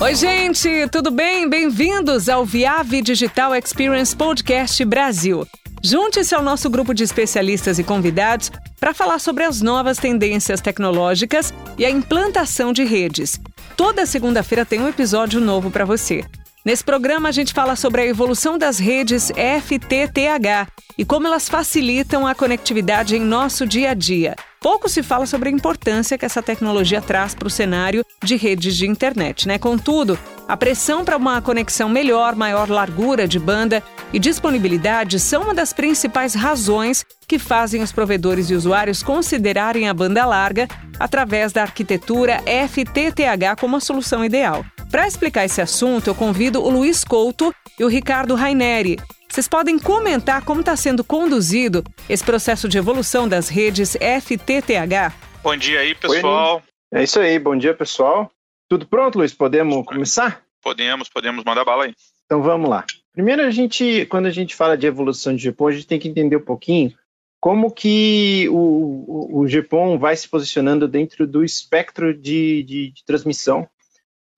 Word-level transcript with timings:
Oi, 0.00 0.14
gente, 0.14 0.88
tudo 0.88 1.10
bem? 1.10 1.48
Bem-vindos 1.48 2.28
ao 2.28 2.44
Viave 2.44 3.00
Digital 3.00 3.54
Experience 3.54 4.14
Podcast 4.14 4.84
Brasil. 4.84 5.46
Junte-se 5.82 6.34
ao 6.34 6.42
nosso 6.42 6.68
grupo 6.68 6.92
de 6.92 7.04
especialistas 7.04 7.78
e 7.78 7.84
convidados 7.84 8.50
para 8.80 8.92
falar 8.92 9.18
sobre 9.18 9.44
as 9.44 9.62
novas 9.62 9.96
tendências 9.96 10.60
tecnológicas 10.60 11.54
e 11.78 11.84
a 11.84 11.90
implantação 11.90 12.72
de 12.72 12.84
redes. 12.84 13.40
Toda 13.76 14.04
segunda-feira 14.04 14.66
tem 14.66 14.80
um 14.80 14.88
episódio 14.88 15.40
novo 15.40 15.70
para 15.70 15.84
você. 15.84 16.24
Nesse 16.64 16.82
programa, 16.82 17.28
a 17.28 17.32
gente 17.32 17.52
fala 17.52 17.76
sobre 17.76 18.00
a 18.00 18.06
evolução 18.06 18.56
das 18.56 18.78
redes 18.78 19.30
FTTH 19.30 20.72
e 20.96 21.04
como 21.04 21.26
elas 21.26 21.46
facilitam 21.46 22.26
a 22.26 22.34
conectividade 22.34 23.14
em 23.14 23.20
nosso 23.20 23.66
dia 23.66 23.90
a 23.90 23.94
dia. 23.94 24.34
Pouco 24.62 24.88
se 24.88 25.02
fala 25.02 25.26
sobre 25.26 25.50
a 25.50 25.52
importância 25.52 26.16
que 26.16 26.24
essa 26.24 26.42
tecnologia 26.42 27.02
traz 27.02 27.34
para 27.34 27.48
o 27.48 27.50
cenário 27.50 28.02
de 28.22 28.36
redes 28.36 28.78
de 28.78 28.86
internet, 28.86 29.46
né? 29.46 29.58
Contudo, 29.58 30.18
a 30.48 30.56
pressão 30.56 31.04
para 31.04 31.18
uma 31.18 31.42
conexão 31.42 31.86
melhor, 31.86 32.34
maior 32.34 32.70
largura 32.70 33.28
de 33.28 33.38
banda 33.38 33.82
e 34.10 34.18
disponibilidade 34.18 35.20
são 35.20 35.42
uma 35.42 35.52
das 35.52 35.74
principais 35.74 36.34
razões 36.34 37.04
que 37.28 37.38
fazem 37.38 37.82
os 37.82 37.92
provedores 37.92 38.48
e 38.48 38.54
usuários 38.54 39.02
considerarem 39.02 39.86
a 39.86 39.92
banda 39.92 40.24
larga 40.24 40.66
através 40.98 41.52
da 41.52 41.60
arquitetura 41.60 42.40
FTTH 42.46 43.60
como 43.60 43.76
a 43.76 43.80
solução 43.80 44.24
ideal. 44.24 44.64
Para 44.90 45.06
explicar 45.06 45.44
esse 45.44 45.60
assunto, 45.60 46.08
eu 46.08 46.14
convido 46.14 46.62
o 46.62 46.70
Luiz 46.70 47.04
Couto 47.04 47.54
e 47.78 47.84
o 47.84 47.88
Ricardo 47.88 48.34
Raineri. 48.34 48.96
Vocês 49.28 49.48
podem 49.48 49.78
comentar 49.78 50.44
como 50.44 50.60
está 50.60 50.76
sendo 50.76 51.02
conduzido 51.02 51.82
esse 52.08 52.22
processo 52.22 52.68
de 52.68 52.78
evolução 52.78 53.28
das 53.28 53.48
redes 53.48 53.96
FTTH? 53.96 55.12
Bom 55.42 55.56
dia 55.56 55.80
aí, 55.80 55.94
pessoal. 55.94 56.62
Oi, 56.92 57.00
é 57.00 57.02
isso 57.02 57.18
aí, 57.18 57.38
bom 57.38 57.56
dia, 57.56 57.74
pessoal. 57.74 58.30
Tudo 58.68 58.86
pronto, 58.86 59.18
Luiz? 59.18 59.34
Podemos 59.34 59.84
começar? 59.84 60.42
Podemos, 60.62 61.08
podemos 61.08 61.44
mandar 61.44 61.64
bala 61.64 61.84
aí. 61.84 61.94
Então 62.24 62.42
vamos 62.42 62.70
lá. 62.70 62.84
Primeiro, 63.12 63.42
a 63.42 63.50
gente, 63.50 64.06
quando 64.06 64.26
a 64.26 64.30
gente 64.30 64.54
fala 64.54 64.76
de 64.76 64.86
evolução 64.86 65.34
de 65.34 65.50
GPON, 65.50 65.68
a 65.68 65.72
gente 65.72 65.86
tem 65.86 65.98
que 65.98 66.08
entender 66.08 66.36
um 66.36 66.44
pouquinho 66.44 66.94
como 67.40 67.70
que 67.70 68.48
o, 68.48 68.54
o, 68.56 69.40
o 69.40 69.46
GPON 69.46 69.98
vai 69.98 70.16
se 70.16 70.28
posicionando 70.28 70.88
dentro 70.88 71.26
do 71.26 71.44
espectro 71.44 72.14
de, 72.14 72.62
de, 72.62 72.92
de 72.92 73.04
transmissão 73.04 73.68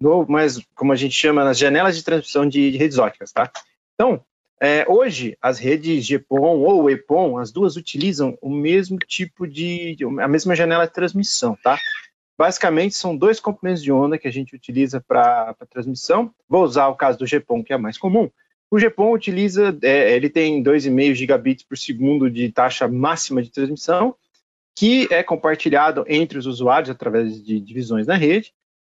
no, 0.00 0.26
mas 0.28 0.60
como 0.74 0.92
a 0.92 0.96
gente 0.96 1.14
chama, 1.14 1.44
nas 1.44 1.58
janelas 1.58 1.96
de 1.96 2.04
transmissão 2.04 2.48
de, 2.48 2.70
de 2.70 2.78
redes 2.78 2.98
óticas, 2.98 3.32
tá? 3.32 3.50
Então, 3.94 4.22
é, 4.60 4.86
hoje, 4.88 5.36
as 5.40 5.58
redes 5.58 6.06
GPON 6.06 6.58
ou 6.58 6.90
EPON, 6.90 7.38
as 7.38 7.52
duas 7.52 7.76
utilizam 7.76 8.36
o 8.40 8.50
mesmo 8.50 8.98
tipo 8.98 9.46
de, 9.46 9.96
a 10.20 10.28
mesma 10.28 10.54
janela 10.54 10.86
de 10.86 10.92
transmissão, 10.92 11.56
tá? 11.62 11.78
Basicamente, 12.38 12.94
são 12.94 13.16
dois 13.16 13.40
comprimentos 13.40 13.82
de 13.82 13.90
onda 13.90 14.18
que 14.18 14.28
a 14.28 14.30
gente 14.30 14.54
utiliza 14.54 15.00
para 15.00 15.54
transmissão. 15.70 16.32
Vou 16.48 16.62
usar 16.62 16.88
o 16.88 16.94
caso 16.94 17.18
do 17.18 17.26
GPON, 17.26 17.62
que 17.62 17.72
é 17.72 17.78
mais 17.78 17.96
comum. 17.96 18.30
O 18.70 18.78
GPON 18.78 19.12
utiliza, 19.12 19.76
é, 19.82 20.14
ele 20.14 20.28
tem 20.28 20.62
2,5 20.62 21.14
gigabits 21.14 21.64
por 21.64 21.78
segundo 21.78 22.30
de 22.30 22.50
taxa 22.50 22.88
máxima 22.88 23.42
de 23.42 23.50
transmissão, 23.50 24.14
que 24.74 25.08
é 25.10 25.22
compartilhado 25.22 26.04
entre 26.08 26.36
os 26.38 26.46
usuários 26.46 26.90
através 26.90 27.42
de 27.42 27.60
divisões 27.60 28.06
na 28.06 28.16
rede. 28.16 28.52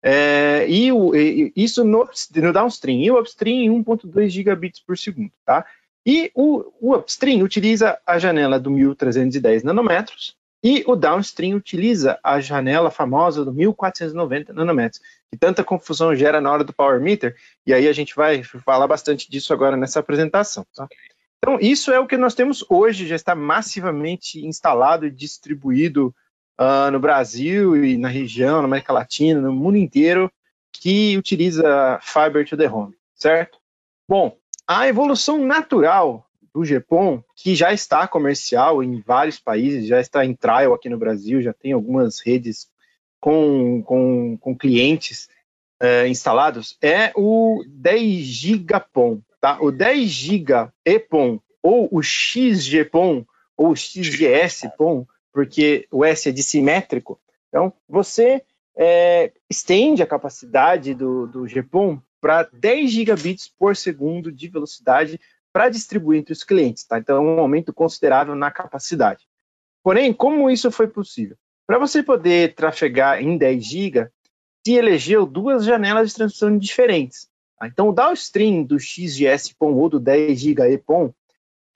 É, 0.03 0.67
e, 0.69 0.93
o, 0.93 1.15
e, 1.15 1.53
isso 1.57 1.83
no, 1.85 2.09
no, 2.37 2.53
downstream, 2.53 3.01
e 3.01 3.11
o 3.11 3.19
upstream 3.19 3.83
1.2 3.83 4.29
gigabits 4.29 4.81
por 4.81 4.97
segundo, 4.97 5.33
tá? 5.45 5.65
E 6.05 6.31
o, 6.35 6.73
o, 6.81 6.95
upstream 6.95 7.43
utiliza 7.43 7.99
a 8.07 8.19
janela 8.19 8.61
do 8.61 8.71
1310 8.71 9.65
nanômetros 9.65 10.37
e 10.63 10.85
o 10.87 10.95
downstream 10.95 11.57
utiliza 11.57 12.19
a 12.23 12.41
janela 12.41 12.91
famosa 12.91 13.45
do 13.45 13.53
1490 13.53 14.53
nanômetros, 14.53 15.03
que 15.31 15.37
tanta 15.37 15.65
confusão 15.65 16.15
gera 16.15 16.41
na 16.41 16.53
hora 16.53 16.65
do 16.65 16.73
power 16.73 17.01
meter, 17.01 17.37
e 17.67 17.75
aí 17.75 17.89
a 17.89 17.93
gente 17.93 18.15
vai 18.15 18.43
falar 18.43 18.87
bastante 18.87 19.31
disso 19.31 19.53
agora 19.53 19.77
nessa 19.77 20.01
apresentação, 20.01 20.65
tá? 20.75 20.87
Então, 21.39 21.59
isso 21.61 21.93
é 21.93 22.01
o 22.01 22.07
que 22.07 22.17
nós 22.17 22.35
temos 22.35 22.65
hoje, 22.69 23.07
já 23.07 23.15
está 23.15 23.35
massivamente 23.35 24.45
instalado 24.45 25.07
e 25.07 25.11
distribuído 25.11 26.15
uh, 26.61 26.91
no 26.91 26.99
Brasil 26.99 27.85
e 27.85 27.97
na 27.97 28.09
região, 28.09 28.59
na 28.59 28.65
América 28.65 28.93
Latina, 28.93 29.41
no 29.41 29.53
mundo 29.53 29.77
inteiro, 29.77 30.31
que 30.73 31.17
utiliza 31.17 31.99
Fiber 32.03 32.47
to 32.47 32.57
the 32.57 32.69
Home, 32.69 32.95
certo? 33.15 33.59
Bom, 34.09 34.37
a 34.67 34.87
evolução 34.89 35.45
natural 35.45 36.29
do 36.55 36.63
GPON, 36.63 37.23
que 37.35 37.55
já 37.55 37.73
está 37.73 38.09
comercial 38.09 38.83
em 38.83 39.01
vários 39.01 39.39
países, 39.39 39.87
já 39.87 40.01
está 40.01 40.25
em 40.25 40.35
trial 40.35 40.75
aqui 40.75 40.89
no 40.89 40.99
Brasil, 40.99 41.43
já 41.43 41.53
tem 41.53 41.73
algumas 41.73 42.21
redes 42.21 42.69
com, 43.21 43.83
com, 43.83 44.39
com 44.39 44.57
clientes 44.57 45.29
é, 45.81 46.09
instalados, 46.09 46.79
é 46.81 47.13
o 47.15 47.63
10 47.69 48.25
GigaPON. 48.25 49.21
Tá? 49.41 49.59
O 49.61 49.71
10 49.71 50.09
GB 50.09 50.69
EPON 50.85 51.41
ou 51.63 51.89
o 51.93 52.03
XGPON 52.03 53.25
ou 53.57 53.71
o 53.71 53.77
XGS-PON 53.77 55.07
porque 55.37 55.87
o 55.93 56.03
S 56.03 56.31
é 56.31 56.33
dissimétrico. 56.33 57.21
Então, 57.51 57.71
você 57.87 58.43
é, 58.75 59.31
estende 59.51 60.03
a 60.03 60.07
capacidade 60.07 60.95
do, 60.95 61.27
do 61.27 61.45
GPON 61.45 62.01
para 62.23 62.49
10 62.51 62.91
gigabits 62.91 63.47
por 63.47 63.77
segundo 63.77 64.33
de 64.33 64.49
velocidade 64.49 65.21
para 65.53 65.69
distribuir 65.69 66.21
entre 66.21 66.33
os 66.33 66.43
clientes. 66.43 66.85
Tá? 66.85 66.99
Então, 66.99 67.19
é 67.19 67.21
um 67.21 67.39
aumento 67.39 67.71
considerável 67.71 68.35
na 68.35 68.51
capacidade. 68.51 69.27
Porém, 69.85 70.11
como 70.11 70.49
isso 70.49 70.71
foi 70.71 70.89
possível? 70.89 71.37
Para 71.67 71.79
você 71.79 72.03
poder 72.03 72.55
trafegar 72.55 73.23
em 73.23 73.37
10 73.37 73.63
GB, 73.63 74.09
se 74.67 74.73
elegeu 74.73 75.27
duas 75.27 75.67
janelas 75.67 76.09
de 76.09 76.15
transmissão 76.15 76.57
diferentes. 76.57 77.29
Tá? 77.59 77.67
Então, 77.67 77.91
o 77.91 77.93
downstream 77.93 78.63
do 78.63 78.81
XGS-PON 78.81 79.75
ou 79.75 79.91
do 79.91 80.01
10 80.01 80.41
GB 80.41 80.73
EPON 80.73 81.13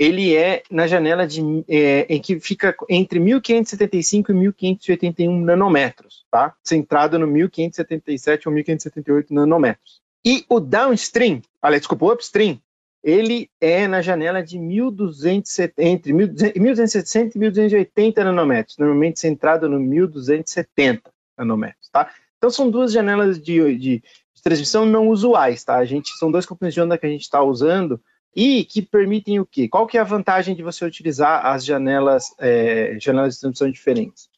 ele 0.00 0.34
é 0.34 0.62
na 0.70 0.86
janela 0.86 1.26
de, 1.26 1.42
é, 1.68 2.06
em 2.08 2.18
que 2.18 2.40
fica 2.40 2.74
entre 2.88 3.20
1575 3.20 4.32
e 4.32 4.34
1581 4.34 5.44
nanômetros, 5.44 6.24
tá? 6.30 6.54
Centrado 6.64 7.18
no 7.18 7.26
1577 7.26 8.48
ou 8.48 8.54
1578 8.54 9.34
nanômetros. 9.34 10.00
E 10.24 10.42
o 10.48 10.58
downstream, 10.58 11.42
aliás, 11.60 11.82
desculpa, 11.82 12.06
o 12.06 12.12
upstream, 12.12 12.58
ele 13.04 13.50
é 13.60 13.86
na 13.86 14.00
janela 14.00 14.42
de 14.42 14.58
1270, 14.58 15.82
entre 15.82 16.14
1260 16.14 17.36
e 17.36 17.38
1280 17.38 18.24
nanômetros, 18.24 18.78
normalmente 18.78 19.20
centrado 19.20 19.68
no 19.68 19.78
1270 19.78 21.10
nanômetros, 21.36 21.90
tá? 21.90 22.10
Então 22.38 22.48
são 22.48 22.70
duas 22.70 22.90
janelas 22.90 23.38
de, 23.38 23.76
de, 23.76 24.02
de 24.02 24.42
transmissão 24.42 24.86
não 24.86 25.08
usuais, 25.08 25.62
tá? 25.62 25.76
A 25.76 25.84
gente 25.84 26.10
são 26.16 26.32
dois 26.32 26.46
componentes 26.46 26.74
de 26.74 26.80
onda 26.80 26.96
que 26.96 27.04
a 27.04 27.10
gente 27.10 27.22
está 27.22 27.42
usando 27.42 28.00
e 28.34 28.64
que 28.64 28.80
permitem 28.82 29.41
o 29.41 29.46
quê? 29.46 29.68
Qual 29.68 29.86
que 29.86 29.98
é 29.98 30.00
a 30.00 30.04
vantagem 30.04 30.54
de 30.54 30.62
você 30.62 30.84
utilizar 30.84 31.46
as 31.46 31.64
janelas, 31.64 32.34
é, 32.38 32.96
janelas 33.00 33.34
de 33.34 33.41
transmissão 33.41 33.70
diferentes? 33.70 34.28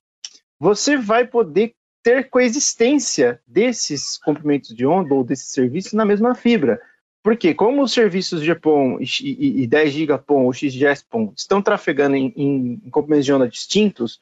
Você 0.58 0.96
vai 0.96 1.26
poder 1.26 1.74
ter 2.02 2.28
coexistência 2.28 3.40
desses 3.46 4.18
comprimentos 4.18 4.74
de 4.74 4.86
onda 4.86 5.14
ou 5.14 5.22
desses 5.22 5.48
serviços 5.48 5.92
na 5.92 6.04
mesma 6.04 6.34
fibra. 6.34 6.80
Porque 7.22 7.54
como 7.54 7.82
os 7.82 7.92
serviços 7.92 8.42
GPON 8.42 8.98
e, 9.00 9.04
e, 9.20 9.62
e 9.62 9.66
10 9.66 9.94
GPON 9.94 10.44
ou 10.44 10.52
XGS-PON 10.52 11.32
estão 11.36 11.62
trafegando 11.62 12.16
em, 12.16 12.32
em, 12.36 12.82
em 12.84 12.90
comprimentos 12.90 13.24
de 13.24 13.32
onda 13.32 13.48
distintos, 13.48 14.20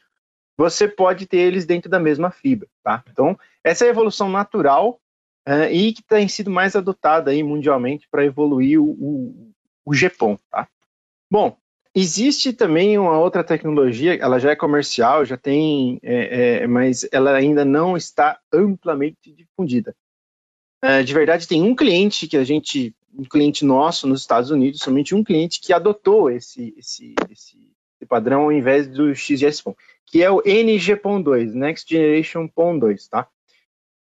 você 0.56 0.86
pode 0.86 1.26
ter 1.26 1.38
eles 1.38 1.64
dentro 1.64 1.90
da 1.90 1.98
mesma 1.98 2.30
fibra. 2.30 2.68
Tá? 2.84 3.02
Então, 3.10 3.38
essa 3.64 3.84
é 3.84 3.88
a 3.88 3.90
evolução 3.90 4.28
natural 4.28 5.00
uh, 5.48 5.72
e 5.72 5.94
que 5.94 6.02
tem 6.02 6.28
sido 6.28 6.50
mais 6.50 6.76
adotada 6.76 7.30
aí 7.30 7.42
mundialmente 7.42 8.06
para 8.10 8.24
evoluir 8.24 8.78
o, 8.78 8.90
o, 8.90 9.49
o 9.84 9.92
GPON, 9.92 10.38
tá? 10.50 10.68
Bom, 11.30 11.56
existe 11.94 12.52
também 12.52 12.98
uma 12.98 13.18
outra 13.18 13.44
tecnologia, 13.44 14.14
ela 14.14 14.38
já 14.38 14.50
é 14.50 14.56
comercial, 14.56 15.24
já 15.24 15.36
tem, 15.36 15.98
é, 16.02 16.62
é, 16.62 16.66
mas 16.66 17.06
ela 17.12 17.34
ainda 17.34 17.64
não 17.64 17.96
está 17.96 18.38
amplamente 18.52 19.32
difundida. 19.32 19.94
É, 20.82 21.02
de 21.02 21.12
verdade, 21.12 21.46
tem 21.46 21.62
um 21.62 21.74
cliente 21.74 22.26
que 22.26 22.36
a 22.36 22.44
gente, 22.44 22.94
um 23.12 23.24
cliente 23.24 23.64
nosso 23.64 24.06
nos 24.06 24.20
Estados 24.20 24.50
Unidos, 24.50 24.80
somente 24.80 25.14
um 25.14 25.22
cliente 25.22 25.60
que 25.60 25.72
adotou 25.72 26.30
esse, 26.30 26.74
esse, 26.76 27.14
esse, 27.30 27.72
esse 27.96 28.06
padrão 28.08 28.42
ao 28.44 28.52
invés 28.52 28.88
do 28.88 29.14
XGS-PON, 29.14 29.74
que 30.06 30.22
é 30.22 30.30
o 30.30 30.42
NG-PON2, 30.42 31.52
Next 31.52 31.92
Generation 31.92 32.48
PON2, 32.48 33.08
tá? 33.08 33.28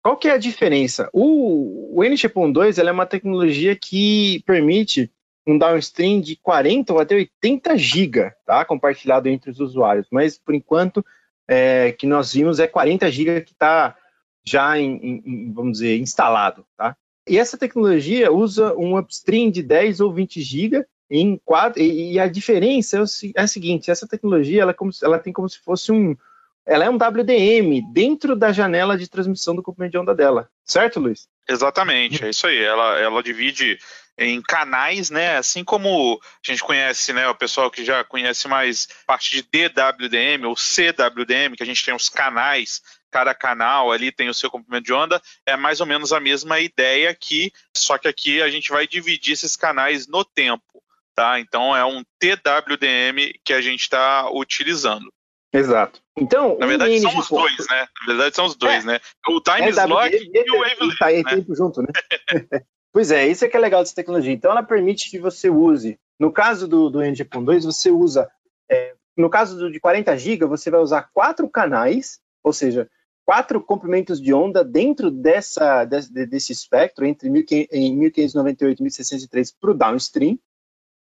Qual 0.03 0.17
que 0.17 0.29
é 0.29 0.33
a 0.33 0.39
diferença? 0.39 1.11
O, 1.13 1.99
o 1.99 2.03
NG-PON2 2.03 2.79
é 2.79 2.91
uma 2.91 3.05
tecnologia 3.05 3.77
que 3.77 4.43
permite 4.47 5.13
um 5.51 5.59
downstream 5.59 6.21
de 6.21 6.37
40 6.37 6.93
ou 6.93 7.01
até 7.01 7.15
80 7.15 7.77
GB, 7.77 8.33
tá? 8.47 8.65
Compartilhado 8.65 9.29
entre 9.29 9.51
os 9.51 9.61
usuários. 9.61 10.07
Mas 10.11 10.39
por 10.39 10.55
enquanto 10.55 11.05
é, 11.49 11.93
que 11.93 12.07
nós 12.07 12.33
vimos 12.33 12.59
é 12.59 12.67
40 12.67 13.11
GB 13.11 13.41
que 13.43 13.53
está 13.53 13.97
já 14.45 14.79
em, 14.79 15.23
em, 15.25 15.53
vamos 15.53 15.73
dizer, 15.73 15.99
instalado, 15.99 16.65
tá? 16.77 16.97
E 17.29 17.39
essa 17.39 17.59
tecnologia 17.59 18.33
usa 18.33 18.75
um 18.75 18.97
upstream 18.97 19.51
de 19.51 19.63
10 19.63 20.01
ou 20.01 20.13
20 20.13 20.41
GB 20.41 20.87
em 21.11 21.41
quatro, 21.45 21.83
e, 21.83 22.19
a 22.19 22.29
diferença 22.29 22.97
é, 22.97 23.01
o, 23.01 23.05
é, 23.37 23.43
a 23.43 23.47
seguinte: 23.47 23.91
essa 23.91 24.07
tecnologia 24.07 24.63
ela, 24.63 24.71
é 24.71 24.75
como, 24.75 24.91
ela 25.03 25.19
tem 25.19 25.33
como 25.33 25.49
se 25.49 25.59
fosse 25.59 25.91
um, 25.91 26.17
ela 26.65 26.85
é 26.85 26.91
um 26.91 26.97
WDM 26.97 27.83
dentro 27.93 28.37
da 28.37 28.53
janela 28.53 28.97
de 28.97 29.09
transmissão 29.09 29.55
do 29.55 29.63
comprimento 29.63 29.93
de 29.93 29.99
onda 29.99 30.15
dela. 30.15 30.49
Certo, 30.65 31.01
Luiz? 31.01 31.29
Exatamente, 31.49 32.25
é 32.25 32.31
isso 32.31 32.47
aí. 32.47 32.63
Ela, 32.63 32.99
ela 33.01 33.23
divide 33.23 33.77
em 34.21 34.43
canais, 34.43 35.09
né? 35.09 35.39
Assim 35.39 35.65
como 35.65 36.21
a 36.23 36.47
gente 36.47 36.63
conhece, 36.63 37.11
né? 37.15 37.27
O 37.27 37.35
pessoal 37.35 37.71
que 37.71 37.83
já 37.83 38.05
conhece 38.05 38.47
mais 38.47 38.87
parte 39.07 39.31
de 39.31 39.43
DWDM 39.43 40.45
ou 40.45 40.55
CWDM, 40.55 41.57
que 41.57 41.63
a 41.63 41.67
gente 41.67 41.83
tem 41.83 41.95
os 41.95 42.11
canais, 42.11 42.83
cada 43.11 43.35
canal 43.35 43.91
ali 43.91 44.13
tem 44.13 44.29
o 44.29 44.35
seu 44.35 44.51
comprimento 44.51 44.85
de 44.85 44.93
onda, 44.93 45.23
é 45.47 45.57
mais 45.57 45.81
ou 45.81 45.87
menos 45.87 46.13
a 46.13 46.21
mesma 46.21 46.61
ideia 46.61 47.09
aqui, 47.09 47.51
só 47.75 47.97
que 47.97 48.07
aqui 48.07 48.43
a 48.43 48.51
gente 48.51 48.71
vai 48.71 48.87
dividir 48.87 49.33
esses 49.33 49.57
canais 49.57 50.07
no 50.07 50.23
tempo, 50.23 50.83
tá? 51.15 51.41
Então 51.41 51.75
é 51.75 51.85
um 51.85 52.05
TWDM 52.19 53.33
que 53.43 53.55
a 53.55 53.63
gente 53.63 53.81
está 53.81 54.31
utilizando. 54.31 55.11
Exato. 55.51 56.01
Então, 56.17 56.59
na 56.61 56.67
verdade 56.67 57.01
são 57.01 57.19
os 57.19 57.29
dois, 57.29 57.67
né? 57.69 57.89
Na 58.03 58.07
verdade 58.07 58.37
são 58.37 58.45
os 58.45 58.55
dois, 58.55 58.85
é. 58.85 58.87
né? 58.87 59.01
O 59.27 59.41
time 59.41 59.63
é 59.63 59.71
slot 59.71 60.15
e, 60.15 60.31
e 60.33 60.51
o 60.51 60.61
wavelength. 60.61 60.99
Tá 60.99 61.11
né? 61.11 61.25
tempo 61.25 61.57
junto, 61.57 61.81
né? 61.81 61.89
pois 62.93 63.11
é, 63.11 63.27
isso 63.27 63.45
é 63.45 63.49
que 63.49 63.57
é 63.57 63.61
legal 63.61 63.83
dessa 63.83 63.95
tecnologia. 63.95 64.33
Então, 64.33 64.51
ela 64.51 64.63
permite 64.63 65.11
que 65.11 65.19
você 65.19 65.49
use. 65.49 65.99
No 66.19 66.33
caso 66.33 66.69
do, 66.69 66.91
do 66.91 67.03
NG.2, 67.03 67.45
2, 67.45 67.65
você 67.65 67.91
usa. 67.91 68.31
É, 68.71 68.95
no 69.17 69.31
caso 69.31 69.59
do, 69.59 69.71
de 69.71 69.81
40 69.81 70.17
GB, 70.17 70.47
você 70.47 70.71
vai 70.71 70.81
usar 70.81 71.11
quatro 71.13 71.49
canais, 71.49 72.21
ou 72.43 72.53
seja, 72.53 72.89
quatro 73.25 73.61
comprimentos 73.61 74.21
de 74.21 74.35
onda 74.35 74.65
dentro 74.65 75.11
dessa, 75.11 75.85
desse, 75.85 76.13
desse 76.27 76.53
espectro, 76.53 77.07
entre 77.07 77.31
1598 77.31 78.79
e 78.79 78.83
1603 78.83 79.53
para 79.53 79.71
o 79.71 79.75
downstream. 79.75 80.39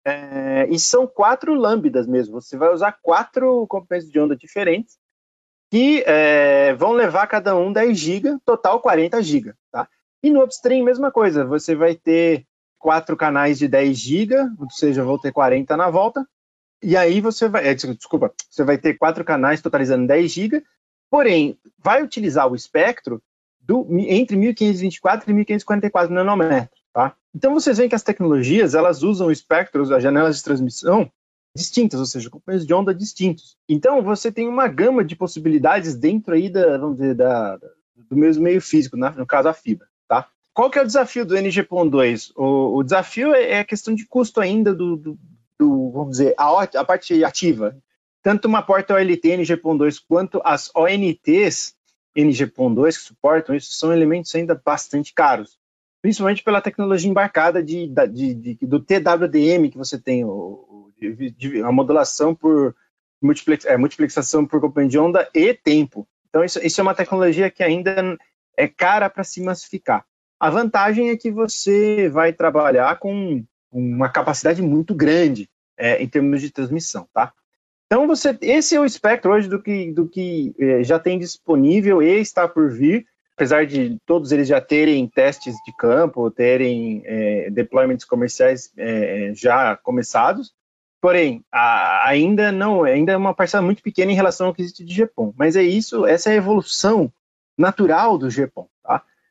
É, 0.05 0.69
e 0.71 0.79
são 0.79 1.07
quatro 1.07 1.53
lambdas 1.55 2.07
mesmo. 2.07 2.41
Você 2.41 2.57
vai 2.57 2.73
usar 2.73 2.93
quatro 3.03 3.67
comprimentos 3.67 4.11
de 4.11 4.21
onda 4.21 4.37
diferentes 4.37 4.97
que 5.71 6.05
é, 6.07 6.75
vão 6.75 6.93
levar 6.93 7.27
cada 7.27 7.57
um 7.57 7.73
10 7.73 7.99
GB, 7.99 8.39
total 8.45 8.81
40 8.81 9.21
GB. 9.23 9.53
Tá? 9.71 9.89
E 10.23 10.31
no 10.31 10.43
upstream, 10.43 10.85
mesma 10.85 11.11
coisa. 11.11 11.45
Você 11.45 11.75
vai 11.75 11.95
ter 11.95 12.47
quatro 12.79 13.17
canais 13.17 13.59
de 13.59 13.69
10 13.69 13.99
GB, 13.99 14.35
ou 14.59 14.71
seja, 14.71 15.05
vou 15.05 15.19
ter 15.19 15.33
40 15.33 15.77
na 15.77 15.91
volta. 15.91 16.27
E 16.83 16.97
aí 16.97 17.21
você 17.21 17.49
vai. 17.49 17.67
É, 17.69 17.75
desculpa, 17.75 18.33
você 18.51 18.65
vai 18.65 18.79
ter 18.79 18.95
quatro 18.95 19.25
canais 19.25 19.61
totalizando 19.61 20.07
10 20.07 20.31
GB, 20.31 20.65
porém, 21.11 21.59
vai 21.79 22.03
utilizar 22.03 22.51
o 22.51 22.55
espectro 22.55 23.23
do, 23.61 23.87
entre 23.91 24.37
1524 24.37 25.31
e 25.31 25.35
1544 25.35 26.15
nanômetros. 26.15 26.69
Tá? 26.93 27.15
Então 27.35 27.53
vocês 27.53 27.77
veem 27.77 27.89
que 27.89 27.95
as 27.95 28.03
tecnologias 28.03 28.75
elas 28.75 29.03
usam 29.03 29.31
espectros, 29.31 29.91
as 29.91 30.03
janelas 30.03 30.37
de 30.37 30.45
transmissão 30.45 31.11
distintas, 31.55 31.99
ou 31.99 32.07
seja, 32.07 32.31
companhias 32.31 32.67
de 32.67 32.73
onda 32.73 32.95
distintos. 32.95 33.57
Então 33.69 34.03
você 34.03 34.31
tem 34.31 34.47
uma 34.47 34.69
gama 34.69 35.05
de 35.05 35.17
possibilidades 35.17 35.97
dentro 35.97 36.35
aí 36.35 36.49
da, 36.51 36.79
vamos 36.79 36.99
dizer, 36.99 37.15
da, 37.15 37.59
do 37.97 38.17
mesmo 38.17 38.45
meio 38.45 38.61
físico, 38.61 38.97
né? 38.97 39.13
no 39.17 39.27
caso 39.27 39.49
a 39.49 39.55
fibra. 39.55 39.89
Qual 40.57 40.71
que 40.71 40.79
é 40.79 40.83
o 40.83 40.87
desafio 40.87 41.27
do 41.27 41.37
NG.2? 41.37 42.33
O, 42.35 42.79
o 42.79 42.83
desafio 42.83 43.35
é, 43.35 43.51
é, 43.51 43.59
a 43.59 43.65
questão 43.65 43.95
de 43.95 44.07
custo 44.07 44.41
ainda 44.41 44.75
do, 44.75 44.97
do, 44.97 45.19
do 45.59 45.91
vamos 45.91 46.13
dizer, 46.13 46.35
a, 46.39 46.63
a, 46.63 46.83
parte 46.83 47.23
ativa. 47.23 47.77
Tanto 48.23 48.49
uma 48.49 48.63
porta 48.63 48.95
OLT 48.95 49.33
NG.2 49.33 50.03
quanto 50.09 50.41
as 50.43 50.71
ONTs 50.75 51.77
NG.2 52.17 52.95
que 52.95 53.03
suportam 53.03 53.55
isso 53.55 53.75
são 53.75 53.93
elementos 53.93 54.35
ainda 54.35 54.59
bastante 54.65 55.13
caros 55.13 55.59
principalmente 56.01 56.45
pela 56.45 56.61
tecnologia 56.61 57.11
embarcada 57.11 57.61
de, 57.61 57.89
de, 57.89 58.35
de, 58.35 58.59
do 58.63 58.79
TWDM 58.79 59.69
que 59.69 59.77
você 59.77 59.99
tem, 59.99 60.25
o, 60.25 60.89
a 61.65 61.73
modulação 61.73 62.33
por 62.33 62.77
multiplex, 63.21 63.65
é, 63.65 63.77
multiplexação 63.77 64.47
por 64.47 64.61
componente 64.61 64.93
de 64.93 64.99
onda 65.01 65.29
e 65.35 65.53
tempo. 65.53 66.07
Então, 66.29 66.45
isso, 66.45 66.65
isso 66.65 66.81
é 66.81 66.83
uma 66.83 66.95
tecnologia 66.95 67.51
que 67.51 67.61
ainda 67.61 68.17
é 68.57 68.69
cara 68.69 69.11
para 69.11 69.25
se 69.25 69.43
massificar. 69.43 70.07
A 70.39 70.51
vantagem 70.51 71.11
é 71.11 71.17
que 71.17 71.31
você 71.31 72.09
vai 72.09 72.33
trabalhar 72.33 72.99
com 72.99 73.45
uma 73.73 74.09
capacidade 74.09 74.63
muito 74.63 74.95
grande 74.95 75.49
é, 75.79 76.03
em 76.03 76.09
termos 76.09 76.41
de 76.41 76.51
transmissão, 76.51 77.09
tá? 77.13 77.33
Então, 77.87 78.07
você, 78.07 78.37
esse 78.41 78.75
é 78.75 78.81
o 78.81 78.85
espectro 78.85 79.33
hoje 79.33 79.49
do 79.49 79.63
que, 79.63 79.93
do 79.93 80.09
que 80.09 80.55
é, 80.59 80.83
já 80.83 80.99
tem 80.99 81.19
disponível 81.19 82.03
e 82.03 82.21
está 82.21 82.49
por 82.49 82.71
vir 82.71 83.07
apesar 83.37 83.67
de 83.67 83.99
todos 84.07 84.33
eles 84.33 84.49
já 84.49 84.61
terem 84.63 85.07
testes 85.07 85.55
de 85.65 85.77
campo, 85.77 86.31
terem 86.31 87.03
é, 87.05 87.51
deployments 87.51 88.05
comerciais 88.05 88.73
é, 88.79 89.31
já 89.35 89.77
começados, 89.77 90.55
porém 91.03 91.45
a, 91.53 92.09
ainda 92.09 92.51
não, 92.51 92.83
ainda 92.83 93.13
é 93.13 93.17
uma 93.17 93.35
parcela 93.35 93.63
muito 93.63 93.83
pequena 93.83 94.11
em 94.11 94.15
relação 94.15 94.47
ao 94.47 94.55
que 94.55 94.63
existe 94.63 94.83
de 94.83 94.95
GPON. 94.95 95.35
Mas 95.37 95.55
é 95.55 95.63
isso, 95.63 96.07
essa 96.07 96.31
é 96.31 96.33
a 96.33 96.37
evolução 96.37 97.13
natural 97.59 98.17
do 98.17 98.29
GPON? 98.29 98.67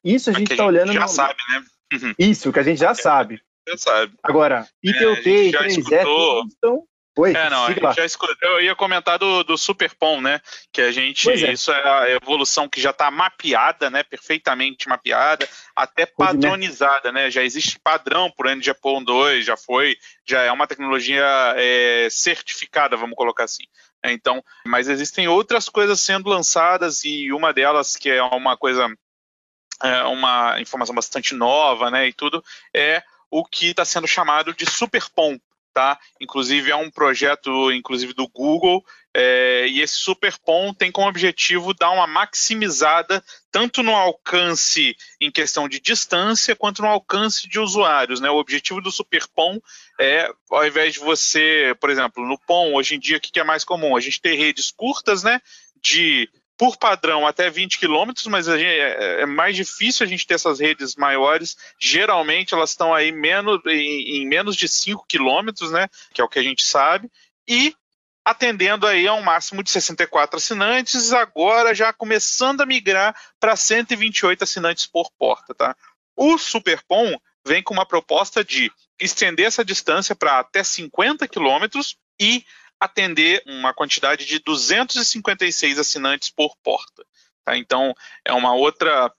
Isso 0.06 0.30
a 0.30 0.34
gente 0.34 0.52
está 0.52 0.66
olhando. 0.66 0.94
Já 0.94 1.02
no... 1.02 1.08
sabe, 1.08 1.40
né? 1.50 1.66
Uhum. 1.94 2.14
Isso 2.18 2.54
que 2.54 2.60
a 2.60 2.64
gente 2.64 2.80
já 2.80 2.94
sabe. 2.94 3.42
Já 3.68 3.78
sabe. 3.78 4.14
Agora, 4.24 4.68
ITUT 4.84 5.28
é, 5.28 5.44
e 5.48 5.52
3F 5.52 6.48
estão 6.48 6.84
Oi, 7.18 7.34
é, 7.34 7.50
não, 7.50 7.68
já 7.94 8.04
escutou, 8.04 8.36
eu 8.42 8.62
ia 8.62 8.76
comentar 8.76 9.18
do, 9.18 9.42
do 9.44 9.58
Superpom, 9.58 10.20
né? 10.20 10.42
Que 10.74 10.82
a 10.82 10.92
gente, 10.92 11.30
é. 11.30 11.54
isso 11.54 11.72
é 11.72 11.88
a 11.88 12.10
evolução 12.10 12.68
que 12.68 12.82
já 12.82 12.90
está 12.90 13.10
mapeada, 13.10 13.90
né? 13.90 14.04
Perfeitamente 14.04 14.90
mapeada, 14.90 15.48
até 15.74 16.06
padronizada, 16.06 17.14
né? 17.14 17.32
Já 17.32 17.42
existe 17.42 17.80
padrão 17.80 18.30
por 18.30 18.54
NGPON 18.54 19.02
2, 19.02 19.46
já 19.46 19.56
foi, 19.56 19.96
já 20.28 20.42
é 20.42 20.52
uma 20.52 20.68
tecnologia 20.68 21.26
é, 21.56 22.10
certificada, 22.12 22.98
vamos 22.98 23.16
colocar 23.16 23.46
assim. 23.46 23.64
É, 24.04 24.12
então, 24.12 24.44
mas 24.68 24.90
existem 24.90 25.26
outras 25.26 25.70
coisas 25.70 26.02
sendo 26.02 26.30
lançadas 26.30 27.06
e 27.06 27.32
uma 27.32 27.54
delas 27.54 27.96
que 27.96 28.10
é 28.10 28.22
uma 28.22 28.58
coisa, 28.58 28.90
é 29.84 30.04
uma 30.04 30.60
informação 30.60 30.96
bastante 30.96 31.34
nova, 31.34 31.92
né? 31.92 32.08
E 32.08 32.14
tudo 32.14 32.44
é 32.74 33.04
o 33.30 33.44
que 33.44 33.68
está 33.68 33.84
sendo 33.84 34.08
chamado 34.08 34.54
de 34.54 34.70
Superpom 34.70 35.38
tá? 35.76 36.00
Inclusive 36.22 36.72
é 36.72 36.76
um 36.78 36.90
projeto, 36.90 37.70
inclusive 37.74 38.14
do 38.14 38.30
Google, 38.30 38.82
é, 39.14 39.68
e 39.68 39.82
esse 39.82 39.96
SuperPON 39.96 40.74
tem 40.74 40.90
como 40.90 41.08
objetivo 41.08 41.74
dar 41.74 41.92
uma 41.92 42.08
maximizada 42.08 43.22
tanto 43.52 43.84
no 43.84 43.94
alcance 43.94 44.96
em 45.20 45.30
questão 45.30 45.68
de 45.68 45.82
distância 45.82 46.56
quanto 46.56 46.82
no 46.82 46.88
alcance 46.88 47.48
de 47.50 47.60
usuários, 47.60 48.22
né? 48.22 48.30
O 48.30 48.38
objetivo 48.38 48.80
do 48.80 48.90
SuperPON 48.90 49.60
é, 50.00 50.32
ao 50.50 50.66
invés 50.66 50.94
de 50.94 51.00
você, 51.02 51.76
por 51.80 51.90
exemplo, 51.90 52.26
no 52.26 52.40
PON 52.40 52.74
hoje 52.74 52.96
em 52.96 53.00
dia 53.00 53.18
o 53.18 53.20
que 53.20 53.38
é 53.38 53.44
mais 53.44 53.66
comum? 53.66 53.98
A 53.98 54.00
gente 54.00 54.22
ter 54.22 54.36
redes 54.36 54.72
curtas, 54.72 55.24
né? 55.24 55.42
De 55.82 56.30
por 56.58 56.78
padrão 56.78 57.28
até 57.28 57.50
20 57.50 57.80
quilômetros, 57.80 58.26
mas 58.28 58.46
gente, 58.46 58.64
é, 58.64 59.22
é, 59.22 59.26
mais 59.26 59.56
difícil 59.56 60.06
a 60.06 60.10
gente 60.10 60.26
ter 60.26 60.36
essas 60.36 60.60
redes 60.60 60.96
maiores. 60.96 61.58
Geralmente 61.80 62.54
elas 62.54 62.70
estão 62.70 62.94
aí 62.94 63.12
menos, 63.12 63.60
em, 63.66 64.22
em 64.22 64.28
menos 64.28 64.56
de 64.56 64.68
5 64.68 65.06
quilômetros, 65.08 65.72
né? 65.72 65.90
Que 66.14 66.22
é 66.22 66.24
o 66.24 66.30
que 66.30 66.40
a 66.40 66.44
gente 66.44 66.64
sabe. 66.64 67.12
E 67.48 67.76
atendendo 68.24 68.88
aí 68.88 69.08
a 69.08 69.14
um 69.14 69.22
máximo 69.22 69.62
de 69.62 69.70
64 69.70 70.38
assinantes, 70.38 71.14
agora 71.14 71.76
já 71.76 71.94
começando 71.94 72.62
a 72.62 72.66
migrar 72.66 73.16
para 73.40 73.56
128 73.56 74.44
assinantes 74.44 74.88
por 74.88 75.12
porta, 75.20 75.54
tá? 75.54 75.76
O 76.16 76.38
Superpom 76.38 77.20
vem 77.46 77.62
com 77.62 77.74
uma 77.74 77.86
proposta 77.86 78.44
de 78.44 78.72
estender 79.00 79.46
essa 79.46 79.64
distância 79.64 80.16
para 80.16 80.40
até 80.40 80.64
50 80.64 81.28
quilômetros 81.28 81.98
e 82.20 82.44
atender 82.86 83.44
uma 83.46 83.74
quantidade 83.74 84.26
de 84.26 84.40
256 84.40 85.80
assinantes 85.80 86.30
por 86.30 86.56
porta. 86.64 87.06
Tá? 87.44 87.58
Então, 87.58 87.94
é 88.24 88.34
uma 88.34 88.54
outra 88.54 89.12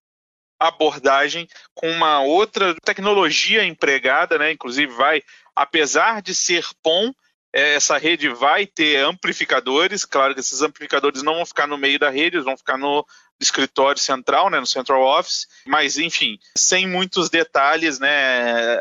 abordagem 0.59 1.47
com 1.75 1.91
uma 1.91 2.21
outra 2.21 2.75
tecnologia 2.83 3.65
empregada, 3.65 4.39
né? 4.39 4.53
Inclusive 4.53 4.93
vai, 4.95 5.23
apesar 5.55 6.23
de 6.23 6.35
ser 6.35 6.65
POM, 6.83 7.13
é, 7.53 7.75
essa 7.75 7.97
rede 7.99 8.29
vai 8.29 8.67
ter 8.67 9.05
amplificadores. 9.05 10.05
Claro 10.05 10.35
que 10.35 10.41
esses 10.41 10.63
amplificadores 10.63 11.23
não 11.23 11.37
vão 11.37 11.47
ficar 11.47 11.67
no 11.67 11.79
meio 11.79 11.99
da 11.99 12.11
rede, 12.11 12.37
eles 12.37 12.45
vão 12.45 12.57
ficar 12.57 12.77
no 12.77 13.07
escritório 13.39 14.01
central, 14.01 14.49
né, 14.49 14.59
no 14.59 14.67
central 14.67 15.03
office. 15.03 15.47
Mas 15.67 15.99
enfim, 15.99 16.39
sem 16.57 16.87
muitos 16.87 17.29
detalhes, 17.29 17.99
né? 17.99 18.81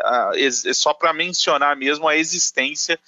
Só 0.74 0.94
para 0.94 1.14
mencionar 1.14 1.76
mesmo 1.76 2.08
a 2.08 2.16
existência 2.18 3.00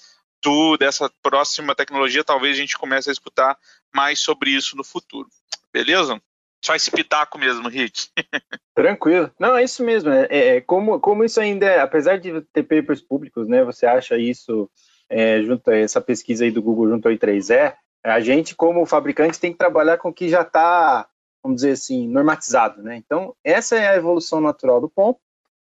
do, 0.47 0.77
dessa 0.77 1.11
próxima 1.21 1.75
tecnologia, 1.75 2.23
talvez 2.23 2.55
a 2.55 2.59
gente 2.61 2.77
comece 2.77 3.09
a 3.09 3.11
escutar 3.11 3.57
mais 3.93 4.19
sobre 4.19 4.49
isso 4.49 4.77
no 4.77 4.83
futuro. 4.83 5.27
Beleza? 5.73 6.21
Só 6.63 6.73
esse 6.73 6.89
pitaco 6.89 7.37
mesmo, 7.37 7.67
Rick. 7.67 8.07
Tranquilo. 8.73 9.29
Não, 9.37 9.57
é 9.57 9.63
isso 9.63 9.83
mesmo. 9.83 10.09
É, 10.09 10.27
é, 10.29 10.61
como, 10.61 11.01
como 11.01 11.25
isso 11.25 11.41
ainda 11.41 11.65
é, 11.65 11.81
apesar 11.81 12.17
de 12.17 12.41
ter 12.53 12.63
papers 12.63 13.01
públicos, 13.01 13.45
né? 13.45 13.61
Você 13.65 13.85
acha 13.85 14.17
isso 14.17 14.69
é, 15.09 15.43
junto 15.43 15.69
a 15.69 15.75
essa 15.75 15.99
pesquisa 15.99 16.45
aí 16.45 16.51
do 16.51 16.61
Google 16.61 16.89
junto 16.89 17.07
ao 17.09 17.13
I3E, 17.13 17.75
a 18.01 18.19
gente, 18.21 18.55
como 18.55 18.85
fabricante, 18.85 19.39
tem 19.39 19.51
que 19.51 19.57
trabalhar 19.57 19.97
com 19.97 20.09
o 20.09 20.13
que 20.13 20.29
já 20.29 20.43
está, 20.43 21.09
vamos 21.43 21.57
dizer 21.57 21.71
assim, 21.71 22.07
normatizado, 22.07 22.81
né? 22.81 22.95
Então, 22.95 23.35
essa 23.43 23.75
é 23.75 23.89
a 23.89 23.97
evolução 23.97 24.39
natural 24.39 24.79
do 24.79 24.89
ponto, 24.89 25.19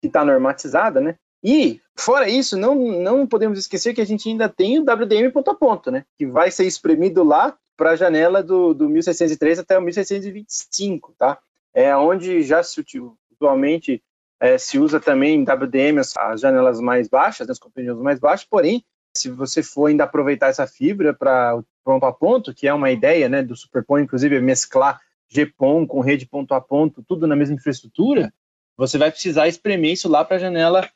que 0.01 0.07
está 0.07 0.25
normatizada, 0.25 0.99
né? 0.99 1.15
E, 1.43 1.81
fora 1.95 2.29
isso, 2.29 2.57
não, 2.57 2.75
não 2.75 3.27
podemos 3.27 3.59
esquecer 3.59 3.93
que 3.93 4.01
a 4.01 4.05
gente 4.05 4.29
ainda 4.29 4.47
tem 4.47 4.79
o 4.79 4.83
WDM 4.83 5.29
ponto 5.31 5.51
a 5.51 5.55
ponto, 5.55 5.91
né? 5.91 6.05
Que 6.17 6.25
vai 6.25 6.49
ser 6.49 6.65
espremido 6.65 7.23
lá 7.23 7.57
para 7.75 7.91
a 7.91 7.95
janela 7.95 8.41
do, 8.41 8.73
do 8.73 8.87
1603 8.87 9.59
até 9.59 9.77
o 9.77 9.81
1625, 9.81 11.13
tá? 11.17 11.37
É 11.73 11.95
onde 11.95 12.41
já 12.43 12.63
se 12.63 12.83
usualmente 13.31 14.01
é, 14.39 14.57
se 14.57 14.79
usa 14.79 14.99
também 14.99 15.43
WDM 15.43 15.99
as, 15.99 16.15
as 16.15 16.39
janelas 16.39 16.79
mais 16.79 17.07
baixas, 17.07 17.49
as 17.49 17.59
compreensões 17.59 18.01
mais 18.01 18.19
baixas, 18.19 18.45
porém, 18.45 18.83
se 19.15 19.29
você 19.29 19.61
for 19.61 19.87
ainda 19.87 20.05
aproveitar 20.05 20.47
essa 20.47 20.65
fibra 20.65 21.13
para 21.13 21.61
ponto 21.83 22.05
a 22.05 22.13
ponto, 22.13 22.53
que 22.53 22.67
é 22.67 22.73
uma 22.73 22.91
ideia 22.91 23.29
né, 23.29 23.43
do 23.43 23.55
Superpon, 23.55 23.99
inclusive, 23.99 24.39
mesclar 24.39 24.99
GPON 25.29 25.85
com 25.85 25.99
rede 25.99 26.25
ponto 26.25 26.53
a 26.53 26.61
ponto, 26.61 27.03
tudo 27.03 27.27
na 27.27 27.35
mesma 27.35 27.55
infraestrutura, 27.55 28.33
você 28.77 28.97
vai 28.97 29.11
precisar 29.11 29.47
espremer 29.47 29.91
isso 29.91 30.09
lá 30.09 30.23
para 30.25 30.37
a 30.37 30.39
janela 30.39 30.89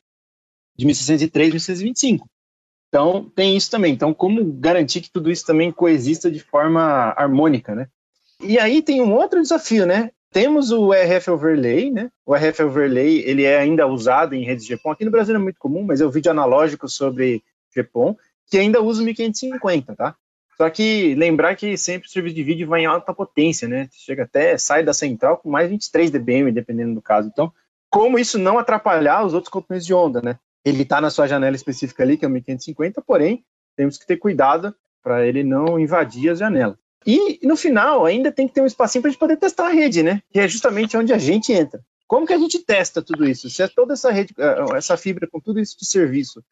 de 0.77 0.85
1603, 0.85 1.49
1625. 1.49 2.29
Então, 2.89 3.29
tem 3.35 3.57
isso 3.57 3.69
também. 3.69 3.93
Então, 3.93 4.13
como 4.13 4.43
garantir 4.53 5.01
que 5.01 5.11
tudo 5.11 5.29
isso 5.31 5.45
também 5.45 5.71
coexista 5.71 6.31
de 6.31 6.39
forma 6.39 7.13
harmônica, 7.17 7.75
né? 7.75 7.87
E 8.41 8.59
aí 8.59 8.81
tem 8.81 9.01
um 9.01 9.13
outro 9.13 9.41
desafio, 9.41 9.85
né? 9.85 10.11
Temos 10.31 10.71
o 10.71 10.91
RF 10.93 11.31
Overlay, 11.31 11.89
né? 11.89 12.09
O 12.25 12.35
RF 12.35 12.63
Overlay, 12.63 13.23
ele 13.25 13.43
é 13.43 13.57
ainda 13.57 13.87
usado 13.87 14.35
em 14.35 14.43
redes 14.43 14.67
GPON. 14.67 14.91
Aqui 14.91 15.05
no 15.05 15.11
Brasil 15.11 15.35
é 15.35 15.39
muito 15.39 15.59
comum, 15.59 15.83
mas 15.83 15.99
é 15.99 16.05
o 16.05 16.11
vídeo 16.11 16.31
analógico 16.31 16.87
sobre 16.87 17.41
GPON, 17.75 18.15
que 18.49 18.57
ainda 18.57 18.81
usa 18.81 19.01
o 19.01 19.05
1550, 19.05 19.95
tá? 19.95 20.15
Só 20.57 20.69
que 20.69 21.13
lembrar 21.15 21.55
que 21.55 21.77
sempre 21.77 22.07
o 22.07 22.11
serviço 22.11 22.35
de 22.35 22.43
vídeo 22.43 22.67
vai 22.67 22.81
em 22.81 22.85
alta 22.85 23.13
potência, 23.13 23.67
né? 23.67 23.87
Chega 23.91 24.23
até, 24.23 24.57
sai 24.57 24.83
da 24.83 24.93
central 24.93 25.37
com 25.37 25.49
mais 25.49 25.69
23 25.69 26.09
dBm, 26.09 26.51
dependendo 26.51 26.95
do 26.95 27.01
caso. 27.01 27.29
Então, 27.31 27.51
como 27.89 28.17
isso 28.17 28.37
não 28.39 28.57
atrapalhar 28.57 29.25
os 29.25 29.33
outros 29.33 29.51
componentes 29.51 29.85
de 29.85 29.93
onda, 29.93 30.21
né? 30.21 30.39
Ele 30.67 30.83
está 30.83 30.99
na 30.99 31.09
sua 31.09 31.27
janela 31.27 31.55
específica 31.55 32.03
ali, 32.03 32.17
que 32.17 32.25
é 32.25 32.27
o 32.27 32.31
1550, 32.31 33.01
porém, 33.01 33.43
temos 33.75 33.97
que 33.97 34.05
ter 34.05 34.17
cuidado 34.17 34.75
para 35.01 35.25
ele 35.25 35.43
não 35.43 35.79
invadir 35.79 36.29
as 36.29 36.39
janelas. 36.39 36.77
E 37.05 37.39
no 37.47 37.55
final, 37.55 38.05
ainda 38.05 38.31
tem 38.31 38.47
que 38.47 38.53
ter 38.53 38.61
um 38.61 38.65
espacinho 38.65 39.01
para 39.01 39.09
a 39.09 39.11
gente 39.11 39.19
poder 39.19 39.37
testar 39.37 39.67
a 39.67 39.71
rede, 39.71 40.03
né? 40.03 40.21
Que 40.29 40.39
é 40.39 40.47
justamente 40.47 40.97
onde 40.97 41.13
a 41.13 41.17
gente 41.17 41.53
entra. 41.53 41.81
Como 42.05 42.25
que 42.25 42.33
a 42.33 42.37
gente 42.37 42.59
testa 42.59 43.01
tudo 43.01 43.25
isso? 43.25 43.49
Se 43.49 43.63
é 43.63 43.67
toda 43.67 43.93
essa 43.93 44.11
rede, 44.11 44.33
eh, 44.37 44.65
essa 44.75 44.97
fibra 44.97 45.27
com 45.31 45.39
tudo 45.39 45.59
isso 45.59 45.77
de 45.77 45.85
serviço 45.85 46.43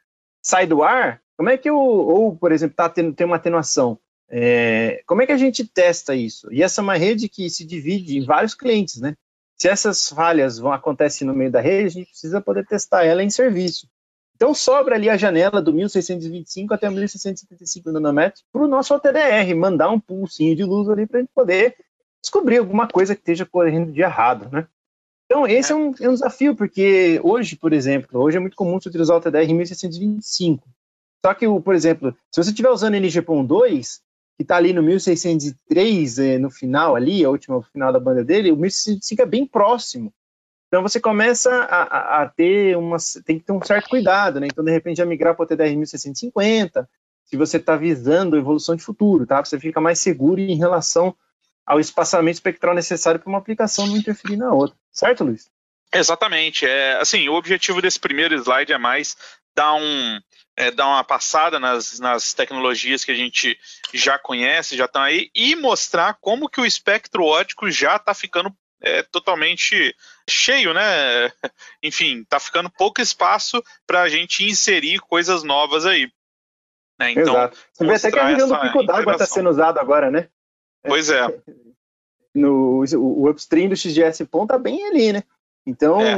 sai 0.41 0.65
do 0.65 0.83
ar, 0.83 1.21
como 1.35 1.49
é 1.49 1.57
que 1.57 1.69
eu, 1.69 1.77
ou, 1.77 2.35
por 2.37 2.51
exemplo, 2.51 2.75
tá 2.75 2.87
tendo, 2.87 3.13
tem 3.13 3.25
uma 3.25 3.35
atenuação, 3.35 3.99
é, 4.29 5.01
como 5.05 5.21
é 5.21 5.25
que 5.25 5.31
a 5.31 5.37
gente 5.37 5.65
testa 5.65 6.15
isso? 6.15 6.51
E 6.51 6.63
essa 6.63 6.81
é 6.81 6.83
uma 6.83 6.95
rede 6.95 7.29
que 7.29 7.49
se 7.49 7.65
divide 7.65 8.17
em 8.17 8.25
vários 8.25 8.55
clientes, 8.55 8.99
né? 8.99 9.15
Se 9.57 9.69
essas 9.69 10.09
falhas 10.09 10.57
vão 10.57 10.71
acontecer 10.71 11.25
no 11.25 11.33
meio 11.33 11.51
da 11.51 11.61
rede, 11.61 11.85
a 11.85 11.89
gente 11.89 12.09
precisa 12.09 12.41
poder 12.41 12.65
testar 12.65 13.05
ela 13.05 13.23
em 13.23 13.29
serviço. 13.29 13.87
Então 14.35 14.53
sobra 14.53 14.95
ali 14.95 15.09
a 15.09 15.17
janela 15.17 15.61
do 15.61 15.73
1625 15.73 16.73
até 16.73 16.89
1675 16.89 17.91
nanômetros 17.91 18.43
para 18.51 18.63
o 18.63 18.67
nosso 18.67 18.93
OTDR, 18.93 19.55
mandar 19.55 19.89
um 19.89 19.99
pulsinho 19.99 20.55
de 20.55 20.63
luz 20.63 20.89
ali 20.89 21.07
para 21.07 21.19
a 21.19 21.21
gente 21.21 21.31
poder 21.33 21.75
descobrir 22.21 22.57
alguma 22.57 22.87
coisa 22.87 23.15
que 23.15 23.21
esteja 23.21 23.45
correndo 23.45 23.91
de 23.91 24.01
errado, 24.01 24.49
né? 24.51 24.67
Então 25.25 25.47
esse 25.47 25.71
é 25.71 25.75
um, 25.75 25.93
é 25.99 26.09
um, 26.09 26.13
desafio, 26.13 26.55
porque 26.55 27.19
hoje, 27.23 27.55
por 27.55 27.73
exemplo, 27.73 28.19
hoje 28.19 28.37
é 28.37 28.39
muito 28.39 28.55
comum 28.55 28.75
utilizar 28.75 29.15
o 29.15 29.19
OTDR 29.19 29.53
1625. 29.53 30.67
Só 31.25 31.33
que, 31.33 31.47
por 31.61 31.73
exemplo, 31.73 32.15
se 32.31 32.43
você 32.43 32.49
estiver 32.51 32.69
usando 32.69 32.95
NGPON 32.95 33.43
2, 33.43 34.01
que 34.37 34.43
está 34.43 34.57
ali 34.57 34.73
no 34.73 34.83
1603, 34.83 36.19
eh, 36.19 36.37
no 36.37 36.51
final 36.51 36.95
ali, 36.95 37.25
a 37.25 37.29
última 37.29 37.63
final 37.63 37.91
da 37.91 37.99
banda 37.99 38.23
dele, 38.23 38.51
o 38.51 38.57
1625 38.57 39.21
é 39.21 39.25
bem 39.25 39.47
próximo. 39.47 40.13
Então 40.67 40.81
você 40.81 40.99
começa 40.99 41.51
a, 41.51 41.83
a, 41.83 42.23
a, 42.23 42.29
ter 42.29 42.77
uma. 42.77 42.97
tem 43.25 43.39
que 43.39 43.45
ter 43.45 43.51
um 43.51 43.61
certo 43.63 43.89
cuidado, 43.89 44.39
né? 44.39 44.47
Então, 44.47 44.63
de 44.63 44.71
repente, 44.71 44.97
já 44.97 45.05
migrar 45.05 45.35
para 45.35 45.43
o 45.43 45.47
TDR 45.47 45.75
1650, 45.75 46.89
se 47.25 47.37
você 47.37 47.57
está 47.57 47.75
visando 47.75 48.37
evolução 48.37 48.75
de 48.75 48.83
futuro, 48.83 49.25
tá? 49.25 49.43
Você 49.43 49.59
fica 49.59 49.79
mais 49.79 49.99
seguro 49.99 50.39
em 50.39 50.57
relação 50.57 51.15
ao 51.65 51.79
espaçamento 51.79 52.35
espectral 52.35 52.75
necessário 52.75 53.19
para 53.19 53.29
uma 53.29 53.39
aplicação 53.39 53.87
não 53.87 53.97
interferir 53.97 54.37
na 54.37 54.53
outra. 54.53 54.77
Certo, 54.91 55.23
Luiz? 55.23 55.49
Exatamente. 55.93 56.65
É, 56.65 56.97
assim, 56.97 57.27
o 57.29 57.33
objetivo 57.33 57.81
desse 57.81 57.99
primeiro 57.99 58.35
slide 58.35 58.73
é 58.73 58.77
mais 58.77 59.15
dar, 59.55 59.73
um, 59.75 60.19
é, 60.55 60.69
dar 60.69 60.87
uma 60.87 61.03
passada 61.03 61.59
nas, 61.59 61.99
nas 61.99 62.33
tecnologias 62.33 63.03
que 63.03 63.11
a 63.11 63.15
gente 63.15 63.57
já 63.93 64.19
conhece, 64.19 64.77
já 64.77 64.85
estão 64.85 65.01
aí, 65.01 65.29
e 65.33 65.55
mostrar 65.55 66.15
como 66.19 66.49
que 66.49 66.59
o 66.59 66.65
espectro 66.65 67.23
ótico 67.23 67.71
já 67.71 67.95
está 67.95 68.13
ficando 68.13 68.53
é 68.81 69.03
totalmente 69.03 69.95
cheio, 70.29 70.73
né? 70.73 70.81
Enfim, 71.81 72.23
tá 72.23 72.39
ficando 72.39 72.69
pouco 72.69 73.01
espaço 73.01 73.63
para 73.85 74.01
a 74.01 74.09
gente 74.09 74.43
inserir 74.43 74.99
coisas 74.99 75.43
novas 75.43 75.85
aí. 75.85 76.11
Né? 76.99 77.11
Então, 77.11 77.33
Exato. 77.33 77.57
Você 77.73 77.85
vê 77.85 77.95
até 77.95 78.11
que 78.11 78.19
a 78.19 78.27
região 78.27 78.47
do 78.47 78.59
pico 78.59 78.83
d'água 78.83 79.13
está 79.13 79.25
sendo 79.25 79.49
usado 79.49 79.79
agora, 79.79 80.09
né? 80.09 80.29
Pois 80.83 81.09
é. 81.09 81.25
No, 82.37 82.83
o 82.97 83.29
upstream 83.29 83.69
do 83.69 83.77
XGS 83.77 84.27
tá 84.45 84.57
bem 84.57 84.85
ali, 84.85 85.13
né? 85.13 85.23
Então, 85.65 86.01
é. 86.01 86.15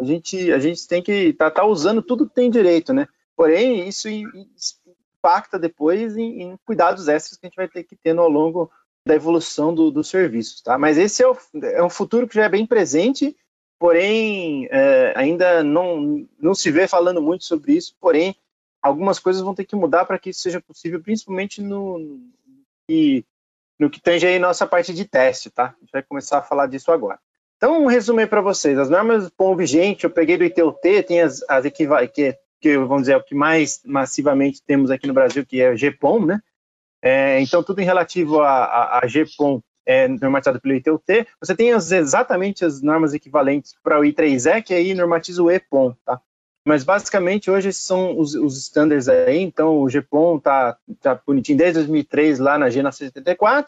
a, 0.00 0.04
gente, 0.04 0.52
a 0.52 0.58
gente 0.58 0.84
tem 0.88 1.00
que 1.00 1.32
tá, 1.32 1.48
tá 1.48 1.64
usando 1.64 2.02
tudo 2.02 2.28
que 2.28 2.34
tem 2.34 2.50
direito, 2.50 2.92
né? 2.92 3.06
Porém, 3.36 3.88
isso 3.88 4.08
impacta 4.08 5.56
depois 5.56 6.16
em, 6.16 6.42
em 6.42 6.56
cuidados 6.66 7.06
extras 7.06 7.38
que 7.38 7.46
a 7.46 7.48
gente 7.48 7.56
vai 7.56 7.68
ter 7.68 7.84
que 7.84 7.94
ter 7.94 8.18
ao 8.18 8.28
longo 8.28 8.68
da 9.06 9.14
evolução 9.14 9.74
do, 9.74 9.90
dos 9.90 10.08
serviços, 10.08 10.62
tá? 10.62 10.78
Mas 10.78 10.96
esse 10.96 11.22
é, 11.22 11.28
o, 11.28 11.36
é 11.62 11.82
um 11.82 11.90
futuro 11.90 12.26
que 12.26 12.34
já 12.34 12.44
é 12.44 12.48
bem 12.48 12.66
presente, 12.66 13.36
porém 13.78 14.66
é, 14.70 15.12
ainda 15.14 15.62
não, 15.62 16.26
não 16.38 16.54
se 16.54 16.70
vê 16.70 16.88
falando 16.88 17.20
muito 17.20 17.44
sobre 17.44 17.74
isso, 17.74 17.94
porém 18.00 18.34
algumas 18.80 19.18
coisas 19.18 19.42
vão 19.42 19.54
ter 19.54 19.64
que 19.64 19.76
mudar 19.76 20.04
para 20.04 20.18
que 20.18 20.30
isso 20.30 20.40
seja 20.40 20.60
possível, 20.60 21.00
principalmente 21.02 21.60
no, 21.60 21.98
no, 21.98 22.20
que, 22.88 23.24
no 23.78 23.90
que 23.90 24.00
tange 24.00 24.26
aí 24.26 24.38
nossa 24.38 24.66
parte 24.66 24.94
de 24.94 25.04
teste, 25.04 25.50
tá? 25.50 25.74
A 25.76 25.80
gente 25.80 25.92
vai 25.92 26.02
começar 26.02 26.38
a 26.38 26.42
falar 26.42 26.66
disso 26.66 26.90
agora. 26.90 27.18
Então, 27.56 27.82
um 27.82 27.86
resumo 27.86 28.20
aí 28.20 28.26
para 28.26 28.42
vocês. 28.42 28.78
As 28.78 28.90
normas 28.90 29.30
POM 29.30 29.56
vigente, 29.56 30.04
eu 30.04 30.10
peguei 30.10 30.36
do 30.36 30.44
ITUT, 30.44 31.02
tem 31.04 31.20
as, 31.22 31.42
as 31.48 31.64
equivalentes, 31.64 32.14
que, 32.14 32.38
que 32.60 32.76
vamos 32.78 33.02
dizer, 33.02 33.12
é 33.12 33.16
o 33.16 33.22
que 33.22 33.34
mais 33.34 33.80
massivamente 33.84 34.62
temos 34.62 34.90
aqui 34.90 35.06
no 35.06 35.14
Brasil, 35.14 35.46
que 35.46 35.60
é 35.60 35.70
o 35.70 35.76
GPOM, 35.76 36.26
né? 36.26 36.42
É, 37.06 37.38
então, 37.42 37.62
tudo 37.62 37.82
em 37.82 37.84
relativo 37.84 38.40
a, 38.40 38.64
a, 38.64 39.04
a 39.04 39.06
GPOM 39.06 39.60
é 39.84 40.08
normatizado 40.08 40.58
pelo 40.58 40.74
ITUT. 40.74 41.26
Você 41.38 41.54
tem 41.54 41.70
as, 41.70 41.92
exatamente 41.92 42.64
as 42.64 42.80
normas 42.80 43.12
equivalentes 43.12 43.74
para 43.82 44.00
o 44.00 44.02
I3E, 44.02 44.62
que 44.62 44.72
aí 44.72 44.94
normatiza 44.94 45.42
o 45.42 45.50
EPOM, 45.50 45.94
tá? 46.02 46.18
Mas 46.66 46.82
basicamente 46.82 47.50
hoje 47.50 47.68
esses 47.68 47.84
são 47.84 48.18
os, 48.18 48.34
os 48.34 48.56
standards 48.56 49.06
aí, 49.06 49.38
então 49.38 49.82
o 49.82 49.86
GPOM 49.86 50.38
tá, 50.40 50.78
tá 50.98 51.20
bonitinho 51.26 51.58
desde 51.58 51.80
2003 51.80 52.38
lá 52.38 52.56
na 52.56 52.68
G974, 52.68 53.66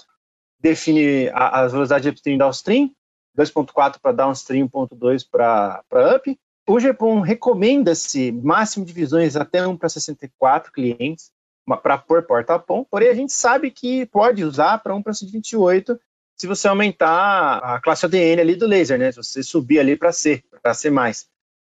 define 0.59 1.29
a, 1.29 1.61
as 1.61 1.73
velocidades 1.73 2.05
de 2.05 2.09
upstream 2.09 2.37
e 2.37 2.39
downstream, 2.39 2.91
2.4 3.37 3.97
para 4.01 4.13
downstream, 4.13 4.67
1.2 4.67 5.27
para 5.31 5.85
up. 6.17 6.39
O 6.67 6.81
GPOM 6.81 7.21
recomenda-se 7.21 8.33
máximo 8.33 8.87
de 8.87 8.95
divisões 8.95 9.37
até 9.37 9.67
1 9.67 9.77
para 9.77 9.91
64 9.91 10.73
clientes, 10.73 11.31
para 11.67 11.99
pôr 11.99 12.23
porta-pom, 12.23 12.85
porém 12.85 13.09
a 13.09 13.15
gente 13.15 13.33
sabe 13.33 13.71
que 13.71 14.07
pode 14.07 14.45
usar 14.45 14.79
para 14.79 14.95
um 14.95 15.03
para 15.03 15.13
28 15.13 15.99
se 16.37 16.47
você 16.47 16.69
aumentar 16.69 17.59
a 17.59 17.81
classe 17.81 18.05
ADN 18.05 18.41
ali 18.41 18.55
do 18.55 18.67
laser, 18.67 18.99
né? 18.99 19.11
Se 19.11 19.17
você 19.17 19.43
subir 19.43 19.81
ali 19.81 19.97
para 19.97 20.13
C, 20.13 20.45
para 20.63 20.75
C+. 20.75 20.93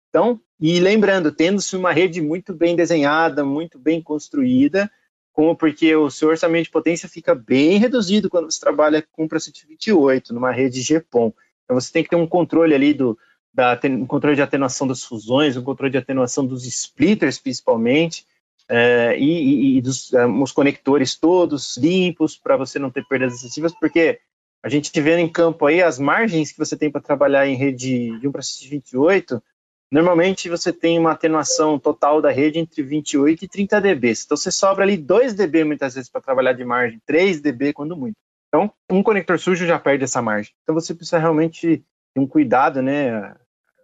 Então, 0.08 0.40
e 0.60 0.80
lembrando, 0.80 1.30
tendo-se 1.30 1.76
uma 1.76 1.92
rede 1.92 2.20
muito 2.20 2.52
bem 2.52 2.74
desenhada, 2.74 3.44
muito 3.44 3.78
bem 3.78 4.02
construída, 4.02 4.90
como 5.32 5.54
porque 5.54 5.94
o 5.94 6.10
seu 6.10 6.30
orçamento 6.30 6.64
de 6.64 6.70
potência 6.70 7.08
fica 7.08 7.34
bem 7.34 7.78
reduzido 7.78 8.28
quando 8.28 8.50
você 8.50 8.58
trabalha 8.58 9.06
com 9.12 9.28
para 9.28 9.38
128 9.38 10.34
numa 10.34 10.50
rede 10.50 10.82
GPON. 10.82 11.32
Então 11.64 11.78
você 11.78 11.92
tem 11.92 12.02
que 12.02 12.10
ter 12.10 12.16
um 12.16 12.26
controle 12.26 12.74
ali 12.74 12.92
do 12.92 13.16
da, 13.52 13.78
um 13.84 14.06
controle 14.06 14.36
de 14.36 14.42
atenuação 14.42 14.86
das 14.86 15.02
fusões, 15.02 15.56
um 15.56 15.62
controle 15.62 15.90
de 15.90 15.98
atenuação 15.98 16.46
dos 16.46 16.66
splitters, 16.66 17.38
principalmente, 17.38 18.26
é, 18.68 19.16
e, 19.18 19.78
e, 19.78 19.80
dos, 19.80 20.12
é, 20.12 20.26
os 20.26 20.52
conectores 20.52 21.16
todos 21.16 21.76
limpos 21.76 22.36
para 22.36 22.56
você 22.56 22.78
não 22.78 22.90
ter 22.90 23.06
perdas 23.06 23.34
excessivas, 23.34 23.72
porque 23.78 24.20
a 24.62 24.68
gente 24.68 25.00
vê 25.00 25.16
em 25.16 25.28
campo 25.28 25.66
aí 25.66 25.82
as 25.82 25.98
margens 25.98 26.50
que 26.50 26.58
você 26.58 26.76
tem 26.76 26.90
para 26.90 27.00
trabalhar 27.00 27.46
em 27.46 27.54
rede 27.54 28.18
de 28.18 28.26
1 28.26 28.32
para 28.32 28.42
28, 28.68 29.42
normalmente 29.90 30.48
você 30.48 30.72
tem 30.72 30.98
uma 30.98 31.12
atenuação 31.12 31.78
total 31.78 32.20
da 32.20 32.30
rede 32.30 32.58
entre 32.58 32.82
28 32.82 33.44
e 33.44 33.48
30 33.48 33.80
dB. 33.80 34.12
Então 34.24 34.36
você 34.36 34.50
sobra 34.50 34.84
ali 34.84 34.96
2 34.96 35.34
dB 35.34 35.62
muitas 35.64 35.94
vezes 35.94 36.10
para 36.10 36.20
trabalhar 36.20 36.52
de 36.52 36.64
margem, 36.64 37.00
3 37.06 37.40
dB 37.40 37.72
quando 37.72 37.96
muito. 37.96 38.16
Então, 38.48 38.72
um 38.90 39.02
conector 39.02 39.38
sujo 39.38 39.66
já 39.66 39.78
perde 39.78 40.04
essa 40.04 40.22
margem. 40.22 40.52
Então 40.62 40.74
você 40.74 40.94
precisa 40.94 41.18
realmente 41.18 41.84
ter 42.14 42.20
um 42.20 42.26
cuidado, 42.26 42.80
né? 42.80 43.10
A 43.10 43.36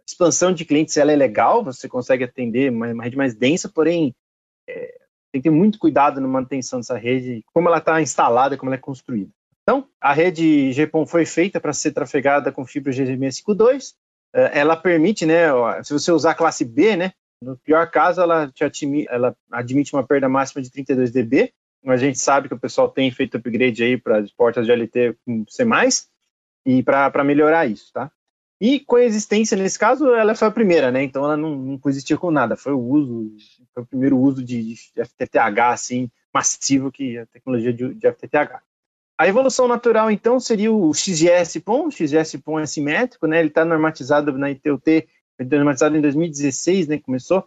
expansão 0.06 0.52
de 0.52 0.64
clientes 0.64 0.96
ela 0.96 1.12
é 1.12 1.16
legal, 1.16 1.62
você 1.62 1.88
consegue 1.88 2.24
atender 2.24 2.72
uma 2.72 3.04
rede 3.04 3.16
mais 3.16 3.34
densa, 3.34 3.68
porém 3.68 4.14
é, 4.68 4.98
tem 5.32 5.40
que 5.40 5.48
ter 5.48 5.50
muito 5.50 5.78
cuidado 5.78 6.20
na 6.20 6.28
manutenção 6.28 6.80
dessa 6.80 6.96
rede, 6.96 7.42
como 7.52 7.68
ela 7.68 7.78
está 7.78 8.00
instalada, 8.00 8.56
como 8.56 8.68
ela 8.70 8.76
é 8.76 8.80
construída. 8.80 9.30
Então, 9.62 9.86
a 10.00 10.12
rede 10.12 10.72
GPON 10.72 11.06
foi 11.06 11.24
feita 11.24 11.60
para 11.60 11.72
ser 11.72 11.92
trafegada 11.92 12.50
com 12.50 12.66
fibra 12.66 12.92
G652. 12.92 13.94
É, 14.34 14.60
ela 14.60 14.76
permite, 14.76 15.24
né, 15.24 15.46
se 15.82 15.92
você 15.92 16.10
usar 16.10 16.32
a 16.32 16.34
classe 16.34 16.64
B, 16.64 16.96
né, 16.96 17.12
no 17.42 17.56
pior 17.56 17.90
caso, 17.90 18.20
ela, 18.20 18.52
ela 19.08 19.36
admite 19.50 19.92
uma 19.94 20.06
perda 20.06 20.28
máxima 20.28 20.62
de 20.62 20.70
32 20.70 21.10
dB. 21.10 21.52
a 21.86 21.96
gente 21.96 22.18
sabe 22.18 22.48
que 22.48 22.54
o 22.54 22.60
pessoal 22.60 22.88
tem 22.88 23.10
feito 23.10 23.36
upgrade 23.36 23.82
aí 23.82 23.96
para 23.96 24.18
as 24.18 24.30
portas 24.30 24.66
de 24.66 24.72
LT 24.72 25.16
com 25.24 25.44
C+, 25.48 25.64
e 26.64 26.82
para 26.82 27.24
melhorar 27.24 27.66
isso, 27.66 27.92
tá? 27.92 28.10
E 28.64 28.78
coexistência, 28.78 29.56
nesse 29.56 29.76
caso, 29.76 30.14
ela 30.14 30.36
foi 30.36 30.46
a 30.46 30.52
primeira, 30.52 30.92
né? 30.92 31.02
Então 31.02 31.24
ela 31.24 31.36
não, 31.36 31.56
não 31.56 31.76
coexistia 31.76 32.16
com 32.16 32.30
nada. 32.30 32.56
Foi 32.56 32.72
o 32.72 32.78
uso, 32.78 33.34
foi 33.74 33.82
o 33.82 33.86
primeiro 33.86 34.16
uso 34.16 34.40
de, 34.40 34.76
FTTH, 34.94 35.72
assim, 35.72 36.08
massivo 36.32 36.92
que 36.92 37.18
a 37.18 37.26
tecnologia 37.26 37.72
de, 37.72 37.92
de 37.92 38.12
FTTH. 38.12 38.62
A 39.18 39.26
evolução 39.26 39.66
natural, 39.66 40.12
então, 40.12 40.38
seria 40.38 40.72
o 40.72 40.94
XGS-PON. 40.94 41.90
XGS-PON 41.90 42.60
é 42.60 42.66
simétrico, 42.66 43.26
né? 43.26 43.40
Ele 43.40 43.48
está 43.48 43.64
normatizado 43.64 44.30
na 44.38 44.52
ITUT, 44.52 45.08
normatizado 45.40 45.96
em 45.96 46.00
2016, 46.00 46.86
né? 46.86 47.00
Começou 47.00 47.44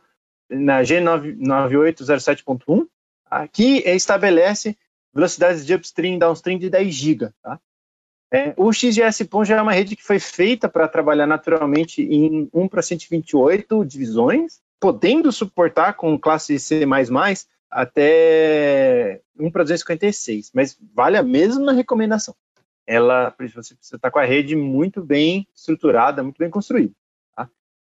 na 0.50 0.82
G9807.1, 0.82 2.88
que 3.54 3.90
estabelece 3.90 4.78
velocidades 5.14 5.66
de 5.66 5.76
upstream 5.76 6.16
e 6.16 6.20
downstream 6.20 6.60
de 6.60 6.70
10 6.70 6.94
GB, 6.94 7.30
tá? 7.42 7.58
É, 8.32 8.54
o 8.58 8.72
XGS-PON 8.74 9.46
já 9.46 9.58
é 9.58 9.62
uma 9.62 9.72
rede 9.72 9.96
que 9.96 10.04
foi 10.04 10.20
feita 10.20 10.68
para 10.68 10.88
trabalhar 10.88 11.28
naturalmente 11.28 12.02
em 12.02 12.50
1 12.54 12.68
para 12.68 12.82
128 12.82 13.86
divisões, 13.86 14.60
podendo 14.80 15.32
suportar 15.32 15.94
com 15.94 16.20
classe 16.20 16.60
C++ 16.60 16.86
até 17.70 19.22
1 19.40 19.52
para 19.52 19.64
256, 19.64 20.52
mas 20.54 20.78
vale 20.94 21.18
a 21.18 21.24
mesma 21.24 21.74
recomendação. 21.74 22.36
Ela 22.88 23.34
você 23.38 23.76
precisa 23.76 23.96
estar 23.96 24.12
com 24.12 24.20
a 24.20 24.26
rede 24.26 24.56
muito 24.56 25.04
bem 25.04 25.48
estruturada, 25.56 26.24
muito 26.24 26.38
bem 26.38 26.50
construída. 26.50 26.94
Tá? 27.36 27.50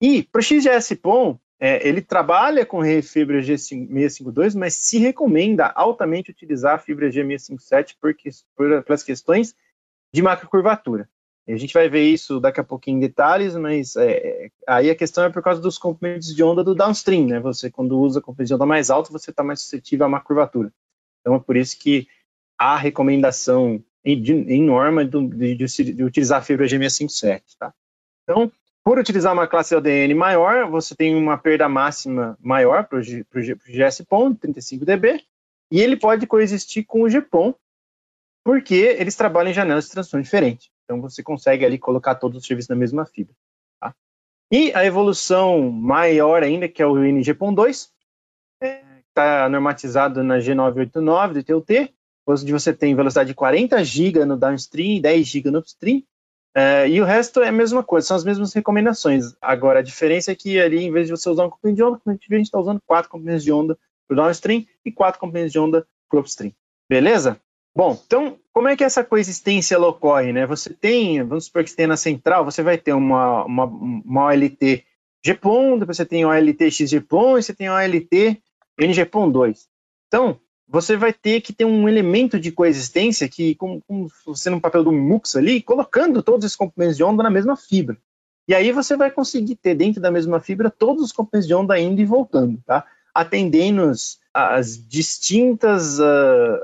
E 0.02 0.24
para 0.24 0.40
o 0.40 0.44
XGS-PON, 0.44 1.38
é, 1.60 1.88
ele 1.88 2.02
trabalha 2.02 2.66
com 2.66 2.82
fibra 3.02 3.42
G652, 3.42 4.56
mas 4.56 4.76
se 4.76 5.00
recomenda 5.00 5.66
altamente 5.68 6.32
utilizar 6.32 6.76
a 6.76 6.80
fibra 6.80 7.10
G657 7.10 7.96
por, 8.00 8.16
por, 8.56 8.84
pelas 8.84 9.04
questões 9.04 9.56
de 10.18 10.22
macrocurvatura. 10.24 11.08
A 11.48 11.56
gente 11.56 11.74
vai 11.74 11.88
ver 11.88 12.04
isso 12.10 12.40
daqui 12.40 12.60
a 12.60 12.64
pouquinho 12.64 12.98
em 12.98 13.00
detalhes, 13.00 13.56
mas 13.56 13.96
é, 13.96 14.50
aí 14.68 14.90
a 14.90 14.96
questão 14.96 15.24
é 15.24 15.30
por 15.30 15.44
causa 15.44 15.62
dos 15.62 15.78
comprimentos 15.78 16.36
de 16.36 16.44
onda 16.44 16.64
do 16.64 16.74
downstream, 16.74 17.28
né? 17.28 17.40
Você, 17.40 17.70
quando 17.70 18.00
usa 18.00 18.20
comprimento 18.20 18.48
de 18.48 18.56
onda 18.56 18.66
mais 18.66 18.90
alto, 18.90 19.12
você 19.12 19.30
está 19.30 19.44
mais 19.44 19.62
suscetível 19.62 20.06
a 20.06 20.10
uma 20.10 20.20
curvatura. 20.20 20.74
Então, 21.22 21.36
é 21.36 21.40
por 21.40 21.56
isso 21.56 21.78
que 21.80 22.08
a 22.58 22.76
recomendação 22.76 23.82
em, 24.04 24.20
de, 24.20 24.34
em 24.34 24.62
norma 24.62 25.06
de, 25.06 25.56
de, 25.56 25.94
de, 25.94 26.04
utilizar 26.04 26.40
a 26.40 26.42
fibra 26.42 26.66
G657, 26.66 27.44
tá? 27.60 27.72
Então, 28.24 28.52
por 28.84 28.98
utilizar 28.98 29.32
uma 29.32 29.48
classe 29.48 29.76
LDN 29.76 30.16
maior, 30.16 30.70
você 30.70 30.96
tem 30.96 31.16
uma 31.16 31.38
perda 31.38 31.70
máxima 31.70 32.36
maior 32.42 32.86
para 32.86 33.00
o 33.00 33.02
GSPON, 33.02 34.34
35 34.34 34.84
dB, 34.84 35.22
e 35.72 35.80
ele 35.80 35.96
pode 35.96 36.26
coexistir 36.26 36.86
com 36.86 37.04
o 37.04 37.10
GPON, 37.10 37.54
porque 38.48 38.96
eles 38.98 39.14
trabalham 39.14 39.52
em 39.52 39.54
janelas 39.54 39.84
de 39.84 39.92
transição 39.92 40.22
diferentes. 40.22 40.70
Então 40.86 41.02
você 41.02 41.22
consegue 41.22 41.66
ali 41.66 41.78
colocar 41.78 42.16
todos 42.16 42.38
os 42.38 42.48
serviços 42.48 42.70
na 42.70 42.78
mesma 42.78 43.06
fibra. 43.06 43.36
Tá? 43.78 43.94
E 44.50 44.74
a 44.74 44.86
evolução 44.86 45.70
maior 45.70 46.42
ainda, 46.44 46.70
que 46.70 46.82
é 46.82 46.88
o 46.88 46.96
NG.2, 46.96 47.90
está 48.62 49.46
é, 49.46 49.50
normatizado 49.50 50.24
na 50.24 50.38
G989 50.38 51.34
do 51.34 51.44
TUT, 51.44 51.94
onde 52.26 52.54
você 52.54 52.74
tem 52.74 52.96
velocidade 52.96 53.28
de 53.28 53.36
40 53.36 53.84
GB 53.84 54.24
no 54.24 54.38
downstream 54.38 54.96
e 54.96 55.02
10 55.02 55.28
GB 55.28 55.52
no 55.52 55.60
upstream. 55.60 56.02
É, 56.56 56.88
e 56.88 57.02
o 57.02 57.04
resto 57.04 57.42
é 57.42 57.50
a 57.50 57.52
mesma 57.52 57.84
coisa, 57.84 58.08
são 58.08 58.16
as 58.16 58.24
mesmas 58.24 58.54
recomendações. 58.54 59.36
Agora, 59.42 59.80
a 59.80 59.84
diferença 59.84 60.32
é 60.32 60.36
que 60.36 60.58
ali, 60.58 60.86
em 60.86 60.92
vez 60.94 61.08
de 61.08 61.12
você 61.12 61.30
usar 61.30 61.44
um 61.44 61.50
comprimento 61.50 61.76
de 61.76 61.84
onda, 61.84 62.02
a 62.08 62.12
gente 62.12 62.44
está 62.44 62.58
usando 62.58 62.82
quatro 62.88 63.12
comprimentos 63.12 63.44
de 63.44 63.52
onda 63.52 63.78
para 64.08 64.14
o 64.14 64.16
downstream 64.16 64.66
e 64.86 64.92
quatro 64.94 65.20
comprimentos 65.20 65.52
de 65.52 65.60
onda 65.60 65.86
para 66.10 66.16
o 66.16 66.22
upstream. 66.22 66.54
Beleza? 66.90 67.42
Bom, 67.78 67.96
então, 68.08 68.40
como 68.52 68.68
é 68.68 68.76
que 68.76 68.84
essa 68.84 69.04
coexistência 69.04 69.80
ocorre, 69.80 70.34
né? 70.34 70.48
Você 70.48 70.74
tem, 70.74 71.22
vamos 71.22 71.46
supor 71.46 71.64
que 71.64 71.70
você 71.70 71.76
tem 71.76 71.86
na 71.86 71.96
central, 71.96 72.44
você 72.44 72.64
vai 72.64 72.76
ter 72.76 72.92
uma, 72.92 73.46
uma, 73.46 73.66
uma 73.66 74.26
OLT 74.26 74.84
GPON, 75.24 75.78
depois 75.78 75.96
você 75.96 76.04
tem 76.04 76.26
OLT 76.26 76.72
XGPON 76.72 77.38
e 77.38 77.44
você 77.44 77.54
tem 77.54 77.70
OLT 77.70 78.42
NGPON2. 78.82 79.60
Então, 80.08 80.40
você 80.68 80.98
vai 80.98 81.14
ter 81.14 81.40
que 81.42 81.54
ter 81.54 81.66
um 81.66 81.88
elemento 81.88 82.40
de 82.40 82.52
coexistência 82.52 83.30
que, 83.30 83.54
como, 83.54 83.80
como 83.88 84.08
você 84.26 84.50
no 84.50 84.60
papel 84.60 84.84
do 84.84 84.92
MUX 84.92 85.36
ali, 85.36 85.62
colocando 85.62 86.24
todos 86.24 86.46
esses 86.46 86.58
componentes 86.58 86.98
de 86.98 87.04
onda 87.04 87.22
na 87.22 87.30
mesma 87.30 87.56
fibra. 87.56 87.96
E 88.48 88.56
aí 88.56 88.72
você 88.72 88.98
vai 88.98 89.12
conseguir 89.12 89.56
ter 89.56 89.76
dentro 89.76 90.02
da 90.02 90.10
mesma 90.10 90.40
fibra 90.40 90.72
todos 90.72 91.04
os 91.04 91.12
componentes 91.12 91.48
de 91.48 91.54
onda 91.54 91.80
indo 91.80 92.02
e 92.02 92.06
voltando, 92.06 92.60
tá? 92.66 92.84
Atendendo 93.14 93.92
as 94.34 94.84
distintas 94.88 96.00
uh, 96.00 96.60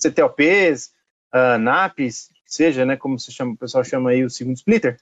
uh, 1.33 1.57
NAPs, 1.57 2.29
seja, 2.45 2.85
né, 2.85 2.95
como 2.95 3.19
chama, 3.19 3.53
o 3.53 3.57
pessoal 3.57 3.83
chama 3.83 4.11
aí 4.11 4.23
o 4.23 4.29
segundo 4.29 4.57
splitter, 4.57 4.97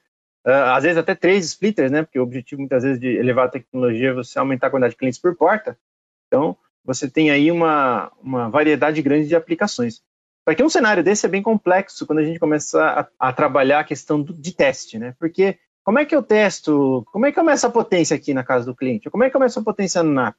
uh, 0.46 0.74
às 0.74 0.82
vezes 0.82 0.98
até 0.98 1.14
três 1.14 1.44
splitters, 1.46 1.90
né, 1.90 2.02
porque 2.02 2.18
o 2.18 2.22
objetivo 2.22 2.60
muitas 2.60 2.82
vezes 2.82 3.00
de 3.00 3.08
elevar 3.08 3.46
a 3.46 3.50
tecnologia 3.50 4.10
é 4.10 4.14
você 4.14 4.38
aumentar 4.38 4.68
a 4.68 4.70
quantidade 4.70 4.94
de 4.94 4.98
clientes 4.98 5.20
por 5.20 5.36
porta. 5.36 5.78
Então, 6.26 6.56
você 6.84 7.08
tem 7.08 7.30
aí 7.30 7.50
uma, 7.50 8.10
uma 8.22 8.48
variedade 8.48 9.00
grande 9.02 9.28
de 9.28 9.36
aplicações. 9.36 10.02
Só 10.48 10.54
que 10.54 10.62
um 10.62 10.68
cenário 10.68 11.04
desse 11.04 11.26
é 11.26 11.28
bem 11.28 11.42
complexo 11.42 12.06
quando 12.06 12.18
a 12.18 12.24
gente 12.24 12.40
começa 12.40 12.82
a, 12.82 13.28
a 13.28 13.32
trabalhar 13.32 13.80
a 13.80 13.84
questão 13.84 14.20
do, 14.20 14.32
de 14.32 14.52
teste, 14.52 14.98
né? 14.98 15.14
Porque 15.18 15.58
como 15.84 15.98
é 15.98 16.04
que 16.04 16.14
eu 16.14 16.22
testo, 16.22 17.06
como 17.12 17.26
é 17.26 17.30
que 17.30 17.38
começa 17.38 17.68
a 17.68 17.70
potência 17.70 18.16
aqui 18.16 18.34
na 18.34 18.42
casa 18.42 18.66
do 18.66 18.74
cliente? 18.74 19.08
Como 19.08 19.22
é 19.22 19.28
que 19.28 19.32
começa 19.32 19.60
a 19.60 19.62
potência 19.62 20.02
no 20.02 20.12
NAP? 20.12 20.36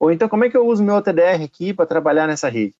Ou 0.00 0.10
então, 0.10 0.28
como 0.28 0.44
é 0.44 0.50
que 0.50 0.56
eu 0.56 0.66
uso 0.66 0.82
meu 0.82 0.96
OTDR 0.96 1.44
aqui 1.44 1.74
para 1.74 1.86
trabalhar 1.86 2.26
nessa 2.26 2.48
rede? 2.48 2.74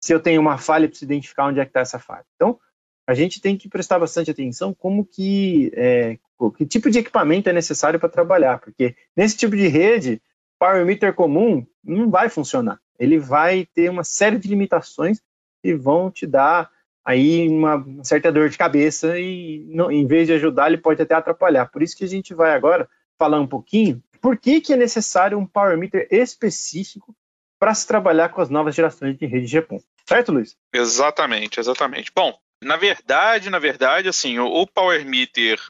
Se 0.00 0.12
eu 0.12 0.20
tenho 0.20 0.40
uma 0.40 0.58
falha, 0.58 0.84
eu 0.84 0.88
preciso 0.88 1.10
identificar 1.10 1.46
onde 1.46 1.60
é 1.60 1.64
que 1.64 1.70
está 1.70 1.80
essa 1.80 1.98
falha. 1.98 2.24
Então, 2.34 2.58
a 3.06 3.14
gente 3.14 3.40
tem 3.40 3.56
que 3.56 3.68
prestar 3.68 3.98
bastante 3.98 4.30
atenção 4.30 4.74
como 4.74 5.04
que, 5.04 5.72
é, 5.74 6.18
que 6.56 6.66
tipo 6.66 6.90
de 6.90 6.98
equipamento 6.98 7.48
é 7.48 7.52
necessário 7.52 7.98
para 7.98 8.08
trabalhar, 8.08 8.58
porque 8.58 8.94
nesse 9.16 9.36
tipo 9.36 9.56
de 9.56 9.66
rede, 9.66 10.20
power 10.58 10.84
meter 10.84 11.14
comum 11.14 11.66
não 11.82 12.10
vai 12.10 12.28
funcionar. 12.28 12.78
Ele 12.98 13.18
vai 13.18 13.66
ter 13.74 13.88
uma 13.88 14.04
série 14.04 14.38
de 14.38 14.48
limitações 14.48 15.20
que 15.62 15.74
vão 15.74 16.10
te 16.10 16.26
dar 16.26 16.70
aí 17.04 17.48
uma 17.48 17.84
certa 18.02 18.30
dor 18.30 18.50
de 18.50 18.58
cabeça 18.58 19.18
e 19.18 19.64
não, 19.68 19.90
em 19.90 20.06
vez 20.06 20.26
de 20.26 20.34
ajudar, 20.34 20.68
ele 20.68 20.76
pode 20.76 21.00
até 21.00 21.14
atrapalhar. 21.14 21.66
Por 21.66 21.82
isso 21.82 21.96
que 21.96 22.04
a 22.04 22.08
gente 22.08 22.34
vai 22.34 22.52
agora 22.52 22.88
falar 23.18 23.40
um 23.40 23.46
pouquinho 23.46 24.02
por 24.20 24.36
que, 24.36 24.60
que 24.60 24.72
é 24.72 24.76
necessário 24.76 25.38
um 25.38 25.46
power 25.46 25.76
meter 25.78 26.08
específico 26.10 27.14
para 27.58 27.74
se 27.74 27.86
trabalhar 27.86 28.28
com 28.30 28.40
as 28.40 28.48
novas 28.48 28.74
gerações 28.74 29.16
de 29.18 29.26
rede 29.26 29.46
GPON. 29.46 29.80
Certo, 30.06 30.32
Luiz? 30.32 30.56
Exatamente, 30.72 31.58
exatamente. 31.58 32.12
Bom, 32.14 32.36
na 32.62 32.76
verdade, 32.76 33.50
na 33.50 33.58
verdade, 33.58 34.08
assim, 34.08 34.38
o, 34.38 34.66
Power 34.66 35.04
Meter 35.04 35.60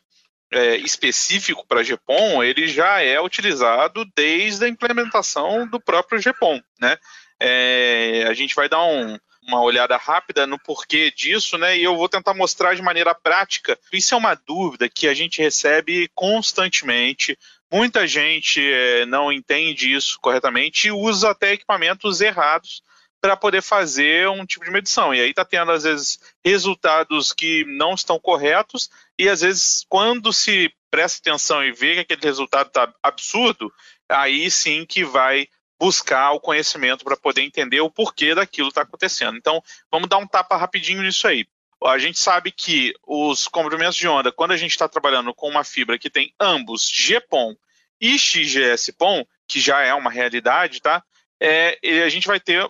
é, 0.52 0.76
específico 0.76 1.66
para 1.66 1.82
GPON, 1.82 2.42
ele 2.42 2.66
já 2.66 3.00
é 3.02 3.20
utilizado 3.20 4.04
desde 4.16 4.64
a 4.64 4.68
implementação 4.68 5.66
do 5.66 5.80
próprio 5.80 6.20
GPON, 6.20 6.60
né? 6.80 6.96
É, 7.40 8.24
a 8.28 8.34
gente 8.34 8.54
vai 8.54 8.68
dar 8.68 8.82
um, 8.82 9.18
uma 9.46 9.62
olhada 9.62 9.96
rápida 9.96 10.46
no 10.46 10.58
porquê 10.58 11.10
disso, 11.10 11.56
né? 11.56 11.76
E 11.76 11.84
eu 11.84 11.96
vou 11.96 12.08
tentar 12.08 12.34
mostrar 12.34 12.74
de 12.74 12.82
maneira 12.82 13.14
prática. 13.14 13.78
Isso 13.92 14.14
é 14.14 14.18
uma 14.18 14.34
dúvida 14.34 14.88
que 14.88 15.08
a 15.08 15.14
gente 15.14 15.40
recebe 15.40 16.10
constantemente 16.14 17.38
Muita 17.70 18.06
gente 18.06 18.60
é, 18.60 19.04
não 19.06 19.30
entende 19.30 19.92
isso 19.92 20.18
corretamente 20.20 20.88
e 20.88 20.92
usa 20.92 21.30
até 21.30 21.52
equipamentos 21.52 22.20
errados 22.20 22.82
para 23.20 23.36
poder 23.36 23.62
fazer 23.62 24.28
um 24.28 24.46
tipo 24.46 24.64
de 24.64 24.70
medição. 24.70 25.14
E 25.14 25.20
aí 25.20 25.30
está 25.30 25.44
tendo, 25.44 25.72
às 25.72 25.82
vezes, 25.82 26.18
resultados 26.44 27.32
que 27.32 27.64
não 27.66 27.94
estão 27.94 28.18
corretos, 28.18 28.88
e 29.18 29.28
às 29.28 29.40
vezes, 29.40 29.84
quando 29.88 30.32
se 30.32 30.72
presta 30.90 31.18
atenção 31.18 31.64
e 31.64 31.72
vê 31.72 31.94
que 31.94 32.00
aquele 32.00 32.22
resultado 32.22 32.68
está 32.68 32.92
absurdo, 33.02 33.72
aí 34.08 34.50
sim 34.50 34.86
que 34.86 35.04
vai 35.04 35.48
buscar 35.80 36.32
o 36.32 36.40
conhecimento 36.40 37.04
para 37.04 37.16
poder 37.16 37.42
entender 37.42 37.80
o 37.80 37.90
porquê 37.90 38.34
daquilo 38.34 38.68
está 38.68 38.82
acontecendo. 38.82 39.36
Então, 39.36 39.62
vamos 39.90 40.08
dar 40.08 40.18
um 40.18 40.26
tapa 40.26 40.56
rapidinho 40.56 41.02
nisso 41.02 41.26
aí. 41.26 41.46
A 41.84 41.98
gente 41.98 42.18
sabe 42.18 42.50
que 42.50 42.92
os 43.06 43.46
comprimentos 43.46 43.96
de 43.96 44.08
onda, 44.08 44.32
quando 44.32 44.50
a 44.50 44.56
gente 44.56 44.72
está 44.72 44.88
trabalhando 44.88 45.32
com 45.32 45.48
uma 45.48 45.62
fibra 45.62 45.98
que 45.98 46.10
tem 46.10 46.34
ambos 46.40 46.90
GPON 46.90 47.54
e 48.00 48.18
XGS-PON, 48.18 49.24
que 49.46 49.60
já 49.60 49.80
é 49.82 49.94
uma 49.94 50.10
realidade, 50.10 50.80
tá? 50.80 51.02
É, 51.40 51.78
a 52.04 52.08
gente 52.08 52.26
vai 52.26 52.40
ter 52.40 52.68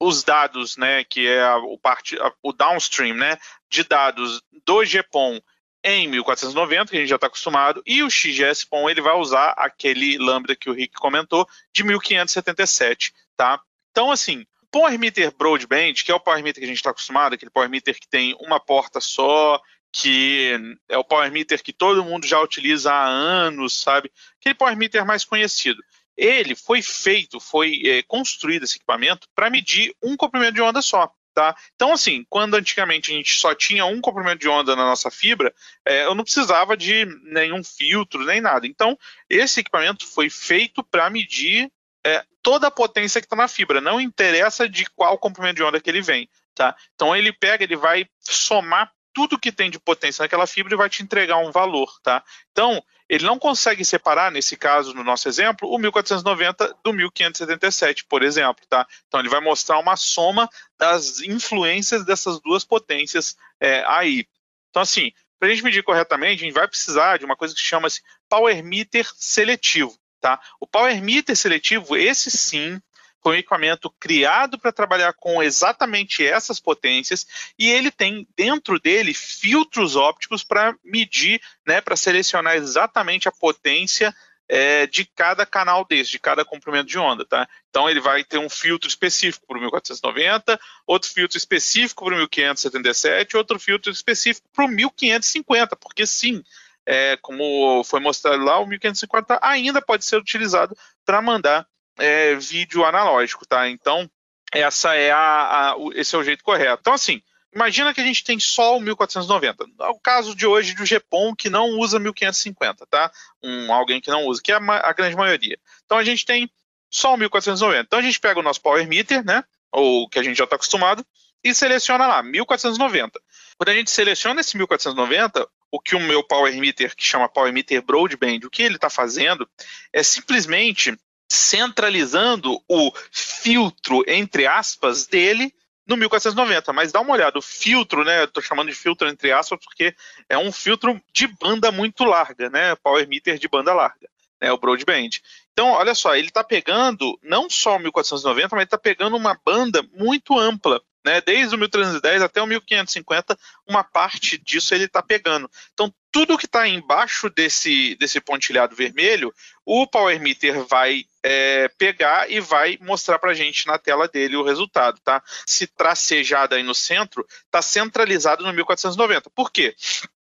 os 0.00 0.22
dados, 0.22 0.76
né, 0.76 1.04
que 1.04 1.26
é 1.26 1.54
o, 1.54 1.78
parte, 1.78 2.16
o 2.42 2.52
downstream, 2.52 3.16
né, 3.16 3.38
de 3.70 3.82
dados 3.82 4.42
do 4.64 4.84
GPON 4.84 5.40
em 5.82 6.08
1490, 6.08 6.90
que 6.90 6.96
a 6.96 7.00
gente 7.00 7.08
já 7.08 7.14
está 7.14 7.28
acostumado, 7.28 7.82
e 7.86 8.02
o 8.02 8.10
XGS-PON 8.10 8.90
ele 8.90 9.00
vai 9.00 9.14
usar 9.16 9.50
aquele 9.56 10.18
lambda 10.18 10.56
que 10.56 10.68
o 10.68 10.72
Rick 10.72 10.94
comentou 10.94 11.48
de 11.72 11.84
1577, 11.84 13.12
tá? 13.36 13.60
Então, 13.92 14.10
assim, 14.10 14.44
Power 14.76 14.98
Meter 14.98 15.34
Broadband, 15.34 15.94
que 16.04 16.12
é 16.12 16.14
o 16.14 16.20
Power 16.20 16.42
Meter 16.42 16.60
que 16.60 16.66
a 16.66 16.68
gente 16.68 16.76
está 16.76 16.90
acostumado, 16.90 17.32
aquele 17.32 17.50
Power 17.50 17.70
Meter 17.70 17.98
que 17.98 18.06
tem 18.06 18.36
uma 18.38 18.60
porta 18.60 19.00
só, 19.00 19.58
que 19.90 20.54
é 20.86 20.98
o 20.98 21.04
Power 21.04 21.32
Meter 21.32 21.62
que 21.62 21.72
todo 21.72 22.04
mundo 22.04 22.26
já 22.26 22.38
utiliza 22.42 22.92
há 22.92 23.06
anos, 23.06 23.80
sabe? 23.80 24.12
Aquele 24.38 24.54
Power 24.54 24.76
Meter 24.76 25.06
mais 25.06 25.24
conhecido. 25.24 25.82
Ele 26.14 26.54
foi 26.54 26.82
feito, 26.82 27.40
foi 27.40 27.80
é, 27.86 28.02
construído 28.02 28.64
esse 28.64 28.76
equipamento 28.76 29.26
para 29.34 29.48
medir 29.48 29.94
um 30.02 30.14
comprimento 30.14 30.52
de 30.52 30.60
onda 30.60 30.82
só. 30.82 31.10
Tá? 31.32 31.56
Então, 31.74 31.92
assim, 31.92 32.26
quando 32.28 32.54
antigamente 32.54 33.10
a 33.10 33.14
gente 33.14 33.30
só 33.30 33.54
tinha 33.54 33.86
um 33.86 34.00
comprimento 34.02 34.40
de 34.40 34.48
onda 34.48 34.76
na 34.76 34.84
nossa 34.84 35.10
fibra, 35.10 35.54
é, 35.86 36.04
eu 36.04 36.14
não 36.14 36.24
precisava 36.24 36.76
de 36.76 37.06
nenhum 37.24 37.64
filtro, 37.64 38.26
nem 38.26 38.42
nada. 38.42 38.66
Então, 38.66 38.98
esse 39.28 39.60
equipamento 39.60 40.06
foi 40.06 40.28
feito 40.28 40.84
para 40.84 41.08
medir 41.08 41.70
é, 42.06 42.24
toda 42.40 42.68
a 42.68 42.70
potência 42.70 43.20
que 43.20 43.26
está 43.26 43.34
na 43.34 43.48
fibra, 43.48 43.80
não 43.80 44.00
interessa 44.00 44.68
de 44.68 44.86
qual 44.90 45.18
comprimento 45.18 45.56
de 45.56 45.64
onda 45.64 45.80
que 45.80 45.90
ele 45.90 46.00
vem. 46.00 46.28
Tá? 46.54 46.76
Então, 46.94 47.16
ele 47.16 47.32
pega, 47.32 47.64
ele 47.64 47.74
vai 47.74 48.06
somar 48.20 48.92
tudo 49.12 49.38
que 49.38 49.50
tem 49.50 49.68
de 49.68 49.80
potência 49.80 50.22
naquela 50.22 50.46
fibra 50.46 50.72
e 50.72 50.76
vai 50.76 50.88
te 50.88 51.02
entregar 51.02 51.38
um 51.38 51.50
valor. 51.50 51.92
Tá? 52.04 52.22
Então, 52.52 52.80
ele 53.08 53.26
não 53.26 53.40
consegue 53.40 53.84
separar, 53.84 54.30
nesse 54.30 54.56
caso, 54.56 54.94
no 54.94 55.02
nosso 55.02 55.28
exemplo, 55.28 55.68
o 55.68 55.78
1490 55.78 56.76
do 56.84 56.92
1577, 56.92 58.04
por 58.04 58.22
exemplo. 58.22 58.64
Tá? 58.68 58.86
Então, 59.08 59.18
ele 59.18 59.28
vai 59.28 59.40
mostrar 59.40 59.80
uma 59.80 59.96
soma 59.96 60.48
das 60.78 61.18
influências 61.20 62.04
dessas 62.04 62.40
duas 62.40 62.64
potências 62.64 63.36
é, 63.60 63.82
aí. 63.88 64.28
Então, 64.70 64.82
assim, 64.82 65.10
para 65.40 65.48
a 65.48 65.50
gente 65.50 65.64
medir 65.64 65.82
corretamente, 65.82 66.42
a 66.42 66.46
gente 66.46 66.54
vai 66.54 66.68
precisar 66.68 67.18
de 67.18 67.24
uma 67.24 67.36
coisa 67.36 67.52
que 67.52 67.60
chama-se 67.60 68.00
Power 68.28 68.62
Meter 68.62 69.10
seletivo. 69.16 69.98
Tá? 70.26 70.40
O 70.58 70.66
Power 70.66 71.00
Meter 71.00 71.36
seletivo, 71.36 71.96
esse 71.96 72.32
sim, 72.32 72.82
foi 73.22 73.36
um 73.36 73.38
equipamento 73.38 73.88
criado 74.00 74.58
para 74.58 74.72
trabalhar 74.72 75.12
com 75.12 75.40
exatamente 75.40 76.26
essas 76.26 76.58
potências 76.58 77.24
e 77.56 77.70
ele 77.70 77.92
tem 77.92 78.26
dentro 78.36 78.80
dele 78.80 79.14
filtros 79.14 79.94
ópticos 79.94 80.42
para 80.42 80.74
medir, 80.82 81.40
né, 81.64 81.80
para 81.80 81.94
selecionar 81.94 82.56
exatamente 82.56 83.28
a 83.28 83.32
potência 83.32 84.12
é, 84.48 84.88
de 84.88 85.04
cada 85.04 85.46
canal 85.46 85.84
desse, 85.84 86.10
de 86.10 86.18
cada 86.18 86.44
comprimento 86.44 86.88
de 86.88 86.98
onda, 86.98 87.24
tá? 87.24 87.48
Então 87.70 87.88
ele 87.88 88.00
vai 88.00 88.24
ter 88.24 88.38
um 88.38 88.48
filtro 88.48 88.88
específico 88.88 89.46
para 89.46 89.58
o 89.58 89.60
1490, 89.60 90.58
outro 90.84 91.08
filtro 91.08 91.38
específico 91.38 92.04
para 92.04 92.14
o 92.14 92.18
1577, 92.18 93.36
outro 93.36 93.60
filtro 93.60 93.92
específico 93.92 94.48
para 94.52 94.64
o 94.64 94.68
1550, 94.68 95.76
porque 95.76 96.04
sim, 96.04 96.42
é, 96.86 97.18
como 97.20 97.82
foi 97.84 97.98
mostrado 97.98 98.42
lá, 98.44 98.58
o 98.58 98.66
1550 98.66 99.40
ainda 99.42 99.82
pode 99.82 100.04
ser 100.04 100.16
utilizado 100.16 100.76
para 101.04 101.20
mandar 101.20 101.66
é, 101.98 102.34
vídeo 102.36 102.84
analógico, 102.84 103.46
tá? 103.46 103.68
Então, 103.68 104.08
essa 104.52 104.94
é 104.94 105.10
a, 105.10 105.72
a, 105.72 105.76
esse 105.94 106.14
é 106.14 106.18
o 106.18 106.22
jeito 106.22 106.44
correto. 106.44 106.78
Então, 106.80 106.92
assim, 106.92 107.20
imagina 107.52 107.92
que 107.92 108.00
a 108.00 108.04
gente 108.04 108.22
tem 108.22 108.38
só 108.38 108.76
o 108.76 108.80
1490. 108.80 109.64
É 109.80 109.88
o 109.88 109.98
caso 109.98 110.34
de 110.34 110.46
hoje 110.46 110.74
do 110.74 110.84
GPON 110.84 111.34
que 111.34 111.50
não 111.50 111.70
usa 111.78 111.98
1550, 111.98 112.86
tá? 112.86 113.10
Um, 113.42 113.72
alguém 113.72 114.00
que 114.00 114.10
não 114.10 114.24
usa, 114.26 114.40
que 114.42 114.52
é 114.52 114.54
a, 114.54 114.88
a 114.88 114.92
grande 114.92 115.16
maioria. 115.16 115.58
Então, 115.84 115.98
a 115.98 116.04
gente 116.04 116.24
tem 116.24 116.48
só 116.88 117.14
o 117.14 117.16
1490. 117.16 117.82
Então, 117.82 117.98
a 117.98 118.02
gente 118.02 118.20
pega 118.20 118.38
o 118.38 118.42
nosso 118.42 118.60
Power 118.60 118.86
Meter, 118.86 119.24
né? 119.24 119.42
Ou 119.72 120.08
que 120.08 120.18
a 120.18 120.22
gente 120.22 120.36
já 120.36 120.44
está 120.44 120.54
acostumado, 120.54 121.04
e 121.42 121.54
seleciona 121.54 122.06
lá, 122.06 122.22
1490. 122.22 123.20
Quando 123.56 123.68
a 123.68 123.74
gente 123.74 123.90
seleciona 123.90 124.40
esse 124.40 124.56
1490, 124.56 125.46
o 125.76 125.80
que 125.80 125.94
o 125.94 126.00
meu 126.00 126.22
Power 126.22 126.56
Meter, 126.56 126.96
que 126.96 127.04
chama 127.04 127.28
Power 127.28 127.52
Meter 127.52 127.82
Broadband, 127.82 128.40
o 128.46 128.50
que 128.50 128.62
ele 128.62 128.76
está 128.76 128.88
fazendo 128.88 129.46
é 129.92 130.02
simplesmente 130.02 130.98
centralizando 131.30 132.58
o 132.66 132.90
filtro, 133.10 134.02
entre 134.06 134.46
aspas, 134.46 135.06
dele 135.06 135.52
no 135.86 135.96
1490. 135.96 136.72
Mas 136.72 136.92
dá 136.92 137.00
uma 137.00 137.12
olhada, 137.12 137.38
o 137.38 137.42
filtro, 137.42 138.04
né? 138.04 138.24
Estou 138.24 138.42
chamando 138.42 138.68
de 138.68 138.74
filtro 138.74 139.06
entre 139.06 139.32
aspas 139.32 139.58
porque 139.62 139.94
é 140.30 140.38
um 140.38 140.50
filtro 140.50 140.98
de 141.12 141.26
banda 141.26 141.70
muito 141.70 142.04
larga, 142.04 142.48
né? 142.48 142.74
Power 142.76 143.06
meter 143.06 143.38
de 143.38 143.46
banda 143.46 143.74
larga, 143.74 144.08
né? 144.40 144.50
O 144.50 144.58
broadband. 144.58 145.10
Então, 145.52 145.68
olha 145.72 145.94
só, 145.94 146.16
ele 146.16 146.28
está 146.28 146.42
pegando 146.42 147.18
não 147.22 147.50
só 147.50 147.76
o 147.76 147.80
1490, 147.80 148.56
mas 148.56 148.64
está 148.64 148.78
pegando 148.78 149.14
uma 149.14 149.38
banda 149.44 149.86
muito 149.94 150.38
ampla 150.38 150.80
né? 151.06 151.20
Desde 151.20 151.54
o 151.54 151.58
1310 151.58 152.20
até 152.20 152.42
o 152.42 152.46
1550, 152.46 153.38
uma 153.64 153.84
parte 153.84 154.36
disso 154.36 154.74
ele 154.74 154.86
está 154.86 155.00
pegando. 155.00 155.48
Então, 155.72 155.94
tudo 156.10 156.36
que 156.36 156.46
está 156.46 156.66
embaixo 156.66 157.30
desse, 157.30 157.94
desse 157.94 158.20
pontilhado 158.20 158.74
vermelho, 158.74 159.32
o 159.64 159.86
Power 159.86 160.20
Meter 160.20 160.64
vai 160.64 161.04
é, 161.22 161.68
pegar 161.78 162.28
e 162.28 162.40
vai 162.40 162.76
mostrar 162.80 163.20
para 163.20 163.30
a 163.30 163.34
gente 163.34 163.68
na 163.68 163.78
tela 163.78 164.08
dele 164.08 164.34
o 164.34 164.42
resultado, 164.42 165.00
tá? 165.04 165.22
Se 165.46 165.68
tracejado 165.68 166.56
aí 166.56 166.64
no 166.64 166.74
centro, 166.74 167.24
está 167.44 167.62
centralizado 167.62 168.42
no 168.42 168.52
1490. 168.52 169.30
Por 169.30 169.52
quê? 169.52 169.76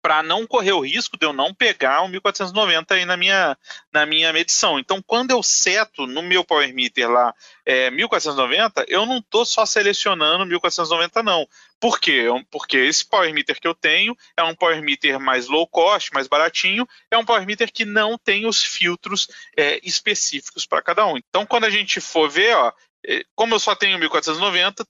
Para 0.07 0.23
não 0.23 0.47
correr 0.47 0.71
o 0.71 0.79
risco 0.79 1.19
de 1.19 1.27
eu 1.27 1.33
não 1.33 1.53
pegar 1.53 2.03
o 2.03 2.09
1490 2.09 2.95
aí 2.95 3.05
na 3.05 3.16
minha, 3.16 3.59
na 3.92 4.07
minha 4.07 4.33
medição. 4.33 4.79
Então, 4.79 5.03
quando 5.05 5.33
eu 5.33 5.42
seto 5.42 6.07
no 6.07 6.23
meu 6.23 6.45
Power 6.45 6.73
Meter 6.73 7.11
lá 7.11 7.35
é, 7.64 7.90
1490, 7.90 8.85
eu 8.87 9.05
não 9.05 9.19
estou 9.19 9.45
só 9.45 9.66
selecionando 9.66 10.47
1490 10.47 11.25
não. 11.25 11.45
Por 11.81 11.99
quê? 11.99 12.27
Porque 12.53 12.77
esse 12.77 13.05
Power 13.05 13.35
Meter 13.35 13.59
que 13.61 13.66
eu 13.66 13.75
tenho 13.75 14.16
é 14.37 14.45
um 14.45 14.55
Power 14.55 14.81
Meter 14.81 15.19
mais 15.19 15.49
low 15.49 15.66
cost, 15.66 16.12
mais 16.14 16.29
baratinho, 16.29 16.87
é 17.11 17.19
um 17.19 17.25
Power 17.25 17.45
Meter 17.45 17.73
que 17.73 17.85
não 17.85 18.16
tem 18.16 18.47
os 18.47 18.62
filtros 18.62 19.27
é, 19.57 19.81
específicos 19.83 20.64
para 20.64 20.83
cada 20.83 21.05
um. 21.05 21.16
Então, 21.16 21.45
quando 21.45 21.64
a 21.64 21.71
gente 21.71 22.01
for 22.01 22.31
ver, 22.31 22.55
ó, 22.55 22.73
é, 23.05 23.25
como 23.35 23.57
eu 23.57 23.59
só 23.59 23.75
tenho 23.75 23.99
1490, 23.99 24.87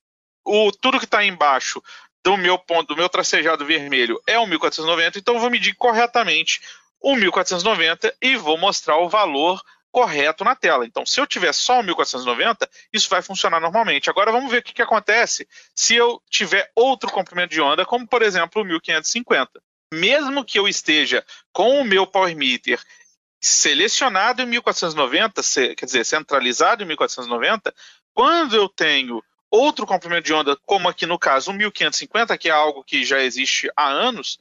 o, 0.47 0.71
tudo 0.71 0.99
que 0.99 1.05
está 1.05 1.25
embaixo 1.25 1.83
do 2.27 2.37
meu 2.37 2.59
ponto, 2.59 2.89
do 2.89 2.97
meu 2.97 3.09
tracejado 3.09 3.65
vermelho 3.65 4.21
é 4.27 4.37
o 4.37 4.49
1490, 4.49 5.17
então 5.17 5.35
eu 5.35 5.41
vou 5.41 5.49
medir 5.49 5.77
corretamente 5.77 6.61
o 7.01 7.15
1490 7.15 8.13
e 8.21 8.35
vou 8.35 8.59
mostrar 8.59 8.97
o 8.97 9.09
valor 9.09 9.63
correto 9.93 10.43
na 10.43 10.57
tela. 10.57 10.85
Então, 10.85 11.07
se 11.07 11.21
eu 11.21 11.27
tiver 11.27 11.53
só 11.55 11.79
o 11.79 11.85
1490, 11.85 12.69
isso 12.93 13.09
vai 13.09 13.23
funcionar 13.23 13.61
normalmente. 13.61 14.11
Agora 14.11 14.33
vamos 14.33 14.51
ver 14.51 14.59
o 14.59 14.63
que, 14.65 14.75
que 14.75 14.83
acontece 14.83 15.47
se 15.73 15.95
eu 15.95 16.21
tiver 16.29 16.69
outro 16.75 17.13
comprimento 17.13 17.51
de 17.51 17.61
onda, 17.61 17.87
como 17.87 18.09
por 18.09 18.23
exemplo 18.23 18.61
o 18.61 18.65
1550. 18.65 19.63
Mesmo 19.95 20.45
que 20.45 20.59
eu 20.59 20.67
esteja 20.67 21.25
com 21.53 21.81
o 21.81 21.85
meu 21.85 22.09
Power 22.09 22.37
Meter 22.37 22.81
selecionado 23.41 24.43
em 24.43 24.47
1490, 24.47 25.43
quer 25.77 25.87
dizer, 25.87 26.05
centralizado 26.05 26.83
em 26.83 26.87
1490, 26.87 27.73
quando 28.13 28.57
eu 28.57 28.69
tenho 28.69 29.23
outro 29.51 29.87
comprimento 29.87 30.25
de 30.25 30.33
onda, 30.33 30.57
como 30.65 30.89
aqui 30.89 31.07
no 31.07 31.19
caso 31.19 31.51
o 31.51 31.55
1550, 31.55 32.37
que 32.39 32.49
é 32.49 32.53
algo 32.53 32.85
que 32.85 33.05
já 33.05 33.21
existe 33.21 33.71
há 33.77 33.89
anos, 33.89 34.39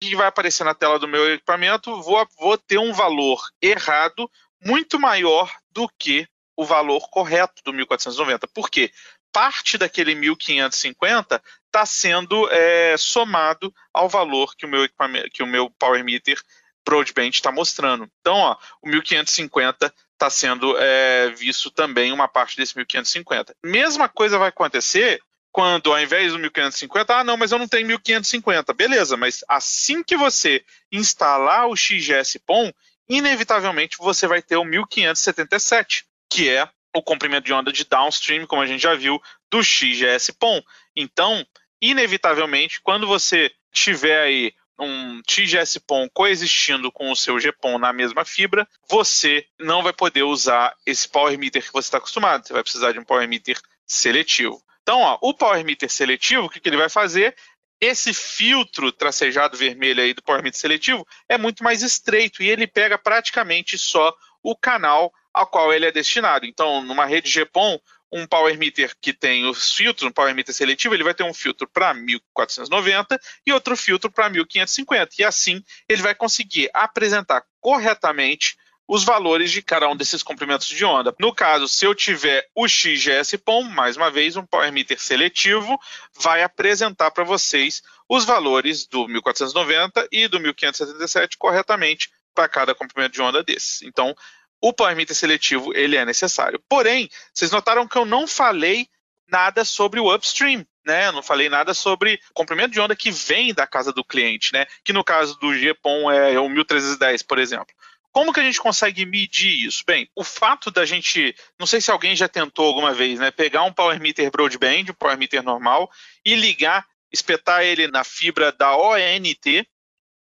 que 0.00 0.16
vai 0.16 0.26
aparecer 0.26 0.64
na 0.64 0.74
tela 0.74 0.98
do 0.98 1.08
meu 1.08 1.32
equipamento, 1.32 2.02
vou, 2.02 2.26
vou 2.38 2.58
ter 2.58 2.78
um 2.78 2.92
valor 2.92 3.40
errado 3.60 4.30
muito 4.64 4.98
maior 4.98 5.52
do 5.70 5.88
que 5.98 6.26
o 6.56 6.64
valor 6.64 7.08
correto 7.08 7.62
do 7.64 7.72
1490. 7.72 8.46
Por 8.48 8.70
quê? 8.70 8.90
Parte 9.32 9.78
daquele 9.78 10.14
1550 10.14 11.42
está 11.66 11.86
sendo 11.86 12.48
é, 12.50 12.96
somado 12.98 13.74
ao 13.92 14.08
valor 14.08 14.54
que 14.56 14.66
o 14.66 14.68
meu 14.68 14.84
equipamento, 14.84 15.30
que 15.30 15.42
o 15.42 15.46
meu 15.46 15.70
Power 15.70 16.04
Meter 16.04 16.38
Broadband 16.84 17.28
está 17.28 17.50
mostrando. 17.50 18.08
Então, 18.20 18.36
ó, 18.36 18.56
o 18.82 18.88
1550 18.88 19.92
está 20.22 20.30
sendo 20.30 20.76
é, 20.78 21.30
visto 21.30 21.68
também 21.70 22.12
uma 22.12 22.28
parte 22.28 22.56
desse 22.56 22.76
1550. 22.76 23.56
Mesma 23.64 24.08
coisa 24.08 24.38
vai 24.38 24.50
acontecer 24.50 25.20
quando, 25.50 25.92
ao 25.92 26.00
invés 26.00 26.32
do 26.32 26.38
1550, 26.38 27.14
ah, 27.14 27.24
não, 27.24 27.36
mas 27.36 27.50
eu 27.50 27.58
não 27.58 27.66
tenho 27.66 27.86
1550. 27.88 28.72
Beleza, 28.72 29.16
mas 29.16 29.44
assim 29.48 30.02
que 30.02 30.16
você 30.16 30.64
instalar 30.92 31.66
o 31.66 31.76
XGS 31.76 32.38
POM, 32.38 32.70
inevitavelmente 33.08 33.98
você 33.98 34.28
vai 34.28 34.40
ter 34.40 34.56
o 34.56 34.64
1577, 34.64 36.04
que 36.30 36.48
é 36.48 36.68
o 36.94 37.02
comprimento 37.02 37.44
de 37.44 37.52
onda 37.52 37.72
de 37.72 37.84
downstream, 37.84 38.46
como 38.46 38.62
a 38.62 38.66
gente 38.66 38.82
já 38.82 38.94
viu, 38.94 39.20
do 39.50 39.62
XGS 39.62 40.32
POM. 40.34 40.62
Então, 40.96 41.44
inevitavelmente, 41.80 42.80
quando 42.80 43.06
você 43.06 43.50
tiver 43.72 44.22
aí 44.22 44.54
um 44.78 45.20
TGS-PON 45.22 46.08
coexistindo 46.12 46.90
com 46.90 47.10
o 47.10 47.16
seu 47.16 47.36
GPON 47.38 47.78
na 47.78 47.92
mesma 47.92 48.24
fibra, 48.24 48.66
você 48.88 49.46
não 49.58 49.82
vai 49.82 49.92
poder 49.92 50.22
usar 50.22 50.74
esse 50.86 51.08
power 51.08 51.38
meter 51.38 51.62
que 51.62 51.72
você 51.72 51.86
está 51.86 51.98
acostumado. 51.98 52.46
Você 52.46 52.52
vai 52.52 52.62
precisar 52.62 52.92
de 52.92 52.98
um 52.98 53.04
power 53.04 53.28
meter 53.28 53.58
seletivo. 53.86 54.62
Então, 54.82 55.00
ó, 55.00 55.18
o 55.20 55.32
power 55.32 55.64
meter 55.64 55.90
seletivo, 55.90 56.46
o 56.46 56.50
que, 56.50 56.60
que 56.60 56.68
ele 56.68 56.76
vai 56.76 56.88
fazer? 56.88 57.36
Esse 57.80 58.14
filtro 58.14 58.92
tracejado 58.92 59.56
vermelho 59.56 60.02
aí 60.02 60.14
do 60.14 60.22
power 60.22 60.42
meter 60.42 60.58
seletivo 60.58 61.06
é 61.28 61.36
muito 61.36 61.62
mais 61.62 61.82
estreito 61.82 62.42
e 62.42 62.48
ele 62.48 62.66
pega 62.66 62.96
praticamente 62.96 63.76
só 63.78 64.14
o 64.42 64.56
canal 64.56 65.12
ao 65.32 65.46
qual 65.46 65.72
ele 65.72 65.86
é 65.86 65.92
destinado. 65.92 66.46
Então, 66.46 66.82
numa 66.82 67.06
rede 67.06 67.30
GPON, 67.30 67.80
um 68.12 68.26
power 68.26 68.56
meter 68.58 68.94
que 69.00 69.12
tem 69.12 69.46
os 69.46 69.72
filtros, 69.72 70.08
um 70.08 70.12
power 70.12 70.34
meter 70.34 70.52
seletivo, 70.52 70.94
ele 70.94 71.04
vai 71.04 71.14
ter 71.14 71.22
um 71.22 71.32
filtro 71.32 71.66
para 71.66 71.94
1490 71.94 73.18
e 73.46 73.52
outro 73.52 73.76
filtro 73.76 74.10
para 74.10 74.28
1550. 74.28 75.14
E 75.18 75.24
assim 75.24 75.64
ele 75.88 76.02
vai 76.02 76.14
conseguir 76.14 76.68
apresentar 76.74 77.42
corretamente 77.60 78.56
os 78.86 79.04
valores 79.04 79.50
de 79.50 79.62
cada 79.62 79.88
um 79.88 79.96
desses 79.96 80.22
comprimentos 80.22 80.66
de 80.66 80.84
onda. 80.84 81.14
No 81.18 81.34
caso, 81.34 81.66
se 81.66 81.86
eu 81.86 81.94
tiver 81.94 82.46
o 82.54 82.68
XGS-POM, 82.68 83.62
mais 83.62 83.96
uma 83.96 84.10
vez, 84.10 84.36
um 84.36 84.44
power 84.44 84.70
meter 84.70 84.98
seletivo, 84.98 85.78
vai 86.20 86.42
apresentar 86.42 87.10
para 87.10 87.24
vocês 87.24 87.80
os 88.08 88.24
valores 88.24 88.86
do 88.86 89.08
1490 89.08 90.08
e 90.12 90.28
do 90.28 90.38
1577 90.38 91.38
corretamente 91.38 92.10
para 92.34 92.48
cada 92.48 92.74
comprimento 92.74 93.12
de 93.12 93.22
onda 93.22 93.42
desses. 93.42 93.82
Então, 93.82 94.14
o 94.62 94.72
power 94.72 94.94
meter 94.94 95.14
seletivo 95.14 95.76
ele 95.76 95.96
é 95.96 96.04
necessário. 96.04 96.62
Porém, 96.68 97.10
vocês 97.34 97.50
notaram 97.50 97.86
que 97.86 97.98
eu 97.98 98.06
não 98.06 98.26
falei 98.26 98.86
nada 99.28 99.64
sobre 99.64 99.98
o 99.98 100.14
upstream, 100.14 100.64
né? 100.86 101.08
Eu 101.08 101.12
não 101.12 101.22
falei 101.22 101.48
nada 101.48 101.74
sobre 101.74 102.20
comprimento 102.32 102.70
de 102.70 102.80
onda 102.80 102.94
que 102.94 103.10
vem 103.10 103.52
da 103.52 103.66
casa 103.66 103.92
do 103.92 104.04
cliente, 104.04 104.52
né? 104.52 104.66
Que 104.84 104.92
no 104.92 105.02
caso 105.02 105.36
do 105.38 105.52
GPON 105.52 106.10
é 106.10 106.38
o 106.38 106.48
1310, 106.48 107.22
por 107.24 107.38
exemplo. 107.38 107.74
Como 108.12 108.32
que 108.32 108.40
a 108.40 108.42
gente 108.42 108.60
consegue 108.60 109.06
medir 109.06 109.66
isso? 109.66 109.82
Bem, 109.86 110.08
o 110.14 110.22
fato 110.22 110.70
da 110.70 110.84
gente, 110.84 111.34
não 111.58 111.66
sei 111.66 111.80
se 111.80 111.90
alguém 111.90 112.14
já 112.14 112.28
tentou 112.28 112.66
alguma 112.66 112.92
vez, 112.92 113.18
né, 113.18 113.30
pegar 113.30 113.62
um 113.62 113.72
power 113.72 113.98
meter 113.98 114.30
broadband, 114.30 114.90
um 114.90 114.94
power 114.94 115.16
meter 115.16 115.42
normal, 115.42 115.90
e 116.22 116.34
ligar, 116.34 116.86
espetar 117.10 117.62
ele 117.62 117.88
na 117.88 118.04
fibra 118.04 118.52
da 118.52 118.76
ONT 118.76 119.66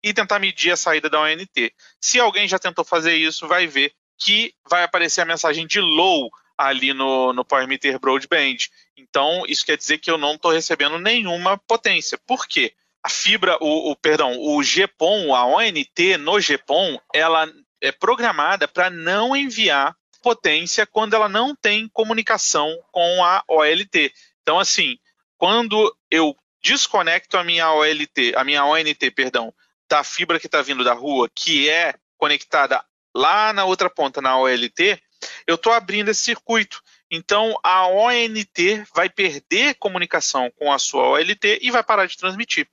e 0.04 0.14
tentar 0.14 0.38
medir 0.38 0.72
a 0.72 0.78
saída 0.78 1.10
da 1.10 1.22
ONT. 1.22 1.74
Se 2.02 2.20
alguém 2.20 2.46
já 2.46 2.60
tentou 2.60 2.84
fazer 2.84 3.16
isso, 3.16 3.48
vai 3.48 3.68
ver 3.68 3.94
que 4.18 4.54
vai 4.70 4.84
aparecer 4.84 5.22
a 5.22 5.26
mensagem 5.26 5.68
de 5.68 5.80
low 5.80 6.30
ali 6.58 6.94
no, 6.94 7.34
no 7.34 7.46
Power 7.46 7.68
Meter 7.68 8.00
Broadband. 8.00 8.58
Então, 8.98 9.44
isso 9.48 9.66
quer 9.66 9.78
dizer 9.78 10.00
que 10.00 10.10
eu 10.10 10.18
não 10.18 10.34
estou 10.34 10.52
recebendo 10.52 10.98
nenhuma 10.98 11.58
potência. 11.58 12.18
Por 12.26 12.48
quê? 12.48 12.74
A 13.04 13.10
fibra, 13.10 13.58
o, 13.62 13.92
o 13.92 13.96
perdão, 13.96 14.34
o 14.38 14.62
GPON, 14.62 15.36
a 15.36 15.46
ONT 15.46 16.18
no 16.18 16.40
GPON, 16.40 17.00
ela 17.14 17.48
é 17.80 17.92
programada 17.92 18.68
para 18.68 18.90
não 18.90 19.36
enviar 19.36 19.96
potência 20.22 20.86
quando 20.86 21.14
ela 21.14 21.30
não 21.30 21.56
tem 21.56 21.88
comunicação 21.88 22.76
com 22.92 23.24
a 23.24 23.44
OLT. 23.48 24.12
Então, 24.42 24.60
assim, 24.60 24.98
quando 25.38 25.96
eu 26.10 26.36
desconecto 26.62 27.38
a 27.38 27.44
minha 27.44 27.72
OLT, 27.72 28.34
a 28.36 28.44
minha 28.44 28.66
ONT, 28.66 29.12
perdão, 29.12 29.54
da 29.88 30.04
fibra 30.04 30.40
que 30.40 30.48
está 30.48 30.62
vindo 30.62 30.84
da 30.84 30.94
rua, 30.94 31.30
que 31.34 31.70
é 31.70 31.94
conectada 32.18 32.84
lá 33.18 33.52
na 33.52 33.66
outra 33.66 33.90
ponta, 33.90 34.22
na 34.22 34.38
OLT, 34.38 35.02
eu 35.48 35.56
estou 35.56 35.74
abrindo 35.74 36.10
esse 36.10 36.22
circuito. 36.22 36.82
Então 37.10 37.58
a 37.64 37.88
ONT 37.88 38.84
vai 38.94 39.10
perder 39.10 39.76
comunicação 39.76 40.52
com 40.52 40.72
a 40.72 40.78
sua 40.78 41.08
OLT 41.10 41.60
e 41.62 41.72
vai 41.72 41.84
parar 41.84 42.06
de 42.06 42.16
transmitir. 42.16 42.68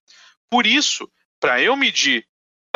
Por 0.50 0.66
isso, 0.66 1.11
para 1.40 1.62
eu 1.62 1.74
medir 1.74 2.26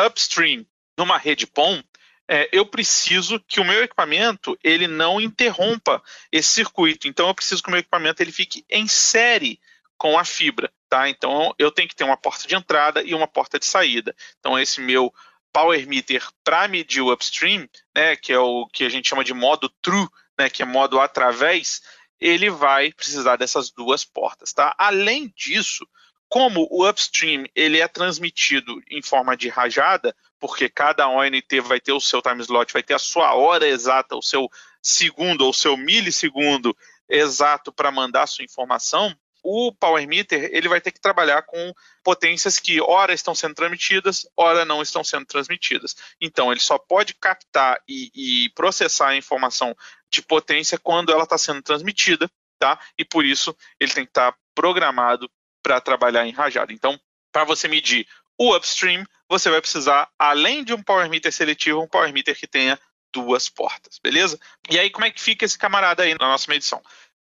upstream 0.01 0.65
numa 0.97 1.17
rede 1.17 1.45
PON, 1.45 1.81
é, 2.27 2.49
eu 2.51 2.65
preciso 2.65 3.39
que 3.47 3.59
o 3.59 3.65
meu 3.65 3.83
equipamento 3.83 4.57
ele 4.63 4.87
não 4.87 5.21
interrompa 5.21 6.01
esse 6.31 6.49
circuito. 6.49 7.07
Então 7.07 7.27
eu 7.27 7.35
preciso 7.35 7.61
que 7.61 7.69
o 7.69 7.71
meu 7.71 7.79
equipamento 7.79 8.21
ele 8.23 8.31
fique 8.31 8.65
em 8.69 8.87
série 8.87 9.59
com 9.97 10.17
a 10.17 10.23
fibra, 10.23 10.71
tá? 10.87 11.09
Então 11.09 11.53
eu 11.59 11.71
tenho 11.71 11.87
que 11.87 11.95
ter 11.95 12.03
uma 12.03 12.17
porta 12.17 12.47
de 12.47 12.55
entrada 12.55 13.03
e 13.03 13.13
uma 13.13 13.27
porta 13.27 13.59
de 13.59 13.65
saída. 13.65 14.15
Então 14.39 14.57
esse 14.57 14.79
meu 14.81 15.13
power 15.53 15.87
meter 15.87 16.25
para 16.43 16.67
medir 16.67 17.01
o 17.01 17.11
upstream, 17.11 17.67
né, 17.95 18.15
que 18.15 18.31
é 18.31 18.39
o 18.39 18.67
que 18.67 18.83
a 18.83 18.89
gente 18.89 19.09
chama 19.09 19.23
de 19.23 19.33
modo 19.33 19.69
true, 19.81 20.07
né, 20.37 20.49
que 20.49 20.63
é 20.63 20.65
modo 20.65 20.99
através, 20.99 21.81
ele 22.19 22.49
vai 22.49 22.91
precisar 22.91 23.35
dessas 23.35 23.71
duas 23.71 24.03
portas, 24.03 24.53
tá? 24.53 24.75
Além 24.77 25.33
disso, 25.35 25.87
como 26.27 26.67
o 26.69 26.87
upstream 26.87 27.45
ele 27.55 27.79
é 27.79 27.87
transmitido 27.87 28.81
em 28.89 29.01
forma 29.01 29.35
de 29.35 29.49
rajada, 29.49 30.15
porque 30.39 30.69
cada 30.69 31.07
ONT 31.07 31.59
vai 31.61 31.79
ter 31.79 31.91
o 31.91 31.99
seu 31.99 32.21
time 32.21 32.41
slot, 32.41 32.71
vai 32.71 32.83
ter 32.83 32.93
a 32.93 32.99
sua 32.99 33.33
hora 33.33 33.67
exata, 33.67 34.15
o 34.15 34.21
seu 34.21 34.47
segundo 34.81 35.41
ou 35.41 35.51
seu 35.51 35.75
milissegundo 35.75 36.75
exato 37.09 37.71
para 37.71 37.91
mandar 37.91 38.27
sua 38.27 38.45
informação, 38.45 39.13
o 39.43 39.71
power 39.73 40.07
meter 40.07 40.53
ele 40.53 40.67
vai 40.67 40.81
ter 40.81 40.91
que 40.91 40.99
trabalhar 40.99 41.41
com 41.43 41.73
potências 42.03 42.59
que 42.59 42.81
ora 42.81 43.13
estão 43.13 43.33
sendo 43.33 43.55
transmitidas, 43.55 44.27
ora 44.35 44.65
não 44.65 44.81
estão 44.81 45.03
sendo 45.03 45.25
transmitidas. 45.25 45.95
Então 46.19 46.51
ele 46.51 46.59
só 46.59 46.77
pode 46.77 47.13
captar 47.13 47.81
e, 47.87 48.11
e 48.13 48.49
processar 48.49 49.09
a 49.09 49.15
informação 49.15 49.75
de 50.09 50.21
potência 50.21 50.77
quando 50.77 51.11
ela 51.11 51.23
está 51.23 51.37
sendo 51.37 51.61
transmitida, 51.61 52.29
tá? 52.57 52.79
E 52.97 53.05
por 53.05 53.25
isso 53.25 53.55
ele 53.79 53.93
tem 53.93 54.05
que 54.05 54.11
estar 54.11 54.31
tá 54.31 54.37
programado 54.55 55.29
para 55.61 55.79
trabalhar 55.79 56.25
em 56.25 56.31
rajada. 56.31 56.73
Então, 56.73 56.99
para 57.31 57.43
você 57.43 57.67
medir 57.67 58.07
o 58.37 58.55
upstream, 58.55 59.05
você 59.27 59.49
vai 59.49 59.61
precisar, 59.61 60.09
além 60.17 60.63
de 60.63 60.73
um 60.73 60.81
power 60.81 61.09
meter 61.09 61.31
seletivo, 61.31 61.81
um 61.81 61.87
power 61.87 62.11
meter 62.11 62.35
que 62.35 62.47
tenha 62.47 62.79
duas 63.13 63.49
portas, 63.49 63.99
beleza? 64.01 64.39
E 64.69 64.79
aí, 64.79 64.89
como 64.89 65.05
é 65.05 65.11
que 65.11 65.21
fica 65.21 65.45
esse 65.45 65.57
camarada 65.57 66.03
aí 66.03 66.13
na 66.13 66.27
nossa 66.27 66.49
medição? 66.49 66.81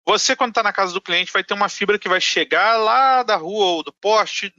Você, 0.08 0.38
quando 0.38 0.52
está 0.52 0.64
na 0.64 0.72
casa 0.72 0.94
do 0.94 1.02
cliente, 1.02 1.34
vai 1.34 1.44
ter 1.44 1.54
uma 1.54 1.68
fibra 1.68 2.00
que 2.00 2.08
vai 2.08 2.22
chegar 2.22 2.78
lá 2.78 3.24
da 3.24 3.36
rua 3.36 3.66
ou 3.66 3.84
do 3.84 3.92
poste, 3.92 4.54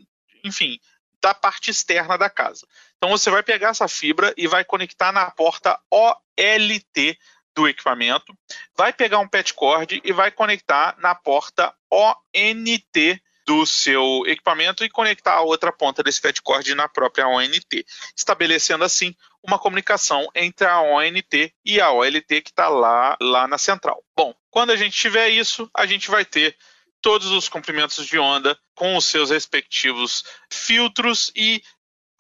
enfim, 0.45 0.79
da 1.23 1.33
parte 1.33 1.71
externa 1.71 2.19
da 2.19 2.29
casa. 2.29 2.67
Então 2.99 3.09
você 3.09 3.31
vai 3.31 3.43
pegar 3.43 3.71
essa 3.71 3.89
fibra 3.89 4.35
e 4.37 4.47
vai 4.47 4.63
conectar 4.63 5.11
na 5.11 5.31
porta 5.31 5.81
OLT 5.91 7.19
do 7.57 7.67
equipamento, 7.67 8.37
vai 8.77 8.93
pegar 8.93 9.21
um 9.21 9.27
pet 9.27 9.55
cord 9.55 10.01
e 10.05 10.13
vai 10.13 10.31
conectar 10.31 10.95
na 10.99 11.15
porta 11.15 11.75
ONT 11.91 13.23
do 13.47 13.65
seu 13.65 14.25
equipamento 14.27 14.85
e 14.85 14.91
conectar 14.91 15.33
a 15.33 15.41
outra 15.41 15.73
ponta 15.73 16.03
desse 16.03 16.21
pet 16.21 16.43
cord 16.43 16.75
na 16.75 16.87
própria 16.87 17.27
ONT, 17.27 17.87
estabelecendo 18.15 18.85
assim 18.85 19.15
uma 19.43 19.59
comunicação 19.59 20.29
entre 20.35 20.67
a 20.67 20.83
ONT 20.83 21.55
e 21.65 21.81
a 21.81 21.91
OLT 21.91 22.43
que 22.43 22.51
está 22.51 22.69
lá, 22.69 23.17
lá 23.19 23.49
na 23.49 23.57
central. 23.57 24.05
Bom, 24.15 24.35
quando 24.51 24.71
a 24.71 24.77
gente 24.77 24.97
tiver 24.97 25.29
isso, 25.29 25.71
a 25.75 25.87
gente 25.87 26.11
vai 26.11 26.25
ter 26.25 26.57
todos 27.01 27.31
os 27.31 27.49
comprimentos 27.49 28.07
de 28.07 28.19
onda 28.19 28.59
com 28.75 28.97
os 28.97 29.05
seus 29.05 29.31
respectivos 29.31 30.25
filtros 30.51 31.31
e 31.35 31.63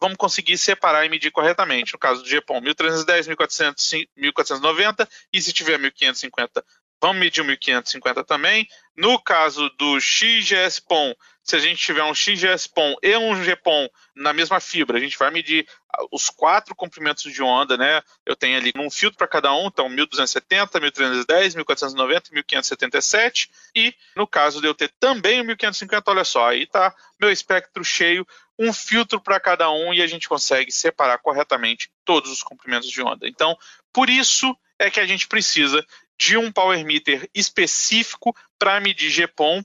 vamos 0.01 0.17
conseguir 0.17 0.57
separar 0.57 1.05
e 1.05 1.09
medir 1.09 1.31
corretamente. 1.31 1.93
No 1.93 1.99
caso 1.99 2.23
do 2.23 2.29
GPON, 2.29 2.61
1310, 2.61 3.29
1400, 3.29 3.91
1490 4.17 5.09
e 5.33 5.43
se 5.43 5.53
tiver 5.53 5.79
1550, 5.79 6.65
vamos 7.01 7.19
medir 7.19 7.41
o 7.41 7.45
1550 7.45 8.25
também. 8.25 8.69
No 8.97 9.21
caso 9.21 9.69
do 9.71 10.01
XGS-PON, 10.01 11.15
se 11.49 11.57
a 11.57 11.59
gente 11.59 11.83
tiver 11.83 12.05
um 12.05 12.15
XGS-PON 12.15 12.97
e 13.03 13.17
um 13.17 13.35
GPON 13.43 13.89
na 14.15 14.35
mesma 14.35 14.61
fibra, 14.61 14.99
a 14.99 15.01
gente 15.01 15.17
vai 15.17 15.31
medir 15.31 15.67
os 16.13 16.29
quatro 16.29 16.75
comprimentos 16.75 17.33
de 17.33 17.43
onda, 17.43 17.75
né? 17.75 18.03
Eu 18.27 18.37
tenho 18.37 18.59
ali 18.59 18.71
um 18.77 18.91
filtro 18.91 19.17
para 19.17 19.27
cada 19.27 19.51
um, 19.55 19.69
então 19.69 19.89
1270, 19.89 20.79
1310, 20.79 21.55
1490 21.55 22.29
e 22.29 22.35
1577. 22.35 23.51
E 23.75 23.95
no 24.15 24.27
caso 24.27 24.61
de 24.61 24.67
eu 24.67 24.75
ter 24.75 24.93
também 25.01 25.41
o 25.41 25.45
1550, 25.45 26.11
olha 26.11 26.23
só, 26.23 26.51
aí 26.51 26.67
tá 26.67 26.95
meu 27.19 27.33
espectro 27.33 27.83
cheio, 27.83 28.27
um 28.59 28.71
filtro 28.71 29.19
para 29.19 29.41
cada 29.41 29.71
um 29.71 29.95
e 29.95 30.03
a 30.03 30.07
gente 30.07 30.29
consegue 30.29 30.71
separar 30.71 31.17
corretamente 31.17 31.91
todos 32.05 32.31
os 32.31 32.43
comprimentos 32.43 32.91
de 32.91 33.01
onda. 33.01 33.27
Então, 33.27 33.57
por 33.91 34.11
isso 34.11 34.55
é 34.79 34.91
que 34.91 35.01
a 35.01 35.07
gente 35.07 35.27
precisa 35.27 35.83
de 36.19 36.37
um 36.37 36.53
power 36.53 36.85
meter 36.85 37.27
específico 37.35 38.37
para 38.59 38.81
medir 38.81 39.11
GPON 39.11 39.65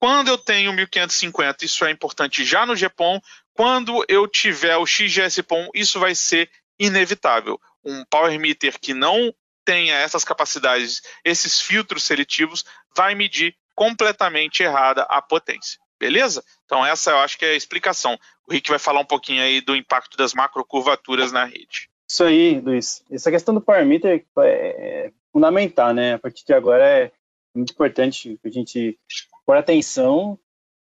quando 0.00 0.28
eu 0.28 0.38
tenho 0.38 0.72
1550, 0.72 1.64
isso 1.64 1.84
é 1.84 1.90
importante 1.90 2.44
já 2.44 2.64
no 2.64 2.76
GPON. 2.76 3.20
Quando 3.52 4.04
eu 4.08 4.28
tiver 4.28 4.76
o 4.76 4.86
XGS-PON, 4.86 5.68
isso 5.74 5.98
vai 5.98 6.14
ser 6.14 6.50
inevitável. 6.78 7.60
Um 7.84 8.04
power 8.04 8.38
meter 8.38 8.78
que 8.78 8.94
não 8.94 9.34
tenha 9.64 9.96
essas 9.96 10.24
capacidades, 10.24 11.02
esses 11.24 11.60
filtros 11.60 12.04
seletivos, 12.04 12.64
vai 12.96 13.14
medir 13.14 13.54
completamente 13.74 14.62
errada 14.62 15.02
a 15.02 15.20
potência. 15.20 15.78
Beleza? 15.98 16.44
Então 16.64 16.86
essa 16.86 17.10
eu 17.10 17.18
acho 17.18 17.36
que 17.36 17.44
é 17.44 17.50
a 17.50 17.56
explicação. 17.56 18.16
O 18.46 18.52
Rick 18.52 18.70
vai 18.70 18.78
falar 18.78 19.00
um 19.00 19.04
pouquinho 19.04 19.42
aí 19.42 19.60
do 19.60 19.74
impacto 19.74 20.16
das 20.16 20.32
macrocurvaturas 20.32 21.32
na 21.32 21.44
rede. 21.44 21.90
Isso 22.08 22.24
aí, 22.24 22.60
Luiz. 22.60 23.04
Essa 23.10 23.30
questão 23.30 23.52
do 23.52 23.60
power 23.60 23.84
meter 23.84 24.24
é 24.38 25.12
fundamental, 25.32 25.92
né? 25.92 26.14
A 26.14 26.18
partir 26.18 26.46
de 26.46 26.54
agora 26.54 26.84
é 26.86 27.12
muito 27.54 27.72
importante 27.72 28.38
a 28.42 28.48
gente 28.48 28.98
por 29.48 29.56
atenção 29.56 30.38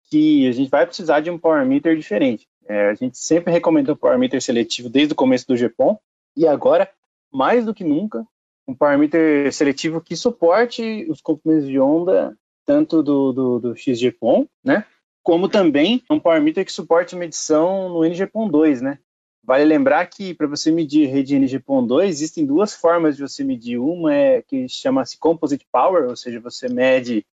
que 0.09 0.47
a 0.47 0.53
gente 0.53 0.71
vai 0.71 0.87
precisar 0.87 1.19
de 1.19 1.29
um 1.29 1.37
power 1.37 1.67
meter 1.67 1.97
diferente. 1.97 2.47
É, 2.69 2.91
a 2.91 2.95
gente 2.95 3.19
sempre 3.19 3.53
recomendou 3.53 3.97
power 3.97 4.17
meter 4.17 4.41
seletivo 4.41 4.89
desde 4.89 5.15
o 5.15 5.17
começo 5.17 5.49
do 5.49 5.57
GPON 5.57 5.99
e 6.37 6.47
agora, 6.47 6.89
mais 7.33 7.65
do 7.65 7.75
que 7.75 7.83
nunca, 7.83 8.25
um 8.69 8.73
power 8.73 8.97
meter 8.97 9.53
seletivo 9.53 10.01
que 10.01 10.15
suporte 10.15 11.05
os 11.11 11.21
comprimentos 11.21 11.67
de 11.67 11.81
onda 11.81 12.39
tanto 12.65 13.03
do, 13.03 13.33
do, 13.33 13.59
do 13.59 13.77
XGPON, 13.77 14.47
né, 14.63 14.85
como 15.25 15.49
também 15.49 16.01
um 16.09 16.21
power 16.21 16.41
meter 16.41 16.65
que 16.65 16.71
suporte 16.71 17.17
medição 17.17 17.89
no 17.89 17.99
NGPON2, 18.03 18.81
né. 18.81 19.01
Vale 19.43 19.65
lembrar 19.65 20.07
que 20.07 20.35
para 20.35 20.47
você 20.47 20.71
medir 20.71 21.09
rede 21.09 21.35
NGPON2 21.35 22.05
existem 22.05 22.47
duas 22.47 22.73
formas 22.73 23.17
de 23.17 23.23
você 23.23 23.43
medir. 23.43 23.79
Uma 23.79 24.15
é 24.15 24.41
que 24.41 24.69
chama-se 24.69 25.19
Composite 25.19 25.67
Power, 25.73 26.09
ou 26.09 26.15
seja, 26.15 26.39
você 26.39 26.69
mede 26.69 27.27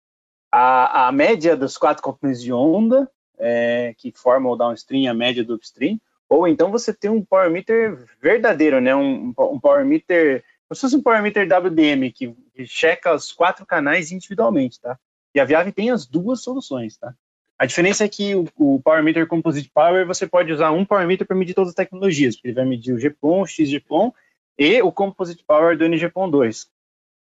a, 0.51 1.07
a 1.07 1.11
média 1.11 1.55
dos 1.55 1.77
quatro 1.77 2.03
componentes 2.03 2.41
de 2.41 2.51
onda, 2.51 3.09
é, 3.37 3.93
que 3.97 4.11
formam 4.15 4.51
o 4.51 4.55
downstream, 4.55 5.09
a 5.09 5.13
média 5.13 5.43
do 5.43 5.55
upstream, 5.55 5.99
ou 6.29 6.47
então 6.47 6.71
você 6.71 6.93
tem 6.93 7.09
um 7.09 7.23
power 7.23 7.49
meter 7.49 7.97
verdadeiro, 8.21 8.81
né? 8.81 8.95
Um, 8.95 9.33
um 9.37 9.59
power 9.59 9.85
meter, 9.85 10.43
como 10.67 10.75
se 10.75 10.81
fosse 10.81 10.95
um 10.95 11.01
power 11.01 11.21
meter 11.21 11.47
WDM, 11.47 12.11
que, 12.11 12.35
checa 12.65 13.13
os 13.13 13.31
quatro 13.31 13.65
canais 13.65 14.11
individualmente, 14.11 14.79
tá? 14.79 14.97
E 15.33 15.39
a 15.39 15.45
Viave 15.45 15.71
tem 15.71 15.91
as 15.91 16.05
duas 16.05 16.41
soluções, 16.41 16.97
tá? 16.97 17.13
A 17.57 17.65
diferença 17.65 18.03
é 18.03 18.09
que 18.09 18.35
o, 18.35 18.45
o 18.55 18.81
Power 18.81 19.03
Meter 19.03 19.27
Composite 19.27 19.69
Power 19.73 20.05
você 20.05 20.27
pode 20.27 20.51
usar 20.51 20.71
um 20.71 20.85
Power 20.85 21.07
Meter 21.07 21.25
para 21.25 21.35
medir 21.35 21.53
todas 21.53 21.69
as 21.69 21.75
tecnologias, 21.75 22.35
porque 22.35 22.49
ele 22.49 22.55
vai 22.55 22.65
medir 22.65 22.93
o 22.93 22.99
GPON, 22.99 23.41
o 23.41 23.47
XGPON 23.47 24.13
e 24.57 24.81
o 24.81 24.91
Composite 24.91 25.43
Power 25.43 25.77
do 25.77 25.87
NGPON 25.87 26.29
2. 26.29 26.67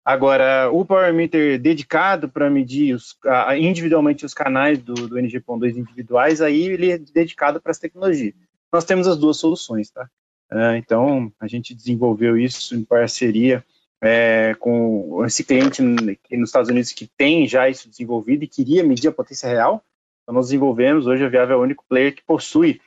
Agora, 0.04 0.68
o 0.72 0.84
Power 0.84 1.14
Meter 1.14 1.58
dedicado 1.60 2.28
para 2.28 2.50
medir 2.50 2.94
os, 2.94 3.16
individualmente 3.56 4.26
os 4.26 4.34
canais 4.34 4.82
do, 4.82 4.94
do 4.94 5.16
NG.2 5.16 5.76
individuais, 5.76 6.40
aí 6.40 6.62
ele 6.62 6.90
é 6.90 6.98
dedicado 6.98 7.60
para 7.60 7.70
as 7.70 7.78
tecnologias. 7.78 8.34
Nós 8.72 8.84
temos 8.84 9.06
as 9.06 9.16
duas 9.16 9.36
soluções, 9.36 9.90
tá? 9.90 10.08
Uh, 10.50 10.76
então, 10.76 11.32
a 11.40 11.46
gente 11.46 11.74
desenvolveu 11.74 12.36
isso 12.36 12.74
em 12.74 12.84
parceria 12.84 13.64
é, 14.02 14.54
com 14.58 15.24
esse 15.24 15.44
cliente 15.44 15.80
nos 15.80 16.48
Estados 16.48 16.68
Unidos 16.68 16.92
que 16.92 17.06
tem 17.06 17.46
já 17.46 17.68
isso 17.68 17.88
desenvolvido 17.88 18.42
e 18.42 18.48
queria 18.48 18.82
medir 18.82 19.08
a 19.08 19.12
potência 19.12 19.48
real. 19.48 19.84
Então, 20.22 20.34
nós 20.34 20.46
desenvolvemos, 20.46 21.06
hoje 21.06 21.24
a 21.24 21.28
Viável 21.28 21.56
é 21.56 21.60
o 21.60 21.62
único 21.62 21.84
player 21.88 22.14
que 22.14 22.24
possui 22.24 22.80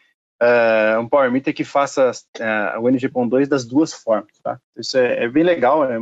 uh, 0.44 1.00
um 1.00 1.08
Power 1.08 1.32
Meter 1.32 1.54
que 1.54 1.64
faça 1.64 2.12
uh, 2.12 2.82
o 2.82 2.90
NG.2 2.90 3.48
das 3.48 3.66
duas 3.66 3.94
formas, 3.94 4.38
tá? 4.44 4.60
Isso 4.78 4.98
é, 4.98 5.24
é 5.24 5.30
bem 5.30 5.44
legal, 5.44 5.90
é 5.90 5.98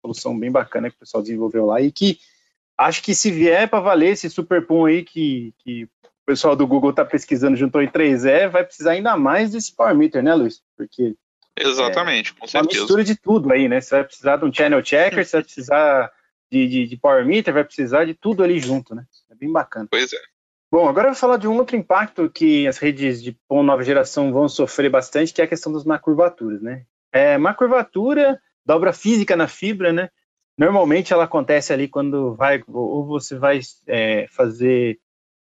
solução 0.00 0.38
bem 0.38 0.50
bacana 0.50 0.90
que 0.90 0.96
o 0.96 1.00
pessoal 1.00 1.22
desenvolveu 1.22 1.66
lá 1.66 1.80
e 1.80 1.90
que 1.90 2.18
acho 2.76 3.02
que 3.02 3.14
se 3.14 3.30
vier 3.30 3.68
para 3.68 3.80
valer 3.80 4.12
esse 4.12 4.30
Super 4.30 4.66
Pum 4.66 4.86
aí 4.86 5.04
que, 5.04 5.52
que 5.58 5.84
o 5.84 5.88
pessoal 6.26 6.54
do 6.54 6.66
Google 6.66 6.90
está 6.90 7.04
pesquisando 7.04 7.56
junto 7.56 7.76
ao 7.76 7.84
i3E, 7.84 8.48
vai 8.48 8.64
precisar 8.64 8.92
ainda 8.92 9.16
mais 9.16 9.50
desse 9.50 9.74
Power 9.74 9.94
Meter, 9.94 10.22
né, 10.22 10.34
Luiz? 10.34 10.62
Porque 10.76 11.16
Exatamente, 11.58 12.32
é, 12.32 12.40
com 12.40 12.46
certeza. 12.46 12.58
Uma 12.58 12.80
mistura 12.80 13.04
de 13.04 13.16
tudo 13.16 13.52
aí, 13.52 13.68
né? 13.68 13.80
Você 13.80 13.94
vai 13.96 14.04
precisar 14.04 14.36
de 14.36 14.44
um 14.44 14.52
channel 14.52 14.84
checker, 14.84 15.24
você 15.24 15.38
vai 15.38 15.42
precisar 15.42 16.12
de, 16.50 16.66
de, 16.68 16.86
de, 16.86 16.96
power 16.96 17.26
meter, 17.26 17.52
vai 17.52 17.64
precisar 17.64 18.04
de 18.04 18.14
tudo 18.14 18.42
ali 18.42 18.58
junto, 18.60 18.94
né? 18.94 19.04
É 19.30 19.34
bem 19.34 19.50
bacana. 19.50 19.88
Pois 19.90 20.12
é. 20.12 20.20
Bom, 20.70 20.88
agora 20.88 21.08
eu 21.08 21.12
vou 21.12 21.20
falar 21.20 21.38
de 21.38 21.48
um 21.48 21.56
outro 21.56 21.76
impacto 21.76 22.30
que 22.30 22.68
as 22.68 22.78
redes 22.78 23.22
de 23.22 23.32
PON 23.48 23.62
nova 23.62 23.82
geração 23.82 24.32
vão 24.32 24.48
sofrer 24.48 24.90
bastante, 24.90 25.32
que 25.32 25.40
é 25.40 25.44
a 25.44 25.48
questão 25.48 25.72
das 25.72 25.84
macurvaturas, 25.84 26.60
né? 26.60 26.84
É, 27.10 27.38
macurvatura, 27.38 28.40
dobra 28.68 28.92
física 28.92 29.34
na 29.34 29.48
fibra, 29.48 29.94
né? 29.94 30.10
Normalmente 30.58 31.12
ela 31.12 31.24
acontece 31.24 31.72
ali 31.72 31.88
quando 31.88 32.34
vai, 32.34 32.62
ou 32.68 33.06
você 33.06 33.38
vai 33.38 33.60
é, 33.86 34.26
fazer 34.28 35.00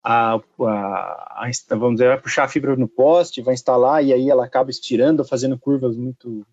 a, 0.05 0.37
a, 0.37 1.45
a, 1.45 1.51
vamos 1.71 1.95
dizer, 1.95 2.09
vai 2.09 2.21
puxar 2.21 2.45
a 2.45 2.49
fibra 2.49 2.77
no 2.77 2.87
poste, 2.87 3.43
vai 3.43 3.55
instalar 3.55 4.05
e 4.05 4.13
aí 4.13 4.31
ela 4.31 4.45
acaba 4.45 4.71
estirando, 4.71 5.25
fazendo 5.25 5.59
curvas 5.59 5.97
muito, 5.97 6.47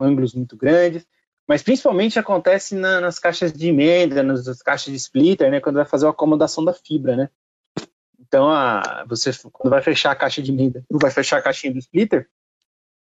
ângulos 0.00 0.32
muito 0.32 0.56
grandes. 0.56 1.06
Mas 1.46 1.62
principalmente 1.62 2.18
acontece 2.18 2.74
na, 2.74 3.00
nas 3.00 3.18
caixas 3.18 3.52
de 3.52 3.68
emenda, 3.68 4.22
nas 4.22 4.62
caixas 4.62 4.92
de 4.92 4.98
splitter, 4.98 5.50
né, 5.50 5.60
quando 5.60 5.76
vai 5.76 5.84
fazer 5.84 6.06
a 6.06 6.10
acomodação 6.10 6.64
da 6.64 6.72
fibra, 6.72 7.16
né. 7.16 7.30
Então, 8.18 8.48
a, 8.48 9.04
você 9.06 9.30
quando 9.52 9.70
vai 9.70 9.82
fechar 9.82 10.12
a 10.12 10.16
caixa 10.16 10.42
de 10.42 10.52
emenda, 10.52 10.82
vai 10.90 11.10
fechar 11.10 11.38
a 11.38 11.42
caixinha 11.42 11.72
do 11.72 11.78
splitter, 11.78 12.28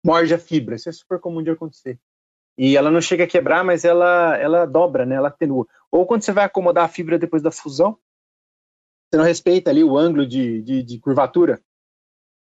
morde 0.05 0.33
a 0.33 0.39
fibra. 0.39 0.77
Isso 0.77 0.89
é 0.89 0.93
super 0.93 1.19
comum 1.19 1.43
de 1.43 1.51
acontecer. 1.51 1.99
E 2.59 2.77
ela 2.77 2.90
não 2.90 3.01
chega 3.01 3.25
a 3.25 3.29
quebrar, 3.29 3.62
mas 3.64 3.85
ela, 3.85 4.37
ela 4.38 4.66
dobra, 4.66 5.05
né, 5.05 5.16
ela 5.16 5.29
atenua. 5.29 5.66
Ou 5.90 6.07
quando 6.07 6.23
você 6.23 6.33
vai 6.33 6.45
acomodar 6.45 6.85
a 6.85 6.88
fibra 6.88 7.19
depois 7.19 7.42
da 7.42 7.51
fusão, 7.51 7.99
você 9.11 9.19
não 9.19 9.25
respeita 9.25 9.71
ali 9.71 9.85
o 9.85 9.97
ângulo 9.97 10.27
de, 10.27 10.62
de, 10.62 10.83
de 10.83 10.99
curvatura 10.99 11.61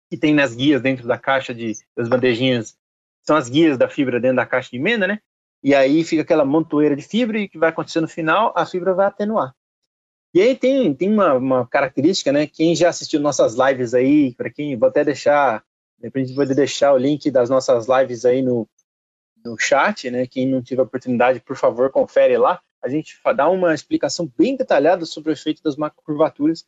que 0.10 0.18
tem 0.18 0.34
nas 0.34 0.56
guias 0.56 0.82
dentro 0.82 1.08
da 1.08 1.18
caixa 1.18 1.54
de, 1.54 1.74
das 1.96 2.10
bandejinhas, 2.10 2.76
são 3.22 3.36
as 3.36 3.48
guias 3.48 3.78
da 3.78 3.88
fibra 3.88 4.20
dentro 4.20 4.38
da 4.38 4.46
caixa 4.46 4.72
de 4.72 4.78
emenda, 4.78 5.08
né? 5.08 5.20
E 5.64 5.76
aí 5.76 6.04
fica 6.04 6.24
aquela 6.24 6.44
montoeira 6.44 6.96
de 6.96 7.04
fibra 7.04 7.38
e 7.38 7.46
o 7.46 7.50
que 7.50 7.60
vai 7.60 7.70
acontecer 7.70 8.02
no 8.02 8.08
final, 8.08 8.54
a 8.56 8.66
fibra 8.66 8.94
vai 8.94 9.06
atenuar. 9.06 9.54
E 10.34 10.42
aí 10.42 10.56
tem, 10.56 10.94
tem 10.94 11.12
uma, 11.12 11.34
uma 11.34 11.68
característica, 11.68 12.32
né? 12.32 12.48
Quem 12.48 12.76
já 12.76 12.90
assistiu 12.90 13.20
nossas 13.20 13.56
lives 13.56 13.94
aí, 13.94 14.34
para 14.36 14.50
quem, 14.50 14.78
vou 14.78 14.90
até 14.90 15.04
deixar, 15.04 15.64
depois 15.98 16.34
vou 16.34 16.46
deixar 16.46 16.94
o 16.94 16.98
link 16.98 17.30
das 17.30 17.50
nossas 17.50 17.88
lives 17.88 18.26
aí 18.26 18.42
no, 18.42 18.68
no 19.44 19.58
chat, 19.58 20.10
né? 20.10 20.28
Quem 20.28 20.48
não 20.48 20.62
tiver 20.62 20.82
oportunidade, 20.82 21.40
por 21.40 21.56
favor, 21.56 21.92
confere 21.92 22.38
lá 22.38 22.62
a 22.82 22.88
gente 22.88 23.20
dá 23.36 23.50
uma 23.50 23.74
explicação 23.74 24.32
bem 24.38 24.56
detalhada 24.56 25.06
sobre 25.06 25.32
o 25.32 25.34
efeito 25.34 25.62
das 25.62 25.76
macrocurvaturas, 25.76 26.66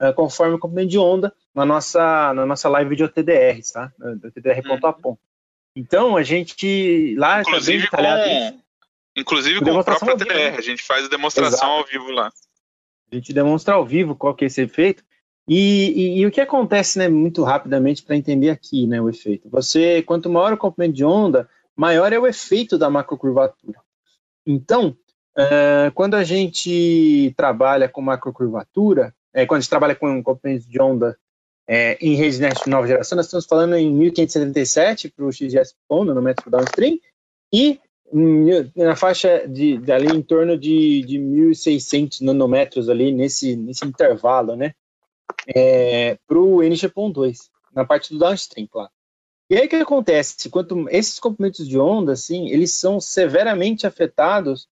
uh, 0.00 0.12
conforme 0.14 0.54
o 0.54 0.58
comprimento 0.58 0.90
de 0.90 0.98
onda, 0.98 1.34
na 1.54 1.64
nossa, 1.64 2.34
na 2.34 2.44
nossa 2.44 2.68
live 2.68 2.96
de 2.96 3.04
OTDR, 3.04 3.60
tá? 3.72 3.92
Do 3.98 4.28
OTDR.apom. 4.28 5.10
Uhum. 5.10 5.18
Então, 5.74 6.16
a 6.16 6.22
gente 6.22 7.14
lá 7.16 7.40
inclusive 7.40 7.88
tá 7.88 7.96
com, 7.96 8.60
inclusive 9.16 9.60
com, 9.60 9.70
o 9.70 9.84
próprio 9.84 10.14
OTDR, 10.14 10.34
né? 10.34 10.56
a 10.56 10.60
gente 10.60 10.82
faz 10.82 11.06
a 11.06 11.08
demonstração 11.08 11.58
Exato. 11.58 11.72
ao 11.72 11.84
vivo 11.84 12.10
lá. 12.10 12.32
A 13.10 13.14
gente 13.14 13.32
demonstra 13.32 13.74
ao 13.74 13.86
vivo 13.86 14.14
qual 14.14 14.34
que 14.34 14.44
é 14.44 14.46
esse 14.46 14.62
efeito. 14.62 15.02
E, 15.46 15.92
e, 16.16 16.18
e 16.20 16.26
o 16.26 16.30
que 16.30 16.40
acontece, 16.40 16.98
né, 16.98 17.06
muito 17.06 17.42
rapidamente 17.42 18.02
para 18.02 18.16
entender 18.16 18.48
aqui, 18.48 18.86
né, 18.86 19.00
o 19.00 19.10
efeito. 19.10 19.48
Você, 19.50 20.02
quanto 20.02 20.30
maior 20.30 20.54
o 20.54 20.56
comprimento 20.56 20.94
de 20.94 21.04
onda, 21.04 21.48
maior 21.76 22.12
é 22.12 22.18
o 22.18 22.26
efeito 22.26 22.78
da 22.78 22.90
macrocurvatura. 22.90 23.80
Então, 24.46 24.96
Uh, 25.36 25.90
quando 25.94 26.14
a 26.14 26.22
gente 26.22 27.34
trabalha 27.36 27.88
com 27.88 28.00
macrocurvatura, 28.00 29.12
é, 29.32 29.44
quando 29.44 29.58
a 29.58 29.60
gente 29.60 29.70
trabalha 29.70 29.96
com 29.96 30.22
componentes 30.22 30.64
de 30.64 30.80
onda 30.80 31.18
é, 31.66 31.98
em 32.00 32.14
redes 32.14 32.38
de 32.38 32.70
nova 32.70 32.86
geração, 32.86 33.16
nós 33.16 33.26
estamos 33.26 33.44
falando 33.44 33.74
em 33.74 33.92
1577 33.92 35.10
para 35.10 35.24
o 35.24 35.32
XGS 35.32 35.74
PON, 35.88 36.04
nanômetro 36.04 36.48
downstream, 36.48 36.98
e 37.52 37.80
na 38.76 38.94
faixa 38.94 39.44
de, 39.48 39.78
de, 39.78 39.90
ali 39.90 40.06
em 40.06 40.22
torno 40.22 40.56
de, 40.56 41.02
de 41.02 41.18
1.600 41.18 42.20
nanômetros 42.20 42.88
ali 42.88 43.10
nesse, 43.10 43.56
nesse 43.56 43.84
intervalo, 43.84 44.54
né? 44.54 44.72
É, 45.48 46.16
para 46.28 46.38
o 46.38 46.62
NG.2, 46.62 47.38
na 47.74 47.84
parte 47.84 48.12
do 48.12 48.20
downstream, 48.20 48.68
claro. 48.70 48.90
E 49.50 49.56
aí 49.56 49.66
o 49.66 49.68
que 49.68 49.76
acontece? 49.76 50.48
Quanto 50.48 50.88
esses 50.88 51.18
comprimentos 51.18 51.68
de 51.68 51.78
onda, 51.78 52.12
assim, 52.12 52.48
eles 52.48 52.72
são 52.72 52.98
severamente 52.98 53.86
afetados 53.86 54.68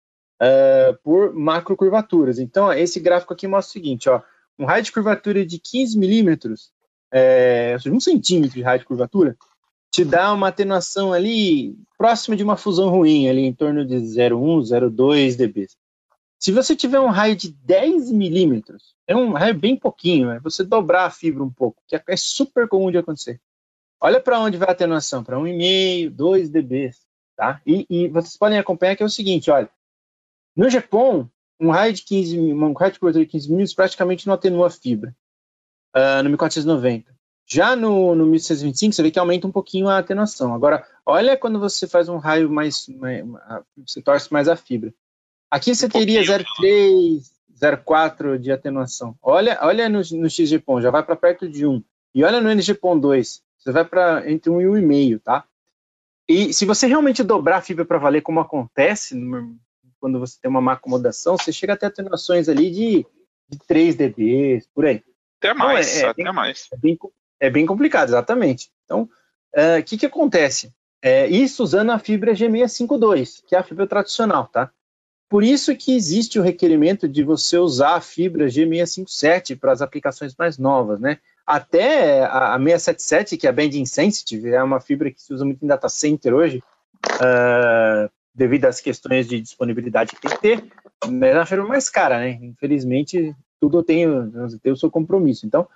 uh, 0.42 0.96
por 1.02 1.35
macrocurvaturas. 1.35 2.38
Então, 2.38 2.72
esse 2.72 3.00
gráfico 3.00 3.33
aqui 3.33 3.46
mostra 3.46 3.70
o 3.70 3.72
seguinte, 3.72 4.09
ó, 4.09 4.22
um 4.59 4.64
raio 4.64 4.83
de 4.83 4.92
curvatura 4.92 5.44
de 5.46 5.59
15 5.59 5.98
milímetros, 5.98 6.70
é, 7.12 7.70
ou 7.74 7.81
seja, 7.81 7.94
um 7.94 8.00
centímetro 8.00 8.57
de 8.57 8.62
raio 8.62 8.81
de 8.81 8.85
curvatura, 8.85 9.37
te 9.90 10.04
dá 10.04 10.33
uma 10.33 10.48
atenuação 10.48 11.12
ali 11.12 11.74
próxima 11.96 12.37
de 12.37 12.44
uma 12.44 12.57
fusão 12.57 12.90
ruim, 12.90 13.28
ali 13.28 13.42
em 13.42 13.54
torno 13.54 13.87
de 13.87 13.96
0,1, 13.96 14.61
0,2 14.62 15.37
dB. 15.37 15.66
Se 16.38 16.52
você 16.52 16.76
tiver 16.76 17.00
um 17.00 17.09
raio 17.09 17.35
de 17.35 17.50
10 17.50 18.12
milímetros, 18.12 18.94
é 19.07 19.16
um 19.16 19.33
raio 19.33 19.59
bem 19.59 19.76
pouquinho, 19.76 20.31
é 20.31 20.38
você 20.38 20.62
dobrar 20.62 21.07
a 21.07 21.11
fibra 21.11 21.42
um 21.42 21.50
pouco, 21.50 21.83
que 21.87 21.96
é 21.96 22.16
super 22.16 22.68
comum 22.68 22.90
de 22.90 22.98
acontecer. 22.98 23.40
Olha 24.00 24.20
para 24.20 24.40
onde 24.40 24.56
vai 24.56 24.68
a 24.68 24.72
atenuação, 24.72 25.24
para 25.24 25.37
1,5, 25.37 26.11
2 26.11 26.50
dB, 26.50 26.92
tá? 27.37 27.61
E, 27.66 27.87
e, 27.90 28.08
vocês 28.08 28.37
podem 28.37 28.58
acompanhar 28.58 28.94
que 28.94 29.02
é 29.02 29.06
o 29.06 29.11
seguinte, 29.11 29.50
olha, 29.50 29.68
no 30.56 30.70
Japão, 30.70 31.30
um 31.61 31.70
raio 31.70 31.92
de 31.92 32.02
15, 32.02 32.38
um 32.38 32.72
raio 32.72 32.92
de 32.92 33.00
cobertura 33.00 33.24
de 33.24 33.30
15 33.30 33.48
milímetros 33.48 33.74
praticamente 33.74 34.26
não 34.26 34.34
atenua 34.34 34.68
a 34.68 34.70
fibra, 34.70 35.14
uh, 35.96 36.22
no 36.22 36.30
1490. 36.30 37.18
Já 37.50 37.74
no, 37.74 38.14
no 38.14 38.26
1625, 38.26 38.94
você 38.94 39.02
vê 39.02 39.11
que 39.11 39.18
aumenta 39.18 39.46
um 39.46 39.52
pouquinho 39.52 39.88
a 39.88 39.98
atenuação. 39.98 40.54
Agora, 40.54 40.87
olha 41.06 41.37
quando 41.37 41.58
você 41.58 41.88
faz 41.88 42.08
um 42.08 42.18
raio 42.18 42.50
mais, 42.50 42.87
mais 42.88 43.24
você 43.87 44.02
torce 44.02 44.30
mais 44.30 44.48
a 44.48 44.56
fibra. 44.56 44.92
Aqui 45.50 45.74
você 45.74 45.87
um 45.87 45.88
teria 45.88 46.20
0,3, 46.20 47.22
0,4 47.58 48.38
de 48.38 48.52
atenuação. 48.52 49.16
Olha, 49.22 49.58
olha 49.62 49.88
no, 49.88 50.00
no 50.12 50.28
XGPON, 50.28 50.82
já 50.82 50.90
vai 50.90 51.02
para 51.02 51.16
perto 51.16 51.48
de 51.48 51.66
1. 51.66 51.82
E 52.18 52.24
olha 52.24 52.40
no 52.40 52.52
NGPON 52.52 52.98
2, 52.98 53.42
você 53.57 53.70
vai 53.70 53.85
para 53.85 54.28
entre 54.28 54.50
1 54.50 54.61
e 54.61 54.64
1,5, 54.64 55.20
tá? 55.22 55.44
E 56.28 56.52
se 56.52 56.66
você 56.66 56.88
realmente 56.88 57.22
dobrar 57.22 57.59
a 57.59 57.62
fibra 57.62 57.85
para 57.85 57.96
valer, 57.96 58.22
como 58.22 58.40
acontece 58.40 59.16
quando 60.00 60.18
você 60.18 60.37
tem 60.42 60.50
uma 60.50 60.61
má 60.61 60.72
acomodação, 60.72 61.38
você 61.38 61.52
chega 61.52 61.74
a 61.74 61.76
ter 61.76 61.87
atenuações 61.87 62.48
ali 62.48 62.72
de, 62.72 63.07
de 63.48 63.59
3 63.68 63.94
dB, 63.94 64.64
por 64.74 64.87
aí. 64.87 64.96
Até 65.38 65.52
então, 65.52 65.59
mais, 65.59 65.96
então, 65.96 66.00
é, 66.00 66.07
é 66.07 66.11
até 66.11 66.24
bem, 66.24 66.33
mais. 66.33 66.68
É 66.72 66.76
bem, 66.76 66.98
é 67.38 67.50
bem, 67.50 67.66
complicado, 67.66 68.09
exatamente. 68.09 68.68
Então, 68.85 69.02
o 69.02 69.78
uh, 69.78 69.85
que, 69.87 69.96
que 69.96 70.07
acontece? 70.07 70.74
É, 71.00 71.28
isso 71.28 71.62
usando 71.62 71.90
a 71.90 72.00
fibra 72.00 72.33
G652, 72.33 73.44
que 73.46 73.54
é 73.54 73.59
a 73.61 73.62
fibra 73.62 73.87
tradicional, 73.87 74.48
tá? 74.48 74.72
Por 75.28 75.44
isso 75.44 75.76
que 75.76 75.94
existe 75.94 76.37
o 76.37 76.42
requerimento 76.42 77.07
de 77.09 77.22
você 77.22 77.59
usar 77.59 77.94
a 77.94 78.00
fibra 78.00 78.46
G657 78.46 79.57
para 79.57 79.70
as 79.70 79.81
aplicações 79.81 80.35
mais 80.37 80.59
novas, 80.59 80.98
né? 80.98 81.20
Até 81.49 82.24
a, 82.24 82.57
a 82.57 82.59
677, 82.59 83.38
que 83.38 83.46
é 83.46 83.51
a 83.51 83.53
Band 83.55 83.70
Insensitive, 83.72 84.51
é 84.51 84.62
uma 84.62 84.80
fibra 84.80 85.11
que 85.11 85.22
se 85.22 85.32
usa 85.32 85.46
muito 85.46 85.64
em 85.64 85.66
data 85.66 85.88
center 85.88 86.34
hoje, 86.34 86.62
uh, 87.14 88.11
devido 88.34 88.66
às 88.66 88.82
questões 88.82 89.26
de 89.26 89.40
disponibilidade 89.40 90.14
que 90.14 90.20
tem 90.20 90.30
que 90.30 90.42
ter, 90.42 90.64
mas 91.07 91.30
é 91.30 91.34
uma 91.34 91.46
firma 91.46 91.66
mais 91.66 91.88
cara, 91.88 92.18
né? 92.18 92.38
Infelizmente, 92.42 93.34
tudo 93.59 93.78
eu 93.78 93.82
tenho 93.82 94.30
o 94.62 94.76
seu 94.76 94.90
compromisso. 94.90 95.46
Então, 95.46 95.66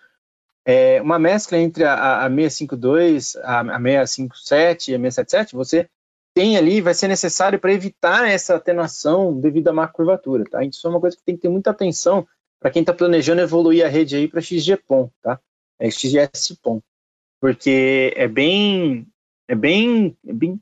é 0.62 1.00
uma 1.00 1.18
mescla 1.18 1.56
entre 1.56 1.84
a, 1.84 2.26
a 2.26 2.28
652, 2.28 3.36
a, 3.36 3.60
a 3.60 3.80
657 4.06 4.90
e 4.90 4.94
a 4.94 4.98
677, 4.98 5.56
você 5.56 5.88
tem 6.34 6.58
ali, 6.58 6.82
vai 6.82 6.92
ser 6.92 7.08
necessário 7.08 7.58
para 7.58 7.72
evitar 7.72 8.28
essa 8.28 8.56
atenuação 8.56 9.40
devido 9.40 9.68
à 9.68 9.72
macro-curvatura, 9.72 10.44
tá? 10.44 10.62
Isso 10.62 10.86
é 10.86 10.90
uma 10.90 11.00
coisa 11.00 11.16
que 11.16 11.24
tem 11.24 11.34
que 11.34 11.40
ter 11.40 11.48
muita 11.48 11.70
atenção 11.70 12.28
para 12.60 12.70
quem 12.70 12.82
está 12.82 12.92
planejando 12.92 13.40
evoluir 13.40 13.86
a 13.86 13.88
rede 13.88 14.16
aí 14.16 14.28
para 14.28 14.42
XGPON, 14.42 15.10
tá? 15.22 15.40
É 15.78 15.90
XGS-PON, 15.90 16.80
porque 17.40 18.12
é 18.16 18.28
bem, 18.28 19.06
é 19.48 19.54
bem, 19.54 20.16
é 20.26 20.32
bem 20.32 20.60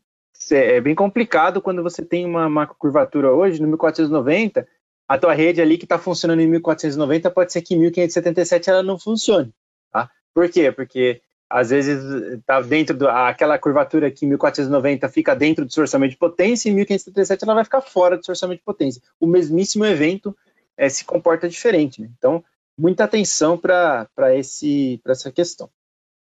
é 0.50 0.80
bem 0.80 0.94
complicado 0.94 1.61
quando 1.61 1.82
você 1.82 2.02
tem 2.02 2.24
uma, 2.24 2.46
uma 2.46 2.66
curvatura 2.66 3.30
hoje 3.30 3.61
no 3.61 3.68
1490, 3.68 4.66
a 5.06 5.18
tua 5.18 5.34
rede 5.34 5.61
ali 5.61 5.76
que 5.76 5.84
está 5.84 5.98
funcionando 5.98 6.40
em 6.40 6.46
1490 6.46 7.30
pode 7.30 7.52
ser 7.52 7.62
que 7.62 7.74
em 7.74 7.78
1577 7.78 8.70
ela 8.70 8.82
não 8.82 8.98
funcione. 8.98 9.52
Tá? 9.92 10.11
Por 10.32 10.48
quê? 10.48 10.72
Porque 10.72 11.20
às 11.48 11.70
vezes 11.70 12.02
está 12.38 12.61
dentro 12.61 12.96
daquela 12.96 13.58
curvatura 13.58 14.06
aqui, 14.06 14.24
1490, 14.24 15.08
fica 15.08 15.34
dentro 15.34 15.64
do 15.64 15.72
seu 15.72 15.82
orçamento 15.82 16.12
de 16.12 16.16
potência, 16.16 16.68
e 16.68 16.72
em 16.72 16.76
1537 16.76 17.42
ela 17.42 17.54
vai 17.54 17.64
ficar 17.64 17.80
fora 17.80 18.16
do 18.16 18.24
seu 18.24 18.32
orçamento 18.32 18.58
de 18.58 18.64
potência. 18.64 19.02
O 19.18 19.26
mesmíssimo 19.26 19.84
evento 19.84 20.36
é, 20.76 20.88
se 20.88 21.04
comporta 21.04 21.48
diferente. 21.48 22.00
Né? 22.00 22.08
Então, 22.16 22.44
muita 22.81 23.05
atenção 23.05 23.59
para 23.59 24.09
essa 24.37 25.31
questão. 25.31 25.70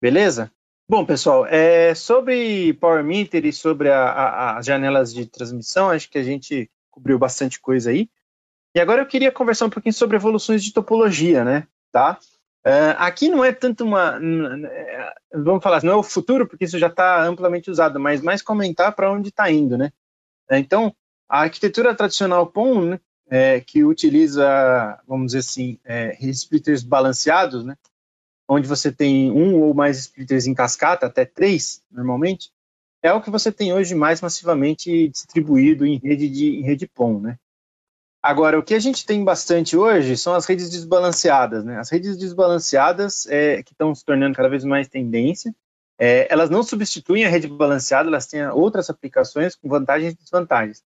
Beleza? 0.02 0.52
Bom, 0.88 1.06
pessoal, 1.06 1.46
é, 1.46 1.94
sobre 1.96 2.74
Power 2.74 3.04
Meter 3.04 3.46
e 3.46 3.54
sobre 3.54 3.90
a, 3.90 4.04
a, 4.04 4.58
as 4.58 4.66
janelas 4.66 5.14
de 5.14 5.26
transmissão, 5.26 5.90
acho 5.90 6.10
que 6.10 6.18
a 6.18 6.24
gente 6.24 6.70
cobriu 6.90 7.18
bastante 7.18 7.60
coisa 7.62 7.92
aí. 7.92 8.10
E 8.76 8.80
agora 8.80 9.02
eu 9.02 9.06
queria 9.06 9.32
conversar 9.32 9.68
um 9.68 9.70
pouquinho 9.70 9.94
sobre 9.94 10.18
evoluções 10.18 10.64
de 10.64 10.74
topologia, 10.74 11.46
né? 11.46 11.68
Tá? 11.92 12.20
Uh, 12.66 12.94
aqui 12.98 13.30
não 13.30 13.44
é 13.46 13.52
tanto 13.52 13.84
uma. 13.84 14.20
Vamos 15.34 15.64
falar, 15.64 15.84
não 15.84 15.94
é 15.94 15.96
o 15.96 16.04
futuro, 16.04 16.48
porque 16.48 16.66
isso 16.66 16.78
já 16.78 16.88
está 16.88 17.24
amplamente 17.24 17.72
usado, 17.72 18.00
mas 18.00 18.22
mais 18.22 18.42
comentar 18.42 18.94
para 18.94 19.12
onde 19.12 19.30
está 19.30 19.50
indo, 19.50 19.78
né? 19.78 19.92
Então, 20.52 20.94
a 21.28 21.42
arquitetura 21.42 21.96
tradicional 21.96 22.48
POM, 22.48 22.82
né, 22.82 23.00
é, 23.30 23.62
que 23.62 23.84
utiliza, 23.84 25.00
vamos 25.08 25.28
dizer 25.28 25.40
assim, 25.40 25.80
é, 25.86 26.18
splitters 26.30 26.84
balanceados, 26.84 27.64
né? 27.64 27.78
Onde 28.48 28.68
você 28.68 28.92
tem 28.92 29.32
um 29.32 29.62
ou 29.62 29.74
mais 29.74 30.00
splitters 30.00 30.48
em 30.48 30.56
cascata, 30.56 31.06
até 31.06 31.24
três, 31.24 31.84
normalmente, 31.92 32.52
é 33.02 33.14
o 33.14 33.22
que 33.22 33.30
você 33.30 33.52
tem 33.52 33.72
hoje 33.72 33.94
mais 33.94 34.22
massivamente 34.22 35.08
distribuído 35.10 35.86
em 35.86 35.98
rede 35.98 36.28
de 36.28 36.58
em 36.58 36.64
rede 36.64 36.88
POM, 36.88 37.20
né? 37.22 37.38
Agora, 38.22 38.60
o 38.60 38.64
que 38.64 38.74
a 38.74 38.80
gente 38.80 39.06
tem 39.06 39.24
bastante 39.24 39.78
hoje 39.78 40.18
são 40.18 40.34
as 40.34 40.46
redes 40.46 40.70
desbalanceadas. 40.70 41.64
Né? 41.64 41.80
As 41.80 41.90
redes 41.90 42.18
desbalanceadas, 42.18 43.26
é, 43.28 43.64
que 43.64 43.72
estão 43.72 43.96
se 43.96 44.04
tornando 44.04 44.36
cada 44.36 44.50
vez 44.50 44.66
mais 44.66 44.90
tendência, 44.90 45.56
é, 45.98 46.28
elas 46.30 46.50
não 46.50 46.62
substituem 46.62 47.26
a 47.26 47.30
rede 47.30 47.48
balanceada, 47.48 48.10
elas 48.10 48.28
têm 48.28 48.46
outras 48.50 48.90
aplicações 48.90 49.56
com 49.56 49.70
vantagens 49.70 50.14
e 50.14 50.18
desvantagens. 50.18 50.84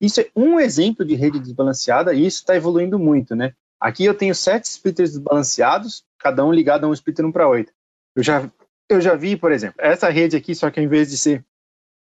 Isso 0.00 0.20
é 0.20 0.30
um 0.36 0.60
exemplo 0.60 1.04
de 1.04 1.14
rede 1.14 1.40
desbalanceada 1.40 2.12
e 2.12 2.26
isso 2.26 2.38
está 2.38 2.54
evoluindo 2.54 2.98
muito. 2.98 3.34
Né? 3.34 3.54
Aqui 3.80 4.04
eu 4.04 4.14
tenho 4.14 4.34
sete 4.34 4.64
splitters 4.64 5.10
desbalanceados, 5.10 6.04
cada 6.18 6.44
um 6.44 6.52
ligado 6.52 6.84
a 6.84 6.88
um 6.88 6.92
splitter 6.92 7.24
1 7.24 7.32
para 7.32 7.48
8. 7.48 7.72
Eu 8.14 8.22
já, 8.22 8.50
eu 8.88 9.00
já 9.00 9.14
vi, 9.14 9.36
por 9.36 9.52
exemplo, 9.52 9.76
essa 9.78 10.08
rede 10.08 10.36
aqui, 10.36 10.54
só 10.54 10.70
que 10.70 10.80
ao 10.80 10.84
invés 10.84 11.10
de 11.10 11.18
ser 11.18 11.44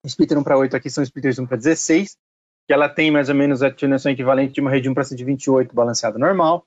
splitter 0.04 0.38
1 0.38 0.42
para 0.42 0.58
8, 0.58 0.76
aqui 0.76 0.90
são 0.90 1.02
splitters 1.04 1.38
1 1.38 1.46
para 1.46 1.56
16, 1.56 2.16
que 2.66 2.72
ela 2.72 2.88
tem 2.88 3.10
mais 3.10 3.28
ou 3.28 3.34
menos 3.34 3.62
a 3.62 3.68
atinação 3.68 4.10
equivalente 4.10 4.54
de 4.54 4.60
uma 4.60 4.70
rede 4.70 4.88
1 4.88 4.94
para 4.94 5.04
128 5.04 5.74
balanceada 5.74 6.18
normal. 6.18 6.66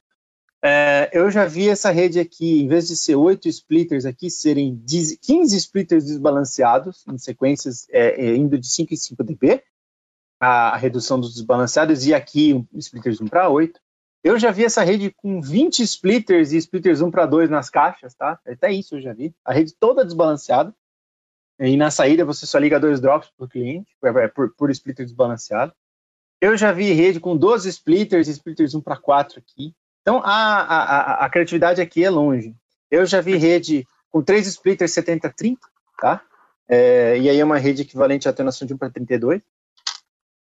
É, 0.65 1.09
eu 1.11 1.29
já 1.29 1.45
vi 1.45 1.67
essa 1.67 1.91
rede 1.91 2.21
aqui, 2.21 2.61
em 2.61 2.67
vez 2.69 2.87
de 2.87 2.95
ser 2.95 3.15
8 3.15 3.49
splitters 3.49 4.05
aqui, 4.05 4.29
serem 4.29 4.81
15 4.87 5.57
splitters 5.57 6.05
desbalanceados, 6.05 7.05
em 7.07 7.17
sequências 7.17 7.85
é, 7.89 8.27
é, 8.27 8.35
indo 8.35 8.57
de 8.57 8.69
5 8.69 8.93
em 8.93 8.97
5 8.97 9.23
dB, 9.25 9.61
a, 10.43 10.77
redução 10.77 11.19
dos 11.19 11.33
desbalanceados, 11.33 12.05
e 12.05 12.13
aqui 12.13 12.53
um, 12.53 12.67
splitters 12.77 13.21
1 13.21 13.27
para 13.27 13.49
8. 13.49 13.79
Eu 14.23 14.37
já 14.37 14.51
vi 14.51 14.65
essa 14.65 14.83
rede 14.83 15.11
com 15.11 15.41
20 15.41 15.81
splitters 15.83 16.51
e 16.51 16.57
splitters 16.57 17.01
1 17.01 17.11
para 17.11 17.25
2 17.25 17.49
nas 17.49 17.69
caixas, 17.69 18.13
tá? 18.13 18.39
Até 18.45 18.71
isso 18.71 18.95
eu 18.95 19.01
já 19.01 19.13
vi. 19.13 19.33
A 19.43 19.53
rede 19.53 19.73
toda 19.79 20.05
desbalanceada. 20.05 20.73
E 21.59 21.77
na 21.77 21.91
saída 21.91 22.25
você 22.25 22.45
só 22.45 22.57
liga 22.57 22.79
dois 22.79 22.99
drops 22.99 23.29
por 23.37 23.47
cliente, 23.47 23.89
é, 24.03 24.27
por, 24.27 24.53
por 24.55 24.71
splitter 24.71 25.05
desbalanceado. 25.05 25.73
Eu 26.41 26.57
já 26.57 26.71
vi 26.71 26.91
rede 26.91 27.19
com 27.19 27.37
12 27.37 27.69
splitters, 27.69 28.27
splitters 28.27 28.73
1 28.75 28.81
para 28.81 28.97
4 28.97 29.39
aqui. 29.39 29.73
Então, 30.01 30.21
a, 30.25 30.29
a, 30.29 31.25
a, 31.25 31.29
criatividade 31.29 31.79
aqui 31.79 32.03
é 32.03 32.09
longe. 32.09 32.53
Eu 32.91 33.05
já 33.05 33.21
vi 33.21 33.37
rede 33.37 33.87
com 34.11 34.21
3 34.21 34.45
splitters 34.47 34.91
70-30, 34.91 35.57
tá? 35.99 36.21
É, 36.67 37.17
e 37.17 37.29
aí 37.29 37.39
é 37.39 37.45
uma 37.45 37.57
rede 37.57 37.83
equivalente 37.83 38.27
à 38.27 38.31
atenuação 38.31 38.67
de 38.67 38.73
1 38.73 38.77
para 38.77 38.89
32. 38.89 39.41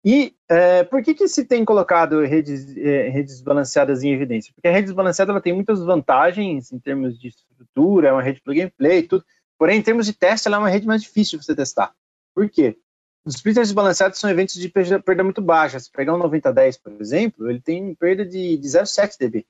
E 0.05 0.35
é, 0.49 0.83
por 0.83 1.03
que, 1.03 1.15
que 1.15 1.29
se 1.29 1.45
tem 1.45 1.65
colocado 1.65 2.21
redes, 2.23 2.77
é, 2.77 3.09
redes 3.09 3.41
balanceadas 3.41 4.03
em 4.03 4.13
evidência? 4.13 4.53
Porque 4.55 4.67
a 4.67 4.73
rede 4.73 4.87
desbalanceada 4.87 5.31
ela 5.31 5.41
tem 5.41 5.53
muitas 5.53 5.81
vantagens 5.81 6.73
em 6.73 6.79
termos 6.79 7.19
de 7.19 7.29
estrutura, 7.29 8.09
é 8.09 8.13
uma 8.13 8.23
rede 8.23 8.41
plug 8.41 8.61
and 8.61 8.71
play 8.77 8.99
e 8.99 9.03
tudo. 9.05 9.25
Porém, 9.57 9.79
em 9.79 9.83
termos 9.83 10.07
de 10.07 10.13
teste, 10.13 10.49
ela 10.49 10.57
é 10.57 10.59
uma 10.59 10.69
rede 10.69 10.87
mais 10.87 11.03
difícil 11.03 11.39
de 11.39 11.45
você 11.45 11.55
testar. 11.55 11.95
Por 12.35 12.51
quê? 12.51 12.77
Os 13.25 13.37
splitters 13.37 13.69
desbalanceados 13.69 14.19
são 14.19 14.29
eventos 14.29 14.57
de 14.57 14.69
perda, 14.69 15.01
perda 15.01 15.23
muito 15.23 15.41
baixa. 15.41 15.79
Se 15.79 15.91
pegar 15.91 16.17
um 16.17 16.19
90-10, 16.19 16.81
por 16.83 17.01
exemplo, 17.01 17.49
ele 17.49 17.61
tem 17.61 17.95
perda 17.95 18.27
de, 18.27 18.57
de 18.57 18.69
0,7 18.69 19.17
dB. 19.19 19.47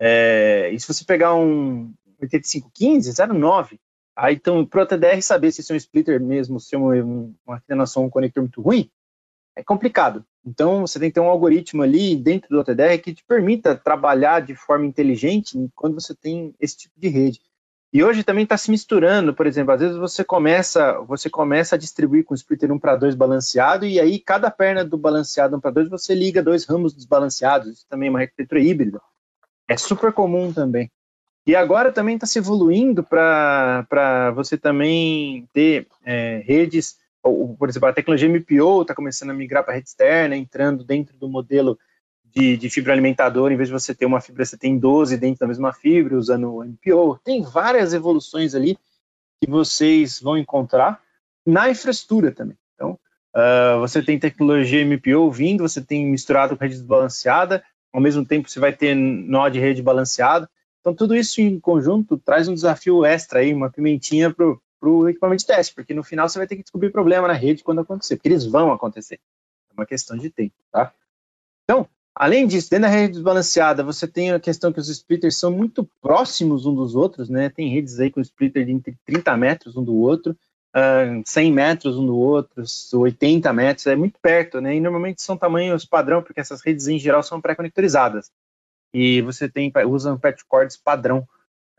É, 0.00 0.70
e 0.72 0.80
se 0.80 0.88
você 0.88 1.04
pegar 1.04 1.34
um 1.34 1.92
8515, 2.22 3.10
0,9. 3.10 3.78
Aí, 4.16 4.34
então, 4.36 4.64
para 4.64 4.84
o 4.84 4.86
TDR 4.86 5.20
saber 5.20 5.52
se 5.52 5.60
isso 5.60 5.72
é 5.72 5.74
um 5.74 5.76
splitter 5.76 6.20
mesmo, 6.20 6.58
se 6.58 6.74
é 6.74 6.78
uma, 6.78 6.94
uma 7.46 7.62
um 7.98 8.08
conector 8.08 8.42
muito 8.42 8.62
ruim, 8.62 8.90
é 9.56 9.62
complicado. 9.62 10.24
Então, 10.44 10.82
você 10.82 10.98
tem 10.98 11.08
que 11.08 11.14
ter 11.14 11.20
um 11.20 11.28
algoritmo 11.28 11.82
ali 11.82 12.16
dentro 12.16 12.48
do 12.48 12.60
OTDR 12.60 12.98
que 13.02 13.14
te 13.14 13.24
permita 13.24 13.74
trabalhar 13.74 14.40
de 14.40 14.54
forma 14.54 14.84
inteligente 14.84 15.58
quando 15.74 15.94
você 15.94 16.14
tem 16.14 16.54
esse 16.60 16.76
tipo 16.76 17.00
de 17.00 17.08
rede. 17.08 17.40
E 17.92 18.02
hoje 18.02 18.24
também 18.24 18.42
está 18.42 18.56
se 18.56 18.72
misturando, 18.72 19.32
por 19.32 19.46
exemplo, 19.46 19.72
às 19.72 19.80
vezes 19.80 19.96
você 19.96 20.24
começa, 20.24 20.98
você 21.02 21.30
começa 21.30 21.76
a 21.76 21.78
distribuir 21.78 22.24
com 22.24 22.34
o 22.34 22.36
splitter 22.36 22.72
1 22.72 22.78
para 22.80 22.96
2 22.96 23.14
balanceado, 23.14 23.86
e 23.86 24.00
aí 24.00 24.18
cada 24.18 24.50
perna 24.50 24.84
do 24.84 24.98
balanceado 24.98 25.56
1 25.56 25.60
para 25.60 25.70
2 25.70 25.88
você 25.88 26.12
liga 26.12 26.42
dois 26.42 26.64
ramos 26.64 26.92
desbalanceados, 26.92 27.68
isso 27.68 27.86
também 27.88 28.08
é 28.08 28.10
uma 28.10 28.20
arquitetura 28.20 28.60
híbrida. 28.60 29.00
É 29.68 29.76
super 29.76 30.12
comum 30.12 30.52
também. 30.52 30.90
E 31.46 31.54
agora 31.54 31.92
também 31.92 32.16
está 32.16 32.26
se 32.26 32.38
evoluindo 32.38 33.04
para 33.04 34.32
você 34.34 34.58
também 34.58 35.48
ter 35.52 35.86
é, 36.04 36.42
redes, 36.44 36.96
por 37.58 37.68
exemplo, 37.68 37.88
a 37.88 37.92
tecnologia 37.92 38.28
MPO 38.28 38.82
está 38.82 38.94
começando 38.94 39.30
a 39.30 39.34
migrar 39.34 39.64
para 39.64 39.74
rede 39.74 39.88
externa, 39.88 40.36
entrando 40.36 40.84
dentro 40.84 41.16
do 41.16 41.28
modelo 41.28 41.78
de, 42.24 42.56
de, 42.56 42.68
fibra 42.68 42.92
alimentadora, 42.92 43.54
em 43.54 43.56
vez 43.56 43.68
de 43.68 43.72
você 43.72 43.94
ter 43.94 44.06
uma 44.06 44.20
fibra, 44.20 44.44
você 44.44 44.58
tem 44.58 44.76
12 44.76 45.16
dentro 45.16 45.40
da 45.40 45.46
mesma 45.46 45.72
fibra, 45.72 46.18
usando 46.18 46.52
o 46.52 46.64
MPO. 46.64 47.18
Tem 47.24 47.42
várias 47.42 47.94
evoluções 47.94 48.54
ali 48.54 48.76
que 49.40 49.48
vocês 49.48 50.20
vão 50.20 50.36
encontrar 50.36 51.00
na 51.46 51.70
infraestrutura 51.70 52.32
também. 52.32 52.58
Então, 52.74 52.98
uh, 53.34 53.78
você 53.80 54.02
tem 54.02 54.18
tecnologia 54.18 54.84
MPO 54.84 55.30
vindo, 55.30 55.66
você 55.66 55.80
tem 55.80 56.04
misturado 56.06 56.56
com 56.56 56.62
rede 56.62 56.74
desbalanceada, 56.74 57.64
ao 57.92 58.00
mesmo 58.00 58.24
tempo 58.24 58.50
você 58.50 58.58
vai 58.58 58.72
ter 58.72 58.94
nó 58.94 59.48
de 59.48 59.60
rede 59.60 59.82
balanceada. 59.82 60.50
Então, 60.80 60.92
tudo 60.92 61.14
isso 61.14 61.40
em 61.40 61.58
conjunto 61.60 62.18
traz 62.18 62.48
um 62.48 62.54
desafio 62.54 63.04
extra 63.04 63.38
aí, 63.38 63.54
uma 63.54 63.70
pimentinha 63.70 64.30
para 64.30 64.46
o 64.46 64.60
equipamento 65.08 65.40
de 65.40 65.46
teste, 65.46 65.74
porque 65.74 65.94
no 65.94 66.04
final 66.04 66.28
você 66.28 66.38
vai 66.38 66.46
ter 66.46 66.56
que 66.56 66.62
descobrir 66.62 66.90
problema 66.90 67.28
na 67.28 67.34
rede 67.34 67.64
quando 67.64 67.80
acontecer, 67.80 68.16
porque 68.16 68.28
eles 68.28 68.44
vão 68.44 68.72
acontecer. 68.72 69.20
É 69.70 69.74
uma 69.74 69.86
questão 69.86 70.16
de 70.16 70.30
tempo, 70.30 70.54
tá? 70.70 70.92
Então, 71.64 71.88
Além 72.14 72.46
disso, 72.46 72.70
dentro 72.70 72.82
da 72.82 72.94
rede 72.94 73.14
desbalanceada, 73.14 73.82
você 73.82 74.06
tem 74.06 74.30
a 74.30 74.38
questão 74.38 74.72
que 74.72 74.78
os 74.78 74.88
splitters 74.88 75.36
são 75.36 75.50
muito 75.50 75.84
próximos 76.00 76.64
um 76.64 76.72
dos 76.72 76.94
outros, 76.94 77.28
né? 77.28 77.50
Tem 77.50 77.68
redes 77.68 77.98
aí 77.98 78.08
com 78.08 78.20
splitter 78.20 78.64
de 78.64 78.70
entre 78.70 78.96
30 79.04 79.36
metros 79.36 79.76
um 79.76 79.82
do 79.82 79.96
outro, 79.96 80.30
uh, 80.30 81.20
ah, 81.20 81.22
100 81.24 81.52
metros 81.52 81.98
um 81.98 82.06
do 82.06 82.16
outro, 82.16 82.62
80 82.92 83.52
metros, 83.52 83.86
é 83.88 83.96
muito 83.96 84.20
perto, 84.20 84.60
né? 84.60 84.76
E 84.76 84.80
normalmente 84.80 85.22
são 85.22 85.36
tamanhos 85.36 85.84
padrão, 85.84 86.22
porque 86.22 86.40
essas 86.40 86.62
redes 86.62 86.86
em 86.86 87.00
geral 87.00 87.20
são 87.20 87.40
pré-conectorizadas. 87.40 88.30
E 88.92 89.20
você 89.22 89.48
tem, 89.48 89.72
usa 89.88 90.16
patch 90.16 90.42
cords 90.46 90.76
padrão, 90.76 91.26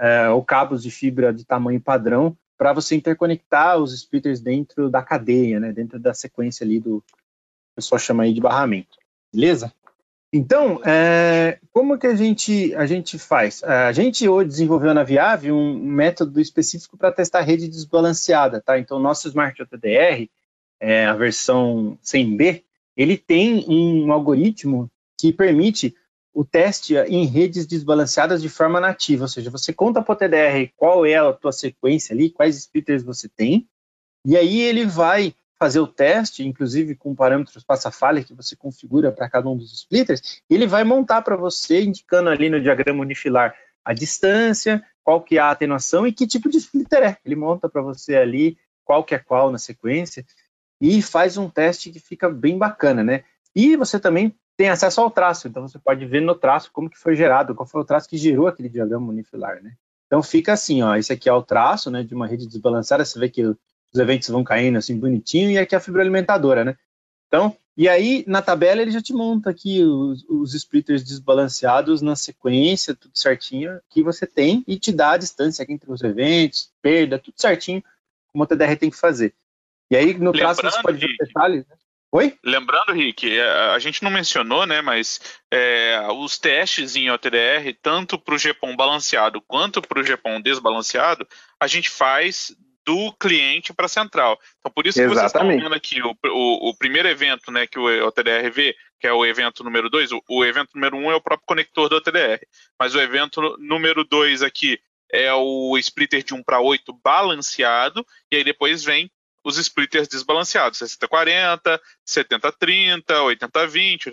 uh, 0.02 0.34
ou 0.34 0.44
cabos 0.44 0.84
de 0.84 0.92
fibra 0.92 1.34
de 1.34 1.46
tamanho 1.46 1.80
padrão, 1.80 2.38
para 2.58 2.74
você 2.74 2.96
interconectar 2.96 3.78
os 3.78 3.94
splitters 3.94 4.40
dentro 4.40 4.90
da 4.90 5.02
cadeia, 5.02 5.60
né? 5.60 5.72
Dentro 5.72 6.00
da 6.00 6.14
sequência 6.14 6.64
ali 6.64 6.80
do, 6.80 6.98
o 6.98 7.04
pessoal 7.76 8.00
chama 8.00 8.24
aí 8.24 8.34
de 8.34 8.42
barramento. 8.42 8.98
Beleza? 9.34 9.74
Então, 10.32 10.82
é, 10.86 11.60
como 11.72 11.98
que 11.98 12.08
a 12.08 12.16
gente, 12.16 12.74
a 12.76 12.86
gente 12.86 13.18
faz? 13.18 13.64
A 13.64 13.92
gente 13.92 14.28
hoje 14.28 14.50
desenvolveu 14.50 14.94
na 14.94 15.04
Viave 15.04 15.52
um 15.52 15.80
método 15.80 16.42
específico 16.42 16.98
para 16.98 17.12
testar 17.12 17.42
rede 17.42 17.68
desbalanceada, 17.68 18.62
tá? 18.62 18.78
Então, 18.78 19.00
nosso 19.00 19.28
Smart 19.28 19.62
OTDR, 19.62 20.30
é, 20.80 21.06
a 21.06 21.14
versão 21.14 21.98
100B, 22.04 22.64
ele 22.98 23.18
tem 23.18 23.66
um 23.68 24.12
algoritmo 24.12 24.90
que 25.18 25.32
permite 25.32 25.96
o 26.36 26.44
teste 26.44 26.96
em 26.98 27.26
redes 27.26 27.66
desbalanceadas 27.66 28.42
de 28.42 28.50
forma 28.50 28.82
nativa, 28.82 29.24
ou 29.24 29.28
seja, 29.30 29.50
você 29.50 29.72
conta 29.72 30.02
para 30.02 30.14
o 30.14 30.16
TDR 30.18 30.70
qual 30.76 31.06
é 31.06 31.16
a 31.16 31.32
tua 31.32 31.54
sequência 31.54 32.14
ali, 32.14 32.30
quais 32.30 32.58
splitters 32.58 33.04
você 33.04 33.30
tem, 33.30 33.70
e 34.28 34.36
aí 34.36 34.60
ele 34.60 34.86
vai 34.86 35.34
fazer 35.58 35.80
o 35.80 35.88
teste, 35.88 36.46
inclusive 36.46 36.94
com 36.94 37.16
parâmetros 37.16 37.64
passa-falha 37.64 38.22
que 38.22 38.34
você 38.34 38.54
configura 38.54 39.14
para 39.14 39.30
cada 39.30 39.48
um 39.48 39.56
dos 39.56 39.72
splitters, 39.74 40.42
e 40.50 40.56
ele 40.56 40.68
vai 40.68 40.84
montar 40.84 41.22
para 41.22 41.38
você, 41.38 41.82
indicando 41.82 42.30
ali 42.30 42.50
no 42.50 42.62
diagrama 42.62 43.02
unifilar 43.02 43.56
a 43.86 43.94
distância, 43.94 44.84
qual 45.06 45.22
que 45.22 45.38
é 45.38 45.40
a 45.40 45.52
atenuação 45.52 46.06
e 46.06 46.12
que 46.12 46.28
tipo 46.28 46.50
de 46.50 46.58
splitter 46.58 47.04
é. 47.04 47.18
Ele 47.24 47.38
monta 47.38 47.70
para 47.70 47.82
você 47.82 48.18
ali 48.18 48.58
qual 48.84 49.06
que 49.06 49.16
é 49.16 49.20
qual 49.20 49.52
na 49.52 49.58
sequência. 49.58 50.26
e 50.82 51.02
faz 51.02 51.38
um 51.38 51.50
teste 51.50 51.90
que 51.90 52.00
fica 52.00 52.30
bem 52.30 52.58
bacana, 52.58 53.02
né? 53.02 53.24
E 53.56 53.78
você 53.78 53.98
também 53.98 54.36
tem 54.58 54.70
acesso 54.70 55.02
ao 55.02 55.12
traço, 55.12 55.48
então 55.48 55.68
você 55.68 55.78
pode 55.78 56.06
ver 56.06 56.22
no 56.22 56.36
traço 56.36 56.72
como 56.72 56.90
que 56.90 56.98
foi 56.98 57.16
gerado, 57.16 57.54
qual 57.54 57.68
foi 57.68 57.82
o 57.82 57.86
traço 57.86 58.08
que 58.08 58.18
gerou 58.18 58.48
aquele 58.48 58.70
diagrama 58.70 59.10
unifilar, 59.10 59.62
né? 59.62 59.76
Então 60.08 60.22
fica 60.24 60.54
assim, 60.54 60.82
ó, 60.82 60.96
esse 60.96 61.12
aqui 61.12 61.28
é 61.28 61.34
o 61.34 61.44
traço, 61.44 61.92
né, 61.92 62.04
de 62.04 62.14
uma 62.14 62.28
rede 62.28 62.48
desbalanceada, 62.48 63.04
você 63.04 63.20
vê 63.20 63.30
que 63.30 63.44
os 63.44 64.00
eventos 64.00 64.30
vão 64.30 64.44
caindo 64.44 64.78
assim 64.78 64.98
bonitinho, 64.98 65.52
e 65.52 65.58
aqui 65.58 65.76
é 65.76 65.78
a 65.78 65.82
fibra 65.82 66.02
alimentadora, 66.02 66.64
né? 66.64 66.78
Então, 67.28 67.56
e 67.76 67.90
aí 67.90 68.24
na 68.28 68.42
tabela 68.42 68.82
ele 68.82 68.92
já 68.92 69.02
te 69.02 69.14
monta 69.14 69.50
aqui 69.50 69.84
os, 69.84 70.24
os 70.30 70.54
splitters 70.54 71.04
desbalanceados 71.04 72.02
na 72.02 72.16
sequência, 72.16 72.96
tudo 72.96 73.18
certinho, 73.18 73.80
que 73.90 74.02
você 74.02 74.26
tem, 74.26 74.64
e 74.68 74.80
te 74.80 74.92
dá 74.92 75.12
a 75.12 75.18
distância 75.18 75.64
aqui 75.64 75.74
entre 75.74 75.92
os 75.92 76.02
eventos, 76.02 76.72
perda, 76.82 77.20
tudo 77.20 77.36
certinho, 77.38 77.84
como 78.32 78.44
o 78.44 78.48
TDR 78.48 78.78
tem 78.80 78.90
que 78.90 78.98
fazer. 78.98 79.34
E 79.92 79.98
aí 79.98 80.14
no 80.18 80.32
traço 80.32 80.62
você 80.62 80.82
pode 80.82 80.98
ver 80.98 81.16
detalhes, 81.20 81.66
né? 81.68 81.76
Oi? 82.16 82.34
Lembrando, 82.46 82.94
Rick, 82.94 83.30
é, 83.30 83.44
a 83.44 83.78
gente 83.78 84.02
não 84.02 84.10
mencionou, 84.10 84.66
né, 84.66 84.82
mas 84.82 85.20
é, 85.52 86.00
os 86.14 86.38
testes 86.38 86.96
em 86.96 87.12
OTDR, 87.12 87.78
tanto 87.82 88.18
para 88.18 88.34
o 88.34 88.38
GPON 88.38 88.74
balanceado 88.74 89.42
quanto 89.42 89.82
para 89.82 90.00
o 90.00 90.04
GPON 90.04 90.40
desbalanceado, 90.40 91.28
a 91.60 91.68
gente 91.68 91.90
faz 91.90 92.56
do 92.86 93.12
cliente 93.20 93.74
para 93.74 93.88
a 93.88 93.90
central. 93.90 94.40
Então, 94.60 94.72
por 94.72 94.88
isso 94.88 94.98
que 94.98 95.04
Exatamente. 95.04 95.34
vocês 95.34 95.44
estão 95.44 95.70
vendo 95.70 95.76
aqui 95.76 96.02
o, 96.02 96.16
o, 96.32 96.70
o, 96.70 96.78
primeiro 96.78 97.10
evento 97.10 97.52
né, 97.52 97.68
que 97.68 97.78
o 97.78 98.08
OTDR 98.08 98.50
vê, 98.50 98.74
que 98.98 99.08
é 99.08 99.12
o 99.12 99.26
evento 99.26 99.62
número 99.62 99.90
2, 99.90 100.14
o, 100.14 100.24
o, 100.30 100.46
evento 100.46 100.70
número 100.74 100.96
1 100.96 101.02
um 101.02 101.12
é 101.12 101.16
o 101.16 101.22
próprio 101.22 101.46
conector 101.46 101.90
do 101.90 101.98
OTDR, 101.98 102.40
mas 102.80 102.96
o 102.96 103.02
evento 103.02 103.58
número 103.60 104.06
2 104.06 104.42
aqui 104.42 104.80
é 105.12 105.34
o 105.34 105.78
splitter 105.78 106.24
de 106.24 106.34
1 106.34 106.44
para 106.44 106.62
8 106.62 106.94
balanceado, 107.04 108.06
e 108.32 108.38
aí 108.38 108.44
depois 108.46 108.86
vem 108.86 109.12
os 109.46 109.58
splitters 109.58 110.08
desbalanceados, 110.08 110.80
60-40, 110.80 111.80
70-30, 112.06 113.04
80-20, 113.06 114.12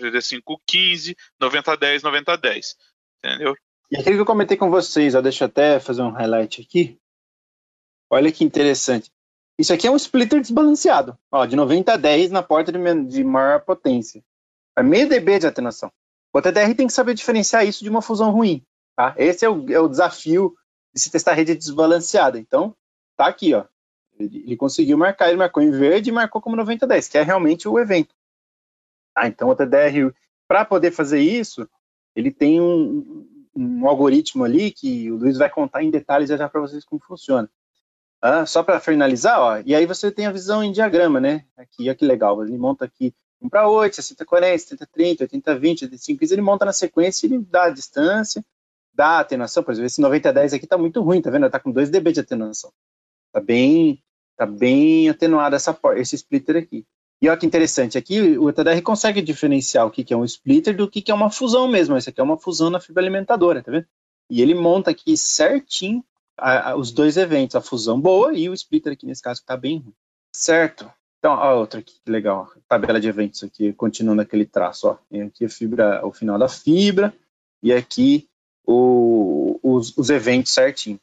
85-15, 0.69 1.15
90-10, 1.41 2.01
90-10, 2.01 2.75
entendeu? 3.17 3.55
E 3.91 3.97
aquilo 3.97 4.15
que 4.15 4.21
eu 4.21 4.25
comentei 4.25 4.55
com 4.55 4.69
vocês, 4.69 5.15
ó, 5.15 5.21
deixa 5.21 5.43
eu 5.43 5.47
até 5.47 5.79
fazer 5.79 6.03
um 6.03 6.11
highlight 6.11 6.61
aqui. 6.61 6.99
Olha 8.09 8.31
que 8.31 8.43
interessante. 8.43 9.11
Isso 9.57 9.73
aqui 9.73 9.87
é 9.87 9.91
um 9.91 9.95
splitter 9.95 10.39
desbalanceado, 10.39 11.17
ó, 11.31 11.45
de 11.45 11.55
90 11.55 11.93
a 11.93 11.97
10 11.97 12.31
na 12.31 12.43
porta 12.43 12.71
de, 12.71 13.03
de 13.05 13.23
maior 13.23 13.61
potência. 13.61 14.23
É 14.77 14.83
meio 14.83 15.09
dB 15.09 15.39
de 15.39 15.47
atenuação. 15.47 15.91
O 16.31 16.41
TDR 16.41 16.73
tem 16.75 16.87
que 16.87 16.93
saber 16.93 17.13
diferenciar 17.13 17.65
isso 17.65 17.83
de 17.83 17.89
uma 17.89 18.01
fusão 18.01 18.31
ruim. 18.31 18.63
Tá? 18.95 19.13
Esse 19.17 19.45
é 19.45 19.49
o, 19.49 19.71
é 19.71 19.79
o 19.79 19.87
desafio 19.87 20.55
de 20.93 20.99
se 20.99 21.11
testar 21.11 21.33
rede 21.33 21.55
desbalanceada. 21.55 22.39
Então, 22.39 22.75
tá 23.15 23.27
aqui, 23.27 23.53
ó. 23.53 23.65
Ele, 24.23 24.43
ele, 24.45 24.57
conseguiu 24.57 24.97
marcar, 24.97 25.29
ele 25.29 25.37
marcou 25.37 25.61
em 25.61 25.71
verde 25.71 26.09
e 26.09 26.13
marcou 26.13 26.41
como 26.41 26.55
9010, 26.55 27.07
que 27.07 27.17
é 27.17 27.23
realmente 27.23 27.67
o 27.67 27.79
evento. 27.79 28.15
Ah, 29.15 29.27
então 29.27 29.49
o 29.49 29.55
TDR, 29.55 30.13
para 30.47 30.65
poder 30.65 30.91
fazer 30.91 31.19
isso, 31.19 31.67
ele 32.15 32.31
tem 32.31 32.59
um, 32.59 33.27
um, 33.55 33.87
algoritmo 33.87 34.43
ali 34.43 34.71
que 34.71 35.11
o 35.11 35.17
Luiz 35.17 35.37
vai 35.37 35.49
contar 35.49 35.83
em 35.83 35.91
detalhes 35.91 36.29
já, 36.29 36.37
já 36.37 36.49
para 36.49 36.61
vocês 36.61 36.83
como 36.83 37.01
funciona. 37.01 37.49
Ah, 38.21 38.45
só 38.45 38.63
para 38.63 38.79
finalizar, 38.79 39.39
ó, 39.39 39.61
e 39.65 39.75
aí 39.75 39.85
você 39.85 40.11
tem 40.11 40.25
a 40.25 40.31
visão 40.31 40.63
em 40.63 40.71
diagrama, 40.71 41.19
né? 41.19 41.45
Aqui, 41.57 41.83
olha 41.83 41.95
que 41.95 42.05
legal, 42.05 42.41
ele 42.43 42.57
monta 42.57 42.85
aqui 42.85 43.13
1 43.41 43.49
para 43.49 43.67
8, 43.67 43.97
60, 43.97 44.25
40, 44.25 44.57
70, 44.57 44.87
30, 44.87 45.23
80, 45.25 45.59
20, 45.59 45.81
85, 45.83 46.19
15, 46.19 46.33
ele 46.33 46.41
monta 46.41 46.65
na 46.65 46.71
sequência, 46.71 47.27
ele 47.27 47.39
dá 47.39 47.65
a 47.65 47.69
distância, 47.69 48.43
dá 48.93 49.17
a 49.17 49.19
atenuação, 49.19 49.63
por 49.63 49.71
exemplo, 49.71 49.87
esse 49.87 49.99
90 49.99 50.31
10 50.31 50.53
aqui 50.53 50.65
está 50.65 50.77
muito 50.77 51.01
ruim, 51.01 51.21
tá 51.21 51.29
vendo? 51.29 51.45
Está 51.45 51.59
com 51.59 51.71
2 51.71 51.89
dB 51.89 52.13
de 52.13 52.21
atenuação. 52.21 52.71
Está 53.27 53.41
bem, 53.41 54.01
tá 54.35 54.45
bem 54.45 55.09
atenuado 55.09 55.55
essa, 55.55 55.77
esse 55.95 56.15
splitter 56.15 56.57
aqui. 56.57 56.85
E 57.21 57.29
olha 57.29 57.37
que 57.37 57.45
interessante, 57.45 57.97
aqui 57.97 58.37
o 58.37 58.51
TDR 58.51 58.81
consegue 58.81 59.21
diferenciar 59.21 59.87
o 59.87 59.91
que, 59.91 60.03
que 60.03 60.13
é 60.13 60.17
um 60.17 60.25
splitter 60.25 60.75
do 60.75 60.89
que, 60.89 61.01
que 61.01 61.11
é 61.11 61.15
uma 61.15 61.29
fusão 61.29 61.67
mesmo. 61.67 61.95
Esse 61.95 62.09
aqui 62.09 62.19
é 62.19 62.23
uma 62.23 62.37
fusão 62.37 62.69
na 62.69 62.81
fibra 62.81 63.01
alimentadora, 63.01 63.63
tá 63.63 63.71
vendo? 63.71 63.87
E 64.29 64.41
ele 64.41 64.53
monta 64.53 64.91
aqui 64.91 65.15
certinho 65.15 66.03
a, 66.37 66.71
a, 66.71 66.75
os 66.75 66.91
dois 66.91 67.15
eventos, 67.15 67.55
a 67.55 67.61
fusão 67.61 67.99
boa 67.99 68.33
e 68.33 68.49
o 68.49 68.53
splitter 68.53 68.93
aqui 68.93 69.05
nesse 69.05 69.21
caso 69.21 69.39
que 69.39 69.43
está 69.43 69.55
bem 69.55 69.77
ruim. 69.77 69.93
Certo? 70.35 70.91
Então, 71.19 71.33
a 71.33 71.53
outra 71.53 71.79
aqui, 71.79 71.93
que 72.03 72.11
legal, 72.11 72.51
tabela 72.67 72.99
de 72.99 73.07
eventos 73.07 73.41
aqui, 73.43 73.71
continuando 73.71 74.21
aquele 74.21 74.45
traço, 74.45 74.89
ó. 74.89 74.97
Tem 75.09 75.21
aqui 75.21 75.45
a 75.45 75.49
fibra, 75.49 76.05
o 76.05 76.11
final 76.11 76.37
da 76.37 76.49
fibra, 76.49 77.13
e 77.61 77.71
aqui 77.71 78.27
o, 78.65 79.57
os, 79.63 79.97
os 79.97 80.09
eventos 80.09 80.51
certinho. 80.51 80.99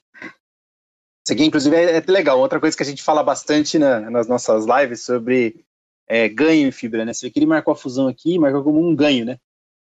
Isso 1.31 1.35
aqui, 1.35 1.45
inclusive, 1.45 1.77
é, 1.77 1.99
é, 1.99 2.05
legal. 2.09 2.41
Outra 2.41 2.59
coisa 2.59 2.77
que 2.77 2.83
a 2.83 2.87
gente 2.87 3.05
fala 3.05 3.23
bastante 3.23 3.79
na, 3.79 4.11
nas 4.11 4.27
nossas 4.27 4.67
lives 4.67 5.05
sobre 5.05 5.65
é, 6.09 6.29
ganho 6.29 6.67
em 6.67 6.73
fibra, 6.73 7.05
né? 7.05 7.13
Você 7.13 7.27
vê 7.27 7.31
que 7.31 7.39
ele 7.39 7.47
marcou 7.47 7.71
a 7.71 7.77
fusão 7.77 8.09
aqui, 8.09 8.37
marcou 8.37 8.65
como 8.65 8.85
um 8.85 8.97
ganho, 8.97 9.25
né? 9.25 9.39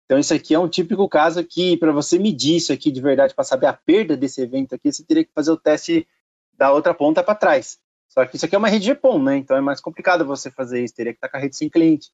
Então, 0.06 0.18
isso 0.18 0.34
aqui 0.34 0.54
é 0.56 0.60
um 0.60 0.70
típico 0.70 1.08
caso 1.10 1.44
que, 1.44 1.76
para 1.76 1.92
você 1.92 2.18
medir 2.18 2.56
isso 2.56 2.72
aqui 2.72 2.90
de 2.90 3.02
verdade, 3.02 3.36
para 3.36 3.44
saber 3.44 3.66
a 3.66 3.74
perda 3.74 4.16
desse 4.16 4.42
evento 4.42 4.74
aqui, 4.74 4.90
você 4.90 5.04
teria 5.04 5.26
que 5.26 5.34
fazer 5.36 5.52
o 5.52 5.58
teste 5.58 6.08
da 6.54 6.72
outra 6.72 6.94
ponta 6.94 7.22
para 7.22 7.36
trás. 7.36 7.78
Só 8.08 8.26
que 8.26 8.38
isso 8.38 8.46
aqui 8.46 8.56
é 8.56 8.58
uma 8.58 8.70
rede 8.70 8.94
GPON, 8.94 9.22
né? 9.22 9.36
Então 9.36 9.58
é 9.58 9.62
mais 9.62 9.82
complicado 9.82 10.26
você 10.26 10.50
fazer 10.50 10.82
isso, 10.82 10.96
teria 10.96 11.12
que 11.12 11.18
estar 11.18 11.28
com 11.28 11.36
a 11.36 11.42
rede 11.42 11.58
sem 11.58 11.70
cliente. 11.70 12.10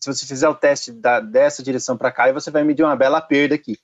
Se 0.00 0.12
você 0.12 0.26
fizer 0.26 0.48
o 0.48 0.56
teste 0.56 0.90
da, 0.90 1.20
dessa 1.20 1.62
direção 1.62 1.96
para 1.96 2.10
cá, 2.10 2.32
você 2.32 2.50
vai 2.50 2.64
medir 2.64 2.82
uma 2.82 2.96
bela 2.96 3.20
perda 3.20 3.54
aqui. 3.54 3.78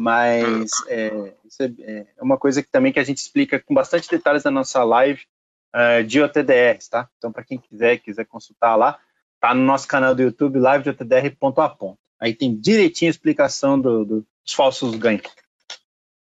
Mas 0.00 0.70
é, 0.88 1.34
isso 1.44 1.62
é, 1.62 1.66
é, 1.82 2.06
uma 2.22 2.38
coisa 2.38 2.62
que 2.62 2.70
também 2.70 2.90
que 2.90 2.98
a 2.98 3.04
gente 3.04 3.18
explica 3.18 3.60
com 3.60 3.74
bastante 3.74 4.08
detalhes 4.08 4.42
na 4.42 4.50
nossa 4.50 4.82
live 4.82 5.20
uh, 5.76 6.02
de 6.02 6.22
OTDRs, 6.22 6.88
tá? 6.88 7.06
Então, 7.18 7.30
para 7.30 7.44
quem 7.44 7.58
quiser, 7.58 7.98
quiser 7.98 8.24
consultar 8.24 8.76
lá, 8.76 8.98
tá 9.38 9.54
no 9.54 9.62
nosso 9.62 9.86
canal 9.86 10.14
do 10.14 10.22
YouTube, 10.22 10.58
live 10.58 10.84
de 10.84 10.88
OTDR 10.88 11.36
ponto 11.38 11.60
a 11.60 11.68
ponto. 11.68 11.98
Aí 12.18 12.32
tem 12.34 12.58
direitinho 12.58 13.10
a 13.10 13.12
explicação 13.12 13.78
do, 13.78 14.06
do, 14.06 14.26
dos 14.42 14.54
falsos 14.54 14.96
ganhos. 14.96 15.20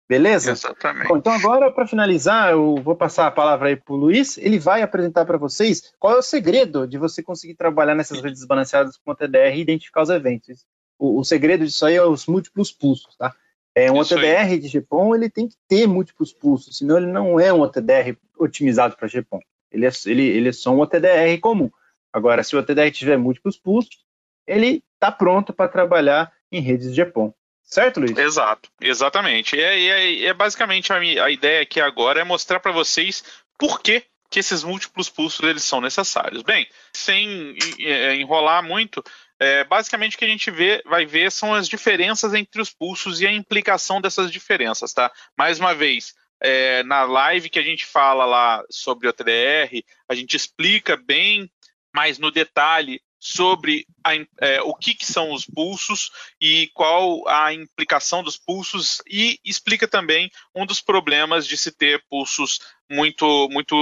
Beleza? 0.06 0.52
Exatamente. 0.52 1.08
Bom, 1.08 1.16
então 1.16 1.32
agora, 1.32 1.72
para 1.72 1.86
finalizar, 1.86 2.50
eu 2.50 2.74
vou 2.84 2.94
passar 2.94 3.26
a 3.26 3.30
palavra 3.30 3.70
aí 3.70 3.76
para 3.76 3.94
o 3.94 3.96
Luiz. 3.96 4.36
Ele 4.36 4.58
vai 4.58 4.82
apresentar 4.82 5.24
para 5.24 5.38
vocês 5.38 5.90
qual 5.98 6.12
é 6.12 6.18
o 6.18 6.22
segredo 6.22 6.86
de 6.86 6.98
você 6.98 7.22
conseguir 7.22 7.54
trabalhar 7.54 7.94
nessas 7.94 8.20
redes 8.20 8.40
desbalanceadas 8.40 8.98
com 8.98 9.12
o 9.12 9.14
TDR 9.14 9.56
e 9.56 9.62
identificar 9.62 10.02
os 10.02 10.10
eventos. 10.10 10.66
O, 10.98 11.20
o 11.20 11.24
segredo 11.24 11.64
disso 11.64 11.86
aí 11.86 11.94
é 11.94 12.04
os 12.04 12.26
múltiplos 12.26 12.70
pulsos, 12.70 13.16
tá? 13.16 13.34
É, 13.74 13.90
um 13.90 14.00
Isso 14.00 14.14
OTDR 14.14 14.50
aí. 14.50 14.58
de 14.58 14.68
GPON 14.68 15.14
ele 15.14 15.28
tem 15.28 15.48
que 15.48 15.56
ter 15.68 15.86
múltiplos 15.86 16.32
pulsos, 16.32 16.78
senão 16.78 16.96
ele 16.96 17.06
não 17.06 17.40
é 17.40 17.52
um 17.52 17.60
OTDR 17.60 18.16
otimizado 18.38 18.96
para 18.96 19.08
GPON. 19.08 19.40
Ele 19.70 19.86
é, 19.86 19.90
ele, 20.06 20.22
ele 20.22 20.48
é 20.48 20.52
só 20.52 20.70
um 20.70 20.80
OTDR 20.80 21.38
comum. 21.40 21.70
Agora, 22.12 22.44
se 22.44 22.54
o 22.54 22.60
OTDR 22.60 22.90
tiver 22.92 23.16
múltiplos 23.16 23.58
pulsos, 23.58 23.98
ele 24.46 24.84
está 24.94 25.10
pronto 25.10 25.52
para 25.52 25.68
trabalhar 25.68 26.32
em 26.52 26.60
redes 26.60 26.94
de 26.94 27.04
GPON. 27.04 27.34
Certo, 27.64 27.98
Luiz? 27.98 28.16
Exato, 28.16 28.70
exatamente. 28.80 29.56
E 29.56 29.60
é, 29.60 29.80
é, 29.80 30.24
é, 30.26 30.34
basicamente 30.34 30.92
a, 30.92 31.00
minha, 31.00 31.24
a 31.24 31.30
ideia 31.30 31.62
aqui 31.62 31.80
agora 31.80 32.20
é 32.20 32.24
mostrar 32.24 32.60
para 32.60 32.70
vocês 32.70 33.24
por 33.58 33.80
que, 33.80 34.04
que 34.30 34.38
esses 34.38 34.62
múltiplos 34.62 35.08
pulsos 35.08 35.44
eles 35.48 35.64
são 35.64 35.80
necessários. 35.80 36.42
Bem, 36.42 36.68
sem 36.92 37.56
é, 37.80 38.14
enrolar 38.14 38.62
muito, 38.62 39.02
é, 39.40 39.64
basicamente 39.64 40.16
o 40.16 40.18
que 40.18 40.24
a 40.24 40.28
gente 40.28 40.50
vê, 40.50 40.82
vai 40.86 41.04
ver 41.04 41.30
são 41.30 41.54
as 41.54 41.68
diferenças 41.68 42.34
entre 42.34 42.60
os 42.60 42.70
pulsos 42.70 43.20
e 43.20 43.26
a 43.26 43.32
implicação 43.32 44.00
dessas 44.00 44.30
diferenças, 44.30 44.92
tá? 44.92 45.10
Mais 45.36 45.58
uma 45.58 45.74
vez, 45.74 46.14
é, 46.40 46.82
na 46.84 47.04
live 47.04 47.50
que 47.50 47.58
a 47.58 47.62
gente 47.62 47.86
fala 47.86 48.24
lá 48.24 48.62
sobre 48.70 49.08
o 49.08 49.12
TDR, 49.12 49.82
a 50.08 50.14
gente 50.14 50.36
explica 50.36 50.96
bem 50.96 51.50
mais 51.94 52.18
no 52.18 52.30
detalhe 52.30 53.00
sobre 53.26 53.86
a, 54.04 54.14
é, 54.38 54.60
o 54.60 54.74
que, 54.74 54.94
que, 54.94 55.06
são 55.06 55.32
os 55.32 55.46
pulsos 55.46 56.10
e 56.38 56.68
qual 56.74 57.26
a 57.26 57.54
implicação 57.54 58.22
dos 58.22 58.36
pulsos 58.36 59.00
e 59.08 59.40
explica 59.42 59.88
também 59.88 60.30
um 60.54 60.66
dos 60.66 60.82
problemas 60.82 61.46
de 61.46 61.56
se 61.56 61.72
ter 61.72 62.04
pulsos 62.10 62.60
muito 62.90 63.48
muito 63.50 63.74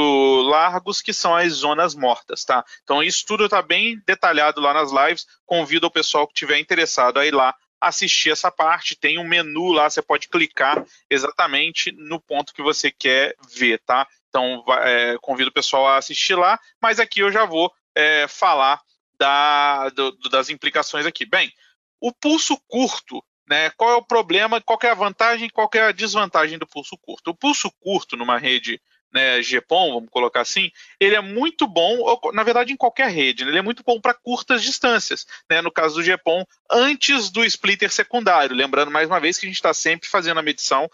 largos 0.43 1.03
que 1.03 1.13
são 1.13 1.35
as 1.35 1.55
zonas 1.55 1.93
mortas, 1.93 2.45
tá? 2.45 2.65
Então 2.85 3.03
isso 3.03 3.25
tudo 3.27 3.47
está 3.47 3.61
bem 3.61 4.01
detalhado 4.07 4.61
lá 4.61 4.73
nas 4.73 4.93
lives. 4.93 5.27
Convido 5.45 5.89
o 5.89 5.91
pessoal 5.91 6.25
que 6.29 6.35
tiver 6.35 6.61
interessado 6.61 7.19
a 7.19 7.27
ir 7.27 7.35
lá 7.35 7.53
assistir 7.81 8.31
essa 8.31 8.49
parte. 8.49 8.95
Tem 8.95 9.19
um 9.19 9.27
menu 9.27 9.73
lá, 9.73 9.91
você 9.91 10.01
pode 10.01 10.29
clicar 10.29 10.85
exatamente 11.11 11.91
no 11.91 12.21
ponto 12.21 12.55
que 12.55 12.63
você 12.63 12.93
quer 12.93 13.35
ver, 13.53 13.81
tá? 13.85 14.07
Então 14.29 14.65
é, 14.83 15.19
convido 15.21 15.51
o 15.51 15.53
pessoal 15.53 15.89
a 15.89 15.97
assistir 15.97 16.37
lá, 16.37 16.61
mas 16.81 17.01
aqui 17.01 17.19
eu 17.19 17.33
já 17.33 17.45
vou 17.45 17.73
é, 17.93 18.29
falar 18.29 18.81
da, 19.23 19.89
do, 19.91 20.11
das 20.29 20.51
implicações 20.51 21.07
aqui. 21.07 21.25
Bem, 21.25 21.53
o 22.01 22.13
pulso 22.13 22.61
curto, 22.67 23.25
né, 23.49 23.71
qual 23.71 23.91
é 23.93 23.95
o 23.95 24.03
problema, 24.03 24.61
qual 24.61 24.81
é 24.83 24.89
a 24.89 24.95
vantagem 24.95 25.49
qual 25.49 25.71
é 25.75 25.81
a 25.81 25.93
desvantagem 25.93 26.59
do 26.59 26.67
pulso 26.67 26.99
curto? 26.99 27.31
O 27.31 27.35
pulso 27.35 27.71
curto 27.79 28.17
numa 28.17 28.37
rede 28.37 28.81
né, 29.13 29.41
GPON, 29.41 29.93
vamos 29.93 30.11
colocar 30.11 30.41
assim, 30.41 30.73
ele 30.99 31.15
é 31.15 31.21
muito 31.21 31.69
bom, 31.69 32.19
na 32.33 32.43
verdade 32.43 32.73
em 32.73 32.77
qualquer 32.77 33.11
rede, 33.11 33.45
né, 33.45 33.53
ele 33.53 33.59
é 33.59 33.63
muito 33.63 33.85
bom 33.85 34.01
para 34.01 34.15
curtas 34.15 34.61
distâncias, 34.61 35.25
né, 35.49 35.61
no 35.61 35.71
caso 35.71 35.95
do 35.95 36.03
GPON, 36.03 36.45
antes 36.69 37.31
do 37.31 37.45
splitter 37.45 37.93
secundário, 37.93 38.57
lembrando 38.57 38.91
mais 38.91 39.07
uma 39.07 39.21
vez 39.21 39.39
que 39.39 39.47
a 39.47 39.49
gente 39.49 39.57
está 39.57 39.73
sempre 39.73 40.09
fazendo 40.09 40.41
a 40.41 40.43
medição 40.43 40.91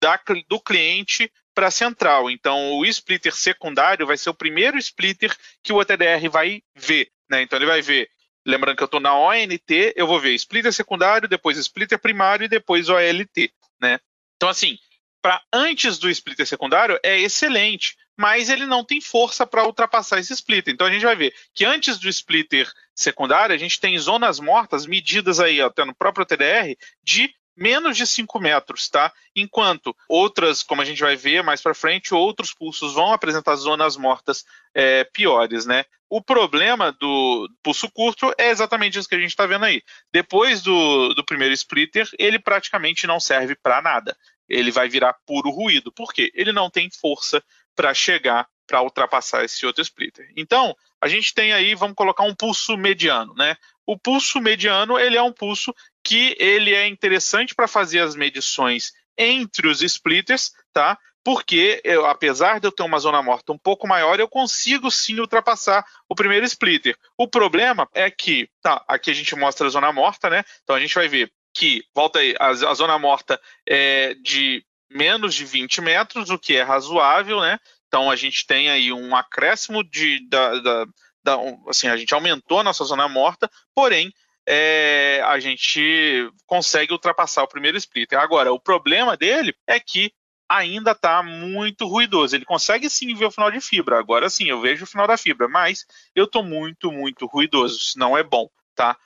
da, 0.00 0.18
do 0.48 0.60
cliente 0.60 1.30
para 1.54 1.68
a 1.68 1.70
central. 1.70 2.30
Então, 2.30 2.78
o 2.78 2.84
splitter 2.86 3.34
secundário 3.34 4.06
vai 4.06 4.16
ser 4.16 4.30
o 4.30 4.34
primeiro 4.34 4.78
splitter 4.78 5.34
que 5.62 5.72
o 5.72 5.76
OTDR 5.76 6.28
vai 6.30 6.62
ver. 6.74 7.10
Né? 7.30 7.42
Então, 7.42 7.58
ele 7.58 7.66
vai 7.66 7.82
ver, 7.82 8.08
lembrando 8.44 8.76
que 8.76 8.82
eu 8.82 8.86
estou 8.86 9.00
na 9.00 9.14
ONT, 9.14 9.92
eu 9.96 10.06
vou 10.06 10.20
ver 10.20 10.34
splitter 10.34 10.72
secundário, 10.72 11.28
depois 11.28 11.58
splitter 11.58 11.98
primário 11.98 12.44
e 12.44 12.48
depois 12.48 12.88
OLT. 12.88 13.52
Né? 13.80 13.98
Então, 14.36 14.48
assim, 14.48 14.78
para 15.26 15.42
antes 15.52 15.98
do 15.98 16.08
splitter 16.08 16.46
secundário 16.46 17.00
é 17.02 17.18
excelente, 17.18 17.96
mas 18.16 18.48
ele 18.48 18.64
não 18.64 18.84
tem 18.84 19.00
força 19.00 19.44
para 19.44 19.66
ultrapassar 19.66 20.20
esse 20.20 20.32
splitter. 20.32 20.72
Então 20.72 20.86
a 20.86 20.90
gente 20.90 21.04
vai 21.04 21.16
ver 21.16 21.34
que 21.52 21.64
antes 21.64 21.98
do 21.98 22.08
splitter 22.08 22.70
secundário, 22.94 23.52
a 23.52 23.58
gente 23.58 23.80
tem 23.80 23.98
zonas 23.98 24.38
mortas 24.38 24.86
medidas 24.86 25.40
aí 25.40 25.60
até 25.60 25.84
no 25.84 25.94
próprio 25.94 26.24
TDR 26.24 26.76
de 27.02 27.34
menos 27.56 27.96
de 27.96 28.06
5 28.06 28.38
metros, 28.38 28.88
tá? 28.88 29.12
Enquanto 29.34 29.96
outras, 30.08 30.62
como 30.62 30.82
a 30.82 30.84
gente 30.84 31.00
vai 31.00 31.16
ver 31.16 31.42
mais 31.42 31.62
para 31.62 31.74
frente, 31.74 32.14
outros 32.14 32.52
pulsos 32.52 32.92
vão 32.92 33.12
apresentar 33.12 33.56
zonas 33.56 33.96
mortas 33.96 34.44
é, 34.74 35.04
piores, 35.04 35.66
né? 35.66 35.84
O 36.08 36.22
problema 36.22 36.92
do 36.92 37.48
pulso 37.62 37.90
curto 37.90 38.32
é 38.38 38.50
exatamente 38.50 38.98
isso 38.98 39.08
que 39.08 39.14
a 39.14 39.20
gente 39.20 39.30
está 39.30 39.46
vendo 39.46 39.64
aí. 39.64 39.82
Depois 40.12 40.62
do, 40.62 41.14
do 41.14 41.24
primeiro 41.24 41.54
splitter, 41.54 42.08
ele 42.18 42.38
praticamente 42.38 43.06
não 43.06 43.18
serve 43.18 43.56
para 43.56 43.82
nada. 43.82 44.16
Ele 44.48 44.70
vai 44.70 44.88
virar 44.88 45.16
puro 45.26 45.50
ruído. 45.50 45.90
Por 45.90 46.12
quê? 46.12 46.30
Ele 46.34 46.52
não 46.52 46.70
tem 46.70 46.88
força 46.90 47.42
para 47.74 47.92
chegar 47.92 48.46
para 48.66 48.82
ultrapassar 48.82 49.44
esse 49.44 49.64
outro 49.64 49.82
splitter. 49.82 50.30
Então, 50.36 50.76
a 51.00 51.08
gente 51.08 51.32
tem 51.32 51.52
aí, 51.52 51.74
vamos 51.74 51.94
colocar 51.94 52.24
um 52.24 52.34
pulso 52.34 52.76
mediano, 52.76 53.34
né? 53.34 53.56
O 53.84 53.96
pulso 53.96 54.40
mediano, 54.40 54.98
ele 54.98 55.16
é 55.16 55.22
um 55.22 55.32
pulso 55.32 55.74
que 56.06 56.36
ele 56.38 56.72
é 56.72 56.86
interessante 56.86 57.52
para 57.52 57.66
fazer 57.66 57.98
as 57.98 58.14
medições 58.14 58.92
entre 59.18 59.66
os 59.66 59.82
splitters, 59.82 60.52
tá? 60.72 60.96
Porque 61.24 61.80
eu, 61.82 62.06
apesar 62.06 62.60
de 62.60 62.68
eu 62.68 62.70
ter 62.70 62.84
uma 62.84 63.00
zona 63.00 63.20
morta 63.20 63.52
um 63.52 63.58
pouco 63.58 63.88
maior, 63.88 64.20
eu 64.20 64.28
consigo 64.28 64.88
sim 64.88 65.18
ultrapassar 65.18 65.84
o 66.08 66.14
primeiro 66.14 66.46
splitter. 66.46 66.96
O 67.18 67.26
problema 67.26 67.88
é 67.92 68.08
que, 68.08 68.48
tá, 68.62 68.84
aqui 68.86 69.10
a 69.10 69.14
gente 69.14 69.34
mostra 69.34 69.66
a 69.66 69.70
zona 69.70 69.92
morta, 69.92 70.30
né? 70.30 70.44
Então 70.62 70.76
a 70.76 70.78
gente 70.78 70.94
vai 70.94 71.08
ver 71.08 71.28
que, 71.52 71.82
volta 71.92 72.20
aí, 72.20 72.36
a, 72.38 72.50
a 72.50 72.74
zona 72.74 72.96
morta 73.00 73.40
é 73.68 74.14
de 74.22 74.64
menos 74.88 75.34
de 75.34 75.44
20 75.44 75.80
metros, 75.80 76.30
o 76.30 76.38
que 76.38 76.54
é 76.54 76.62
razoável, 76.62 77.40
né? 77.40 77.58
Então 77.88 78.08
a 78.08 78.14
gente 78.14 78.46
tem 78.46 78.70
aí 78.70 78.92
um 78.92 79.16
acréscimo 79.16 79.82
de, 79.82 80.24
da, 80.28 80.60
da, 80.60 80.86
da 81.24 81.36
assim, 81.68 81.88
a 81.88 81.96
gente 81.96 82.14
aumentou 82.14 82.60
a 82.60 82.62
nossa 82.62 82.84
zona 82.84 83.08
morta, 83.08 83.50
porém 83.74 84.12
é, 84.46 85.20
a 85.24 85.38
gente 85.40 86.30
consegue 86.46 86.92
ultrapassar 86.92 87.42
o 87.42 87.48
primeiro 87.48 87.76
splitter. 87.76 88.18
Agora, 88.18 88.52
o 88.52 88.60
problema 88.60 89.16
dele 89.16 89.54
é 89.66 89.80
que 89.80 90.12
ainda 90.48 90.92
está 90.92 91.22
muito 91.22 91.86
ruidoso. 91.86 92.36
Ele 92.36 92.44
consegue 92.44 92.88
sim 92.88 93.14
ver 93.14 93.26
o 93.26 93.30
final 93.30 93.50
de 93.50 93.60
fibra. 93.60 93.98
Agora 93.98 94.30
sim, 94.30 94.44
eu 94.48 94.60
vejo 94.60 94.84
o 94.84 94.86
final 94.86 95.06
da 95.06 95.16
fibra, 95.16 95.48
mas 95.48 95.84
eu 96.14 96.24
estou 96.24 96.42
muito, 96.42 96.92
muito 96.92 97.26
ruidoso. 97.26 97.76
Isso 97.76 97.98
não 97.98 98.16
é 98.16 98.22
bom, 98.22 98.48
tá? 98.74 98.96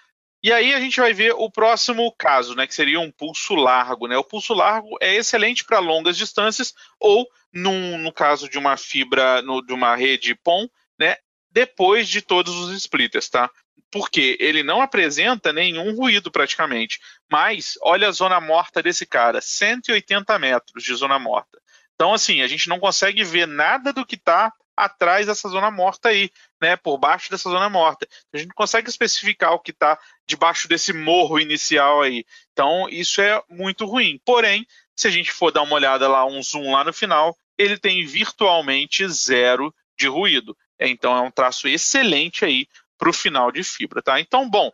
E 0.42 0.52
aí 0.52 0.72
a 0.72 0.80
gente 0.80 0.98
vai 0.98 1.12
ver 1.12 1.32
o 1.32 1.50
próximo 1.50 2.10
caso, 2.16 2.54
né, 2.54 2.66
que 2.66 2.74
seria 2.74 2.98
um 2.98 3.10
pulso 3.10 3.54
largo. 3.54 4.06
Né? 4.06 4.16
O 4.16 4.24
pulso 4.24 4.54
largo 4.54 4.96
é 5.00 5.14
excelente 5.14 5.64
para 5.64 5.78
longas 5.78 6.16
distâncias 6.16 6.74
ou, 6.98 7.26
num, 7.52 7.98
no 7.98 8.12
caso 8.12 8.48
de 8.48 8.58
uma 8.58 8.76
fibra, 8.76 9.42
no, 9.42 9.60
de 9.60 9.72
uma 9.72 9.94
rede 9.94 10.34
PON, 10.34 10.66
né, 10.98 11.16
depois 11.50 12.08
de 12.08 12.22
todos 12.22 12.54
os 12.54 12.74
splitters, 12.74 13.28
tá? 13.28 13.50
Porque 13.90 14.36
ele 14.40 14.62
não 14.62 14.80
apresenta 14.80 15.52
nenhum 15.52 15.94
ruído 15.94 16.30
praticamente. 16.30 16.98
Mas 17.30 17.78
olha 17.82 18.08
a 18.08 18.12
zona 18.12 18.40
morta 18.40 18.82
desse 18.82 19.06
cara, 19.06 19.40
180 19.40 20.38
metros 20.38 20.82
de 20.82 20.94
zona 20.94 21.18
morta. 21.18 21.60
Então, 21.94 22.14
assim, 22.14 22.40
a 22.40 22.46
gente 22.46 22.68
não 22.68 22.80
consegue 22.80 23.22
ver 23.22 23.46
nada 23.46 23.92
do 23.92 24.06
que 24.06 24.14
está 24.14 24.52
atrás 24.74 25.26
dessa 25.26 25.48
zona 25.48 25.70
morta 25.70 26.08
aí, 26.08 26.30
né? 26.60 26.76
Por 26.76 26.96
baixo 26.96 27.30
dessa 27.30 27.50
zona 27.50 27.68
morta. 27.68 28.08
A 28.32 28.38
gente 28.38 28.48
não 28.48 28.54
consegue 28.54 28.88
especificar 28.88 29.52
o 29.52 29.58
que 29.58 29.70
está 29.70 29.98
debaixo 30.26 30.66
desse 30.66 30.92
morro 30.92 31.38
inicial 31.38 32.02
aí. 32.02 32.24
Então, 32.52 32.88
isso 32.88 33.20
é 33.20 33.42
muito 33.50 33.84
ruim. 33.84 34.18
Porém, 34.24 34.66
se 34.96 35.08
a 35.08 35.10
gente 35.10 35.30
for 35.30 35.50
dar 35.50 35.62
uma 35.62 35.74
olhada 35.74 36.08
lá, 36.08 36.24
um 36.24 36.42
zoom 36.42 36.72
lá 36.72 36.84
no 36.84 36.92
final, 36.92 37.36
ele 37.58 37.76
tem 37.78 38.04
virtualmente 38.06 39.06
zero 39.08 39.74
de 39.98 40.08
ruído. 40.08 40.56
Então, 40.78 41.14
é 41.14 41.20
um 41.20 41.30
traço 41.30 41.68
excelente 41.68 42.44
aí 42.44 42.66
para 43.00 43.08
o 43.08 43.14
final 43.14 43.50
de 43.50 43.64
fibra, 43.64 44.02
tá? 44.02 44.20
Então, 44.20 44.48
bom, 44.48 44.70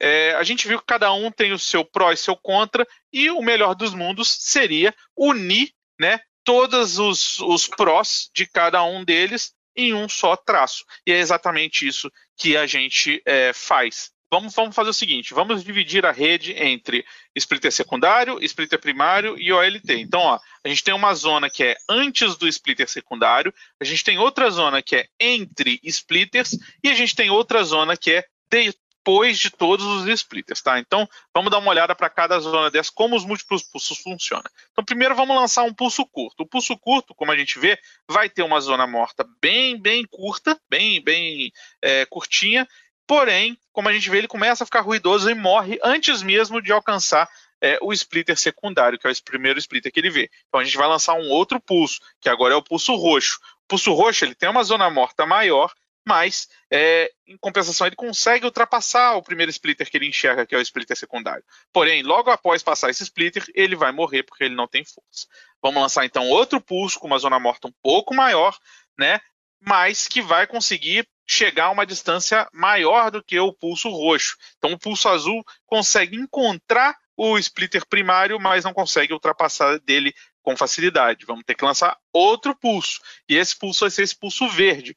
é, 0.00 0.34
a 0.34 0.42
gente 0.42 0.66
viu 0.66 0.80
que 0.80 0.84
cada 0.84 1.12
um 1.12 1.30
tem 1.30 1.52
o 1.52 1.58
seu 1.58 1.84
pró 1.84 2.10
e 2.10 2.16
seu 2.16 2.36
contra, 2.36 2.84
e 3.12 3.30
o 3.30 3.40
melhor 3.40 3.76
dos 3.76 3.94
mundos 3.94 4.28
seria 4.40 4.92
unir, 5.16 5.72
né, 5.98 6.18
todos 6.42 6.98
os, 6.98 7.38
os 7.38 7.68
prós 7.68 8.28
de 8.34 8.44
cada 8.44 8.82
um 8.82 9.04
deles 9.04 9.54
em 9.76 9.94
um 9.94 10.08
só 10.08 10.34
traço. 10.34 10.84
E 11.06 11.12
é 11.12 11.18
exatamente 11.18 11.86
isso 11.86 12.10
que 12.36 12.56
a 12.56 12.66
gente 12.66 13.22
é, 13.24 13.52
faz. 13.52 14.10
Vamos, 14.28 14.54
vamos 14.54 14.74
fazer 14.74 14.90
o 14.90 14.94
seguinte: 14.94 15.32
vamos 15.32 15.62
dividir 15.62 16.04
a 16.04 16.10
rede 16.10 16.52
entre 16.52 17.06
splitter 17.36 17.70
secundário, 17.70 18.42
splitter 18.42 18.80
primário 18.80 19.38
e 19.38 19.52
OLT. 19.52 19.94
Então, 19.94 20.20
ó, 20.20 20.40
a 20.64 20.68
gente 20.68 20.84
tem 20.84 20.94
uma 20.94 21.14
zona 21.14 21.50
que 21.50 21.64
é 21.64 21.76
antes 21.88 22.36
do 22.36 22.46
splitter 22.48 22.88
secundário, 22.88 23.52
a 23.80 23.84
gente 23.84 24.04
tem 24.04 24.18
outra 24.18 24.50
zona 24.50 24.82
que 24.82 24.96
é 24.96 25.06
entre 25.18 25.80
splitters 25.82 26.56
e 26.82 26.88
a 26.88 26.94
gente 26.94 27.14
tem 27.14 27.30
outra 27.30 27.64
zona 27.64 27.96
que 27.96 28.12
é 28.12 28.24
depois 28.50 29.38
de 29.38 29.50
todos 29.50 29.84
os 29.84 30.06
splitters, 30.06 30.62
tá? 30.62 30.78
Então, 30.78 31.08
vamos 31.34 31.50
dar 31.50 31.58
uma 31.58 31.70
olhada 31.70 31.94
para 31.94 32.08
cada 32.08 32.38
zona 32.38 32.70
dessa, 32.70 32.92
como 32.94 33.16
os 33.16 33.24
múltiplos 33.24 33.62
pulsos 33.64 33.98
funcionam. 33.98 34.48
Então, 34.70 34.84
primeiro 34.84 35.16
vamos 35.16 35.34
lançar 35.34 35.64
um 35.64 35.74
pulso 35.74 36.06
curto. 36.06 36.44
O 36.44 36.46
pulso 36.46 36.78
curto, 36.78 37.14
como 37.14 37.32
a 37.32 37.36
gente 37.36 37.58
vê, 37.58 37.76
vai 38.08 38.28
ter 38.28 38.42
uma 38.42 38.60
zona 38.60 38.86
morta 38.86 39.26
bem, 39.40 39.80
bem 39.80 40.04
curta, 40.08 40.60
bem, 40.70 41.02
bem 41.02 41.50
é, 41.82 42.06
curtinha, 42.06 42.68
Porém, 43.06 43.58
como 43.72 43.88
a 43.88 43.92
gente 43.92 44.08
vê, 44.08 44.18
ele 44.18 44.28
começa 44.28 44.64
a 44.64 44.66
ficar 44.66 44.80
ruidoso 44.80 45.28
e 45.28 45.34
morre 45.34 45.78
antes 45.82 46.22
mesmo 46.22 46.62
de 46.62 46.72
alcançar 46.72 47.28
é, 47.62 47.78
o 47.80 47.92
splitter 47.92 48.36
secundário, 48.36 48.98
que 48.98 49.06
é 49.06 49.10
o 49.10 49.24
primeiro 49.24 49.58
splitter 49.60 49.92
que 49.92 50.00
ele 50.00 50.10
vê. 50.10 50.28
Então 50.48 50.60
a 50.60 50.64
gente 50.64 50.76
vai 50.76 50.88
lançar 50.88 51.14
um 51.14 51.30
outro 51.30 51.60
pulso, 51.60 52.00
que 52.20 52.28
agora 52.28 52.54
é 52.54 52.56
o 52.56 52.62
pulso 52.62 52.94
roxo. 52.96 53.38
O 53.64 53.68
pulso 53.68 53.92
roxo 53.92 54.24
ele 54.24 54.34
tem 54.34 54.48
uma 54.48 54.64
zona 54.64 54.90
morta 54.90 55.24
maior, 55.24 55.72
mas 56.04 56.48
é, 56.68 57.12
em 57.26 57.36
compensação 57.38 57.86
ele 57.86 57.94
consegue 57.94 58.44
ultrapassar 58.44 59.14
o 59.14 59.22
primeiro 59.22 59.50
splitter 59.50 59.88
que 59.88 59.96
ele 59.96 60.08
enxerga, 60.08 60.44
que 60.44 60.54
é 60.54 60.58
o 60.58 60.60
splitter 60.60 60.96
secundário. 60.96 61.44
Porém, 61.72 62.02
logo 62.02 62.30
após 62.30 62.64
passar 62.64 62.90
esse 62.90 63.04
splitter, 63.04 63.44
ele 63.54 63.76
vai 63.76 63.92
morrer 63.92 64.24
porque 64.24 64.42
ele 64.42 64.56
não 64.56 64.66
tem 64.66 64.84
força. 64.84 65.28
Vamos 65.62 65.80
lançar 65.80 66.04
então 66.04 66.28
outro 66.28 66.60
pulso 66.60 66.98
com 66.98 67.06
uma 67.06 67.18
zona 67.18 67.38
morta 67.38 67.68
um 67.68 67.74
pouco 67.80 68.12
maior, 68.12 68.58
né? 68.98 69.20
Mas 69.60 70.08
que 70.08 70.20
vai 70.20 70.48
conseguir 70.48 71.06
chegar 71.24 71.66
a 71.66 71.70
uma 71.70 71.86
distância 71.86 72.48
maior 72.52 73.12
do 73.12 73.22
que 73.22 73.38
o 73.38 73.52
pulso 73.52 73.88
roxo. 73.88 74.36
Então 74.58 74.72
o 74.72 74.78
pulso 74.78 75.08
azul 75.08 75.44
consegue 75.64 76.16
encontrar 76.16 76.96
o 77.24 77.38
splitter 77.38 77.86
primário, 77.86 78.40
mas 78.40 78.64
não 78.64 78.74
consegue 78.74 79.12
ultrapassar 79.12 79.78
dele 79.78 80.12
com 80.42 80.56
facilidade. 80.56 81.24
Vamos 81.24 81.44
ter 81.46 81.54
que 81.54 81.64
lançar 81.64 81.96
outro 82.12 82.52
pulso. 82.52 83.00
E 83.28 83.36
esse 83.36 83.56
pulso 83.56 83.82
vai 83.82 83.90
ser 83.90 84.02
esse 84.02 84.18
pulso 84.18 84.48
verde. 84.48 84.96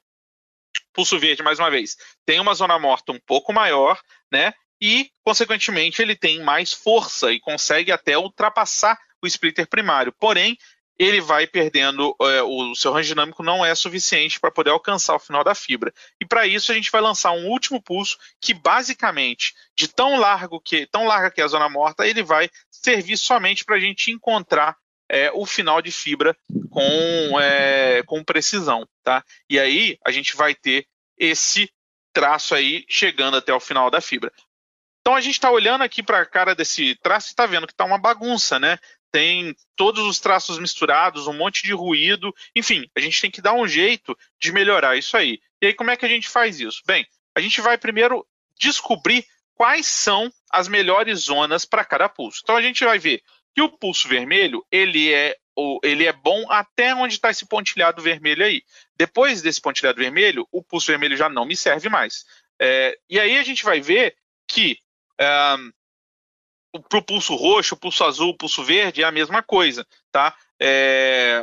Pulso 0.91 1.19
verde, 1.19 1.43
mais 1.43 1.59
uma 1.59 1.69
vez, 1.69 1.95
tem 2.25 2.39
uma 2.39 2.55
zona 2.55 2.79
morta 2.79 3.11
um 3.11 3.19
pouco 3.27 3.53
maior, 3.53 4.01
né? 4.31 4.55
E, 4.81 5.11
consequentemente, 5.23 6.01
ele 6.01 6.15
tem 6.15 6.41
mais 6.41 6.73
força 6.73 7.31
e 7.31 7.39
consegue 7.39 7.91
até 7.91 8.17
ultrapassar 8.17 8.97
o 9.21 9.27
splitter 9.27 9.67
primário. 9.69 10.11
Porém, 10.11 10.57
ele 10.97 11.19
vai 11.19 11.45
perdendo, 11.45 12.15
é, 12.21 12.41
o 12.41 12.73
seu 12.75 12.91
range 12.91 13.09
dinâmico 13.09 13.43
não 13.43 13.65
é 13.65 13.75
suficiente 13.75 14.39
para 14.39 14.51
poder 14.51 14.69
alcançar 14.69 15.15
o 15.15 15.19
final 15.19 15.43
da 15.43 15.53
fibra. 15.53 15.93
E 16.19 16.25
para 16.25 16.47
isso 16.47 16.71
a 16.71 16.75
gente 16.75 16.91
vai 16.91 17.01
lançar 17.01 17.31
um 17.31 17.47
último 17.47 17.81
pulso 17.81 18.17
que 18.39 18.53
basicamente, 18.53 19.53
de 19.75 19.87
tão 19.87 20.17
largo 20.17 20.59
que 20.59 20.85
tão 20.87 21.05
larga 21.05 21.29
que 21.29 21.41
é 21.41 21.43
a 21.43 21.49
zona 21.49 21.67
morta, 21.67 22.07
ele 22.07 22.23
vai 22.23 22.49
servir 22.71 23.17
somente 23.17 23.65
para 23.65 23.75
a 23.75 23.79
gente 23.79 24.11
encontrar 24.11 24.77
é, 25.09 25.31
o 25.33 25.45
final 25.45 25.81
de 25.81 25.91
fibra 25.91 26.35
com, 26.69 27.39
é, 27.39 28.01
com 28.03 28.23
precisão, 28.23 28.87
tá? 29.03 29.23
E 29.49 29.59
aí 29.59 29.97
a 30.05 30.11
gente 30.11 30.35
vai 30.35 30.55
ter 30.55 30.87
esse 31.17 31.69
traço 32.13 32.55
aí 32.55 32.85
chegando 32.87 33.37
até 33.37 33.53
o 33.53 33.59
final 33.59 33.91
da 33.91 33.99
fibra. 33.99 34.31
Então 35.01 35.13
a 35.13 35.21
gente 35.21 35.35
está 35.35 35.51
olhando 35.51 35.83
aqui 35.83 36.01
para 36.01 36.21
a 36.21 36.25
cara 36.25 36.55
desse 36.55 36.95
traço 36.95 37.27
e 37.27 37.29
está 37.31 37.45
vendo 37.45 37.67
que 37.67 37.73
está 37.73 37.85
uma 37.85 37.99
bagunça, 37.99 38.57
né? 38.57 38.79
Tem 39.15 39.55
todos 39.77 40.03
os 40.03 40.19
traços 40.19 40.59
misturados, 40.59 41.25
um 41.25 41.31
monte 41.31 41.63
de 41.63 41.71
ruído, 41.71 42.35
enfim, 42.53 42.85
a 42.93 42.99
gente 42.99 43.21
tem 43.21 43.31
que 43.31 43.41
dar 43.41 43.53
um 43.53 43.65
jeito 43.65 44.13
de 44.37 44.51
melhorar 44.51 44.97
isso 44.97 45.15
aí. 45.15 45.39
E 45.61 45.67
aí, 45.67 45.73
como 45.73 45.89
é 45.89 45.95
que 45.95 46.05
a 46.05 46.09
gente 46.09 46.27
faz 46.27 46.59
isso? 46.59 46.81
Bem, 46.85 47.07
a 47.33 47.39
gente 47.39 47.61
vai 47.61 47.77
primeiro 47.77 48.27
descobrir 48.59 49.25
quais 49.53 49.85
são 49.85 50.29
as 50.51 50.67
melhores 50.67 51.19
zonas 51.19 51.63
para 51.63 51.85
cada 51.85 52.09
pulso. 52.09 52.41
Então 52.43 52.57
a 52.57 52.61
gente 52.61 52.83
vai 52.83 52.99
ver 52.99 53.21
que 53.55 53.61
o 53.61 53.69
pulso 53.69 54.05
vermelho 54.09 54.65
ele 54.69 55.13
é 55.13 55.37
ele 55.81 56.05
é 56.05 56.11
bom 56.11 56.51
até 56.51 56.93
onde 56.93 57.13
está 57.13 57.29
esse 57.29 57.47
pontilhado 57.47 58.01
vermelho 58.01 58.43
aí. 58.43 58.61
Depois 58.97 59.41
desse 59.41 59.61
pontilhado 59.61 59.97
vermelho, 59.97 60.45
o 60.51 60.61
pulso 60.61 60.87
vermelho 60.87 61.15
já 61.15 61.29
não 61.29 61.45
me 61.45 61.55
serve 61.55 61.87
mais. 61.87 62.25
É, 62.59 62.97
e 63.09 63.17
aí 63.17 63.37
a 63.37 63.43
gente 63.43 63.63
vai 63.63 63.79
ver 63.79 64.13
que 64.45 64.77
um, 65.57 65.71
para 66.81 66.99
o 66.99 67.01
pulso 67.01 67.35
roxo, 67.35 67.77
pulso 67.77 68.03
azul, 68.03 68.37
pulso 68.37 68.63
verde 68.63 69.03
é 69.03 69.05
a 69.05 69.11
mesma 69.11 69.41
coisa, 69.43 69.85
tá? 70.11 70.35
é, 70.59 71.41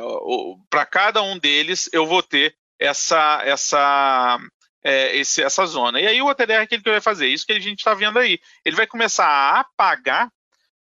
para 0.70 0.86
cada 0.86 1.22
um 1.22 1.38
deles 1.38 1.88
eu 1.92 2.06
vou 2.06 2.22
ter 2.22 2.54
essa 2.78 3.42
essa 3.44 4.38
é, 4.84 5.16
esse, 5.16 5.42
essa 5.42 5.64
zona. 5.66 6.00
E 6.00 6.06
aí 6.06 6.20
o 6.20 6.26
OTDR 6.26 6.66
que 6.66 6.74
ele 6.74 6.82
vai 6.84 7.00
fazer? 7.00 7.28
Isso 7.28 7.46
que 7.46 7.52
a 7.52 7.60
gente 7.60 7.78
está 7.78 7.94
vendo 7.94 8.18
aí. 8.18 8.40
Ele 8.64 8.76
vai 8.76 8.86
começar 8.86 9.26
a 9.26 9.60
apagar 9.60 10.28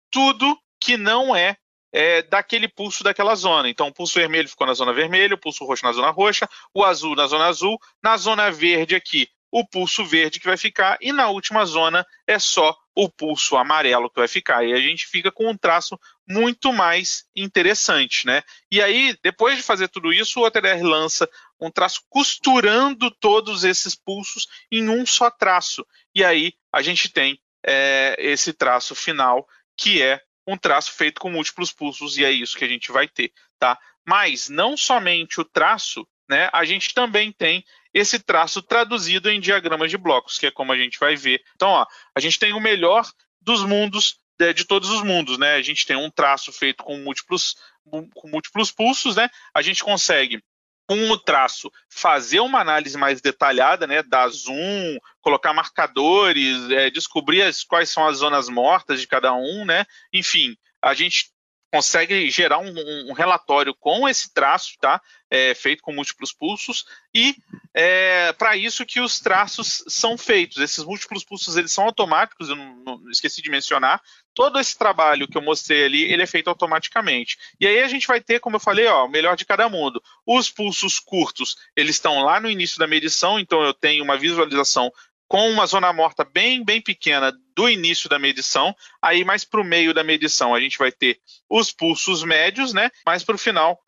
tudo 0.10 0.58
que 0.80 0.96
não 0.96 1.36
é, 1.36 1.58
é, 1.92 2.22
daquele 2.22 2.68
pulso 2.68 3.04
daquela 3.04 3.36
zona. 3.36 3.70
Então, 3.70 3.88
o 3.88 3.94
pulso 3.94 4.14
vermelho 4.14 4.48
ficou 4.48 4.66
na 4.66 4.74
zona 4.74 4.94
vermelha, 4.94 5.36
o 5.36 5.38
pulso 5.38 5.66
roxo 5.66 5.84
na 5.84 5.92
zona 5.92 6.12
roxa, 6.12 6.48
o 6.74 6.86
azul 6.86 7.14
na 7.16 7.28
zona 7.28 7.48
azul, 7.48 7.78
na 8.02 8.16
zona 8.16 8.50
verde 8.50 8.96
aqui, 8.96 9.28
o 9.52 9.68
pulso 9.68 10.06
verde 10.06 10.40
que 10.40 10.48
vai 10.48 10.56
ficar, 10.56 10.98
e 11.02 11.12
na 11.12 11.28
última 11.28 11.66
zona 11.66 12.06
é 12.26 12.40
só 12.40 12.74
o 13.00 13.08
pulso 13.08 13.56
amarelo 13.56 14.10
que 14.10 14.20
vai 14.20 14.28
ficar. 14.28 14.66
E 14.66 14.74
a 14.74 14.80
gente 14.82 15.08
fica 15.08 15.32
com 15.32 15.50
um 15.50 15.56
traço 15.56 15.98
muito 16.28 16.74
mais 16.74 17.24
interessante, 17.34 18.26
né? 18.26 18.44
E 18.70 18.82
aí, 18.82 19.18
depois 19.24 19.56
de 19.56 19.64
fazer 19.64 19.88
tudo 19.88 20.12
isso, 20.12 20.42
o 20.42 20.44
OTDR 20.44 20.84
lança 20.84 21.30
um 21.62 21.72
traço 21.72 22.02
costurando 22.10 23.10
todos 23.10 23.64
esses 23.64 23.96
pulsos 23.96 24.48
em 24.70 24.90
um 24.90 25.06
só 25.06 25.32
traço. 25.32 25.88
E 26.14 26.26
aí 26.26 26.52
a 26.74 26.82
gente 26.82 27.08
tem 27.08 27.40
é, 27.66 28.18
esse 28.20 28.52
traço 28.52 28.94
final, 28.94 29.48
que 29.78 30.02
é 30.02 30.22
um 30.46 30.58
traço 30.58 30.92
feito 30.92 31.22
com 31.22 31.32
múltiplos 31.32 31.72
pulsos, 31.72 32.18
e 32.18 32.26
é 32.26 32.32
isso 32.32 32.58
que 32.58 32.66
a 32.66 32.70
gente 32.70 32.92
vai 32.92 33.08
ter, 33.08 33.32
tá? 33.58 33.80
Mas 34.06 34.50
não 34.50 34.76
somente 34.76 35.40
o 35.40 35.46
traço, 35.46 36.06
né? 36.30 36.50
A 36.52 36.66
gente 36.66 36.94
também 36.94 37.32
tem 37.32 37.64
esse 37.94 38.20
traço 38.20 38.62
traduzido 38.62 39.30
em 39.30 39.40
diagramas 39.40 39.90
de 39.90 39.98
blocos, 39.98 40.38
que 40.38 40.48
é 40.48 40.52
como 40.52 40.72
a 40.72 40.78
gente 40.78 41.00
vai 41.00 41.16
ver. 41.16 41.42
Então, 41.56 41.70
ó, 41.70 41.86
a 42.16 42.20
gente 42.20 42.40
tem 42.40 42.54
o 42.54 42.60
melhor 42.60 43.10
dos 43.42 43.64
mundos 43.64 44.18
de, 44.38 44.54
de 44.54 44.66
todos 44.66 44.90
os 44.90 45.04
mundos, 45.04 45.38
né? 45.38 45.56
A 45.56 45.62
gente 45.62 45.86
tem 45.86 45.96
um 45.96 46.10
traço 46.10 46.52
feito 46.52 46.84
com 46.84 46.98
múltiplos 46.98 47.56
com 47.90 48.28
múltiplos 48.28 48.72
pulsos, 48.72 49.16
né? 49.16 49.30
A 49.54 49.62
gente 49.62 49.84
consegue 49.84 50.44
com 50.88 51.12
o 51.12 51.18
traço 51.18 51.72
fazer 51.88 52.40
uma 52.40 52.60
análise 52.60 52.98
mais 52.98 53.22
detalhada, 53.22 53.86
né, 53.86 54.02
dar 54.02 54.28
zoom, 54.28 54.98
colocar 55.22 55.54
marcadores, 55.54 56.70
é, 56.72 56.90
descobrir 56.90 57.44
as, 57.44 57.64
quais 57.64 57.92
são 57.92 58.08
as 58.08 58.18
zonas 58.18 58.50
mortas 58.50 59.00
de 59.00 59.06
cada 59.06 59.32
um, 59.36 59.66
né, 59.66 59.86
enfim, 60.12 60.58
a 60.82 60.96
gente 60.96 61.32
consegue 61.72 62.30
gerar 62.32 62.58
um, 62.58 62.74
um, 63.08 63.14
relatório 63.14 63.76
com 63.76 64.10
esse 64.10 64.34
traço, 64.34 64.74
tá? 64.82 65.00
É, 65.30 65.54
feito 65.54 65.84
com 65.84 65.94
múltiplos 65.94 66.34
pulsos 66.34 66.84
e 67.14 67.36
é 67.74 68.34
para 68.34 68.58
isso 68.58 68.86
que 68.86 69.00
os 69.00 69.20
traços 69.20 69.84
são 69.88 70.18
feitos. 70.18 70.58
Esses 70.58 70.84
múltiplos 70.84 71.24
pulsos 71.24 71.56
eles 71.56 71.72
são 71.72 71.86
automáticos. 71.86 72.50
Eu 72.50 72.56
não, 72.56 72.76
não, 72.84 73.10
esqueci 73.10 73.42
de 73.42 73.50
mencionar. 73.50 74.02
Todo 74.34 74.60
esse 74.60 74.78
trabalho 74.78 75.28
que 75.28 75.38
eu 75.38 75.42
mostrei 75.42 75.86
ali 75.86 76.12
ele 76.12 76.24
é 76.24 76.28
feito 76.28 76.50
automaticamente. 76.50 77.38
E 77.60 77.68
aí 77.68 77.82
a 77.82 77.88
gente 77.88 78.08
vai 78.08 78.22
ter, 78.22 78.40
como 78.40 78.56
eu 78.56 78.60
falei, 78.60 78.88
ó, 78.88 79.06
o 79.06 79.10
melhor 79.10 79.36
de 79.36 79.46
cada 79.46 79.70
mundo. 79.70 80.02
Os 80.26 80.50
pulsos 80.50 81.00
curtos 81.00 81.56
eles 81.76 81.96
estão 81.96 82.24
lá 82.24 82.40
no 82.40 82.50
início 82.50 82.80
da 82.80 82.88
medição, 82.88 83.40
então 83.40 83.62
eu 83.62 83.74
tenho 83.74 84.04
uma 84.04 84.18
visualização 84.18 84.92
com 85.28 85.48
uma 85.52 85.68
zona 85.68 85.94
morta 85.94 86.26
bem, 86.26 86.66
bem 86.66 86.82
pequena 86.82 87.32
do 87.56 87.70
início 87.70 88.10
da 88.10 88.18
medição. 88.18 88.76
Aí, 89.00 89.24
mais 89.24 89.46
para 89.46 89.62
o 89.62 89.64
meio 89.64 89.94
da 89.94 90.04
medição, 90.04 90.56
a 90.56 90.60
gente 90.60 90.80
vai 90.80 90.92
ter 90.92 91.20
os 91.48 91.72
pulsos 91.72 92.24
médios, 92.24 92.74
né? 92.74 92.90
Mais 93.06 93.24
para 93.24 93.36
o 93.36 93.38
final, 93.38 93.80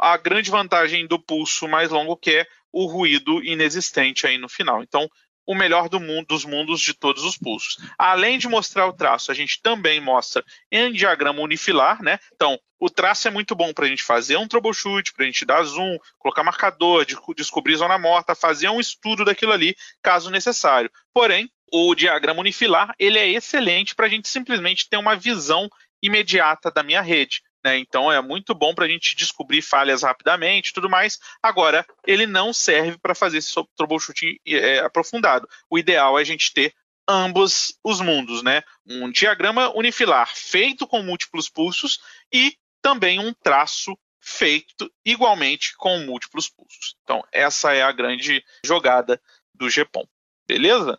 a 0.00 0.16
grande 0.16 0.50
vantagem 0.50 1.06
do 1.06 1.18
pulso 1.18 1.68
mais 1.68 1.90
longo, 1.90 2.16
que 2.16 2.30
é 2.30 2.46
o 2.72 2.86
ruído 2.86 3.42
inexistente 3.44 4.26
aí 4.26 4.38
no 4.38 4.48
final. 4.48 4.82
Então, 4.82 5.08
o 5.46 5.54
melhor 5.54 5.88
do 5.88 5.98
mundo, 5.98 6.26
dos 6.28 6.44
mundos 6.44 6.80
de 6.80 6.94
todos 6.94 7.24
os 7.24 7.36
pulsos. 7.36 7.76
Além 7.98 8.38
de 8.38 8.46
mostrar 8.46 8.86
o 8.86 8.92
traço, 8.92 9.32
a 9.32 9.34
gente 9.34 9.60
também 9.60 10.00
mostra 10.00 10.44
em 10.70 10.92
diagrama 10.92 11.40
unifilar, 11.40 12.00
né? 12.02 12.18
Então, 12.34 12.58
o 12.78 12.88
traço 12.88 13.26
é 13.26 13.30
muito 13.30 13.54
bom 13.54 13.72
para 13.72 13.84
a 13.84 13.88
gente 13.88 14.02
fazer 14.02 14.36
um 14.36 14.46
troubleshoot, 14.46 15.12
para 15.12 15.24
a 15.24 15.26
gente 15.26 15.44
dar 15.44 15.62
zoom, 15.64 15.98
colocar 16.18 16.44
marcador, 16.44 17.04
de, 17.04 17.16
descobrir 17.36 17.76
zona 17.76 17.98
morta, 17.98 18.34
fazer 18.34 18.68
um 18.68 18.80
estudo 18.80 19.24
daquilo 19.24 19.52
ali, 19.52 19.74
caso 20.02 20.30
necessário. 20.30 20.90
Porém, 21.12 21.50
o 21.72 21.94
diagrama 21.94 22.40
unifilar 22.40 22.94
ele 22.98 23.18
é 23.18 23.28
excelente 23.28 23.94
para 23.94 24.06
a 24.06 24.08
gente 24.08 24.28
simplesmente 24.28 24.88
ter 24.88 24.96
uma 24.96 25.16
visão 25.16 25.68
imediata 26.02 26.70
da 26.70 26.82
minha 26.82 27.02
rede. 27.02 27.42
Né? 27.64 27.78
Então 27.78 28.10
é 28.10 28.20
muito 28.22 28.54
bom 28.54 28.74
para 28.74 28.86
a 28.86 28.88
gente 28.88 29.14
descobrir 29.14 29.60
falhas 29.62 30.02
rapidamente 30.02 30.72
tudo 30.72 30.88
mais. 30.88 31.18
Agora, 31.42 31.86
ele 32.06 32.26
não 32.26 32.52
serve 32.52 32.98
para 32.98 33.14
fazer 33.14 33.38
esse 33.38 33.54
troubleshooting 33.76 34.36
é, 34.46 34.78
aprofundado. 34.78 35.48
O 35.68 35.78
ideal 35.78 36.18
é 36.18 36.22
a 36.22 36.24
gente 36.24 36.52
ter 36.52 36.74
ambos 37.08 37.78
os 37.84 38.00
mundos, 38.00 38.42
né? 38.42 38.62
Um 38.86 39.10
diagrama 39.10 39.70
unifilar 39.76 40.32
feito 40.34 40.86
com 40.86 41.02
múltiplos 41.02 41.48
pulsos 41.48 41.98
e 42.32 42.56
também 42.80 43.18
um 43.18 43.32
traço 43.32 43.96
feito 44.20 44.90
igualmente 45.04 45.74
com 45.76 45.98
múltiplos 46.00 46.48
pulsos. 46.48 46.96
Então, 47.02 47.22
essa 47.32 47.72
é 47.72 47.82
a 47.82 47.92
grande 47.92 48.44
jogada 48.64 49.20
do 49.54 49.68
GPOM. 49.68 50.06
Beleza? 50.46 50.98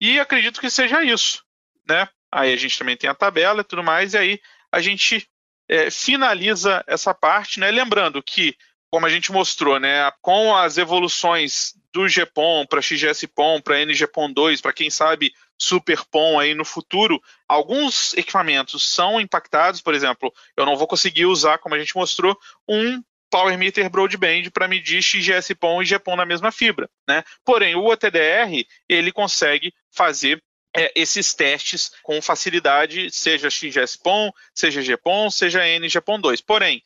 E 0.00 0.18
acredito 0.18 0.60
que 0.60 0.70
seja 0.70 1.02
isso, 1.02 1.44
né? 1.88 2.08
Aí 2.30 2.52
a 2.52 2.56
gente 2.56 2.78
também 2.78 2.96
tem 2.96 3.08
a 3.08 3.14
tabela 3.14 3.60
e 3.60 3.64
tudo 3.64 3.82
mais, 3.82 4.14
e 4.14 4.18
aí 4.18 4.40
a 4.70 4.80
gente 4.80 5.28
é, 5.68 5.90
finaliza 5.90 6.82
essa 6.86 7.12
parte, 7.12 7.60
né? 7.60 7.70
Lembrando 7.70 8.22
que, 8.22 8.56
como 8.90 9.06
a 9.06 9.10
gente 9.10 9.30
mostrou, 9.30 9.78
né, 9.78 10.10
com 10.22 10.56
as 10.56 10.78
evoluções 10.78 11.74
do 11.92 12.08
GPOM 12.08 12.66
para 12.66 12.82
XGS-POM, 12.82 13.60
para 13.60 13.76
NGPOM2, 13.76 14.60
para 14.60 14.72
quem 14.72 14.90
sabe 14.90 15.32
SuperPOM 15.60 16.38
aí 16.38 16.54
no 16.54 16.64
futuro, 16.64 17.20
alguns 17.48 18.14
equipamentos 18.14 18.88
são 18.88 19.20
impactados, 19.20 19.80
por 19.80 19.94
exemplo, 19.94 20.32
eu 20.56 20.64
não 20.64 20.76
vou 20.76 20.86
conseguir 20.86 21.26
usar, 21.26 21.58
como 21.58 21.74
a 21.74 21.78
gente 21.78 21.96
mostrou, 21.96 22.38
um 22.68 23.02
Power 23.30 23.58
Meter 23.58 23.90
Broadband 23.90 24.50
para 24.52 24.68
medir 24.68 25.02
XGS-POM 25.02 25.82
e 25.82 25.86
GPOM 25.86 26.16
na 26.16 26.24
mesma 26.24 26.50
fibra, 26.50 26.88
né? 27.06 27.22
Porém, 27.44 27.74
o 27.74 27.84
OTDR, 27.84 28.64
ele 28.88 29.12
consegue 29.12 29.74
fazer 29.90 30.42
é, 30.76 30.92
esses 30.94 31.34
testes 31.34 31.92
com 32.02 32.20
facilidade, 32.20 33.10
seja 33.10 33.50
XGS-POM, 33.50 34.30
seja 34.54 34.82
GPOM, 34.82 35.30
seja 35.30 35.60
NGPOM2. 35.60 36.42
Porém, 36.46 36.82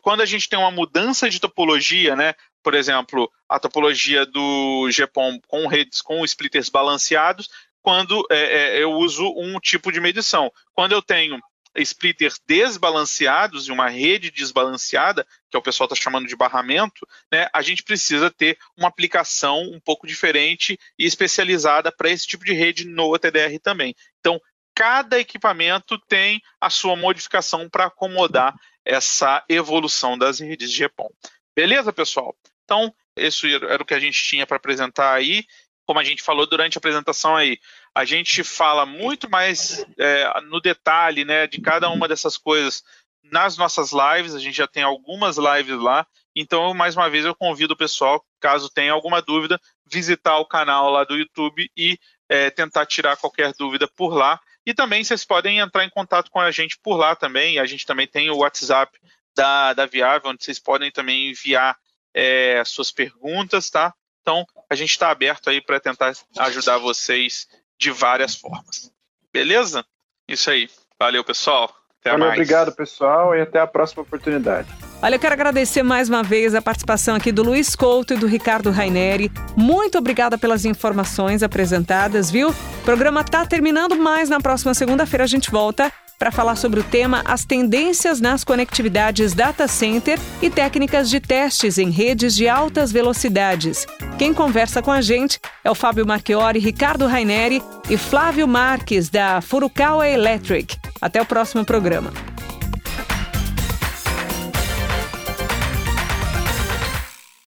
quando 0.00 0.22
a 0.22 0.26
gente 0.26 0.48
tem 0.48 0.58
uma 0.58 0.70
mudança 0.70 1.28
de 1.28 1.40
topologia, 1.40 2.16
né, 2.16 2.34
por 2.62 2.74
exemplo, 2.74 3.30
a 3.48 3.58
topologia 3.58 4.24
do 4.24 4.88
GPOM 4.90 5.40
com 5.46 5.66
redes 5.66 6.00
com 6.00 6.24
splitters 6.24 6.68
balanceados, 6.68 7.48
quando 7.82 8.24
é, 8.30 8.76
é, 8.76 8.82
eu 8.82 8.92
uso 8.92 9.24
um 9.36 9.58
tipo 9.58 9.90
de 9.90 10.00
medição. 10.00 10.52
Quando 10.72 10.92
eu 10.92 11.02
tenho 11.02 11.38
splitters 11.76 12.40
desbalanceados 12.46 13.66
e 13.66 13.72
uma 13.72 13.88
rede 13.88 14.30
desbalanceada, 14.30 15.26
que 15.50 15.56
é 15.56 15.58
o 15.58 15.62
pessoal 15.62 15.86
está 15.86 15.96
chamando 15.96 16.26
de 16.26 16.36
barramento, 16.36 17.06
né, 17.30 17.48
a 17.52 17.62
gente 17.62 17.82
precisa 17.82 18.30
ter 18.30 18.58
uma 18.76 18.88
aplicação 18.88 19.62
um 19.62 19.80
pouco 19.80 20.06
diferente 20.06 20.78
e 20.98 21.04
especializada 21.04 21.90
para 21.90 22.10
esse 22.10 22.26
tipo 22.26 22.44
de 22.44 22.52
rede 22.52 22.86
no 22.86 23.12
OTDR 23.12 23.58
também. 23.62 23.94
Então, 24.20 24.40
cada 24.74 25.18
equipamento 25.18 25.98
tem 26.08 26.40
a 26.60 26.70
sua 26.70 26.96
modificação 26.96 27.68
para 27.68 27.86
acomodar 27.86 28.54
essa 28.84 29.44
evolução 29.48 30.18
das 30.18 30.40
redes 30.40 30.70
de 30.70 30.84
EPOM. 30.84 31.10
Beleza, 31.54 31.92
pessoal? 31.92 32.34
Então, 32.64 32.94
isso 33.16 33.46
era 33.46 33.82
o 33.82 33.86
que 33.86 33.94
a 33.94 34.00
gente 34.00 34.22
tinha 34.22 34.46
para 34.46 34.56
apresentar 34.56 35.12
aí 35.14 35.44
como 35.92 36.00
a 36.00 36.04
gente 36.04 36.22
falou 36.22 36.46
durante 36.46 36.78
a 36.78 36.80
apresentação 36.80 37.36
aí, 37.36 37.58
a 37.94 38.02
gente 38.06 38.42
fala 38.42 38.86
muito 38.86 39.28
mais 39.28 39.84
é, 39.98 40.40
no 40.40 40.58
detalhe 40.58 41.22
né, 41.22 41.46
de 41.46 41.60
cada 41.60 41.90
uma 41.90 42.08
dessas 42.08 42.38
coisas 42.38 42.82
nas 43.22 43.58
nossas 43.58 43.90
lives, 43.92 44.34
a 44.34 44.38
gente 44.38 44.56
já 44.56 44.66
tem 44.66 44.82
algumas 44.82 45.36
lives 45.36 45.78
lá, 45.78 46.06
então 46.34 46.72
mais 46.72 46.96
uma 46.96 47.10
vez 47.10 47.26
eu 47.26 47.34
convido 47.34 47.74
o 47.74 47.76
pessoal, 47.76 48.24
caso 48.40 48.70
tenha 48.70 48.90
alguma 48.90 49.20
dúvida, 49.20 49.60
visitar 49.84 50.38
o 50.38 50.46
canal 50.46 50.88
lá 50.88 51.04
do 51.04 51.14
YouTube 51.14 51.70
e 51.76 51.98
é, 52.26 52.48
tentar 52.48 52.86
tirar 52.86 53.18
qualquer 53.18 53.52
dúvida 53.52 53.86
por 53.86 54.14
lá. 54.14 54.40
E 54.64 54.72
também 54.72 55.04
vocês 55.04 55.26
podem 55.26 55.58
entrar 55.58 55.84
em 55.84 55.90
contato 55.90 56.30
com 56.30 56.40
a 56.40 56.50
gente 56.50 56.78
por 56.82 56.96
lá 56.96 57.14
também, 57.14 57.58
a 57.58 57.66
gente 57.66 57.84
também 57.84 58.06
tem 58.06 58.30
o 58.30 58.38
WhatsApp 58.38 58.98
da, 59.36 59.74
da 59.74 59.84
Viável, 59.84 60.30
onde 60.30 60.42
vocês 60.42 60.58
podem 60.58 60.90
também 60.90 61.28
enviar 61.28 61.76
é, 62.14 62.62
suas 62.64 62.90
perguntas, 62.90 63.68
tá? 63.68 63.92
Então, 64.22 64.46
a 64.70 64.74
gente 64.74 64.90
está 64.90 65.10
aberto 65.10 65.50
aí 65.50 65.60
para 65.60 65.80
tentar 65.80 66.14
ajudar 66.38 66.78
vocês 66.78 67.48
de 67.78 67.90
várias 67.90 68.34
formas. 68.34 68.90
Beleza? 69.32 69.84
Isso 70.28 70.50
aí. 70.50 70.70
Valeu, 70.98 71.24
pessoal. 71.24 71.74
Até 72.00 72.10
Valeu, 72.10 72.26
mais. 72.26 72.38
obrigado, 72.38 72.72
pessoal, 72.72 73.34
e 73.34 73.40
até 73.40 73.60
a 73.60 73.66
próxima 73.66 74.02
oportunidade. 74.02 74.68
Olha, 75.00 75.16
eu 75.16 75.18
quero 75.18 75.34
agradecer 75.34 75.82
mais 75.82 76.08
uma 76.08 76.22
vez 76.22 76.54
a 76.54 76.62
participação 76.62 77.16
aqui 77.16 77.32
do 77.32 77.42
Luiz 77.42 77.74
Couto 77.74 78.14
e 78.14 78.16
do 78.16 78.26
Ricardo 78.26 78.70
Raineri. 78.70 79.30
Muito 79.56 79.98
obrigada 79.98 80.38
pelas 80.38 80.64
informações 80.64 81.42
apresentadas, 81.42 82.30
viu? 82.30 82.50
O 82.50 82.84
programa 82.84 83.20
está 83.20 83.44
terminando, 83.44 83.96
mas 83.96 84.28
na 84.28 84.40
próxima 84.40 84.74
segunda-feira 84.74 85.24
a 85.24 85.28
gente 85.28 85.50
volta 85.50 85.92
para 86.22 86.30
falar 86.30 86.54
sobre 86.54 86.78
o 86.78 86.84
tema 86.84 87.20
As 87.24 87.44
tendências 87.44 88.20
nas 88.20 88.44
conectividades 88.44 89.34
data 89.34 89.66
center 89.66 90.20
e 90.40 90.48
técnicas 90.48 91.10
de 91.10 91.18
testes 91.18 91.78
em 91.78 91.90
redes 91.90 92.36
de 92.36 92.48
altas 92.48 92.92
velocidades. 92.92 93.84
Quem 94.18 94.32
conversa 94.32 94.80
com 94.80 94.92
a 94.92 95.00
gente 95.00 95.40
é 95.64 95.70
o 95.70 95.74
Fábio 95.74 96.06
Marchiori, 96.06 96.60
Ricardo 96.60 97.08
Raineri 97.08 97.60
e 97.90 97.96
Flávio 97.96 98.46
Marques, 98.46 99.10
da 99.10 99.40
Furukawa 99.40 100.06
Electric. 100.06 100.76
Até 101.00 101.20
o 101.20 101.26
próximo 101.26 101.64
programa. 101.64 102.12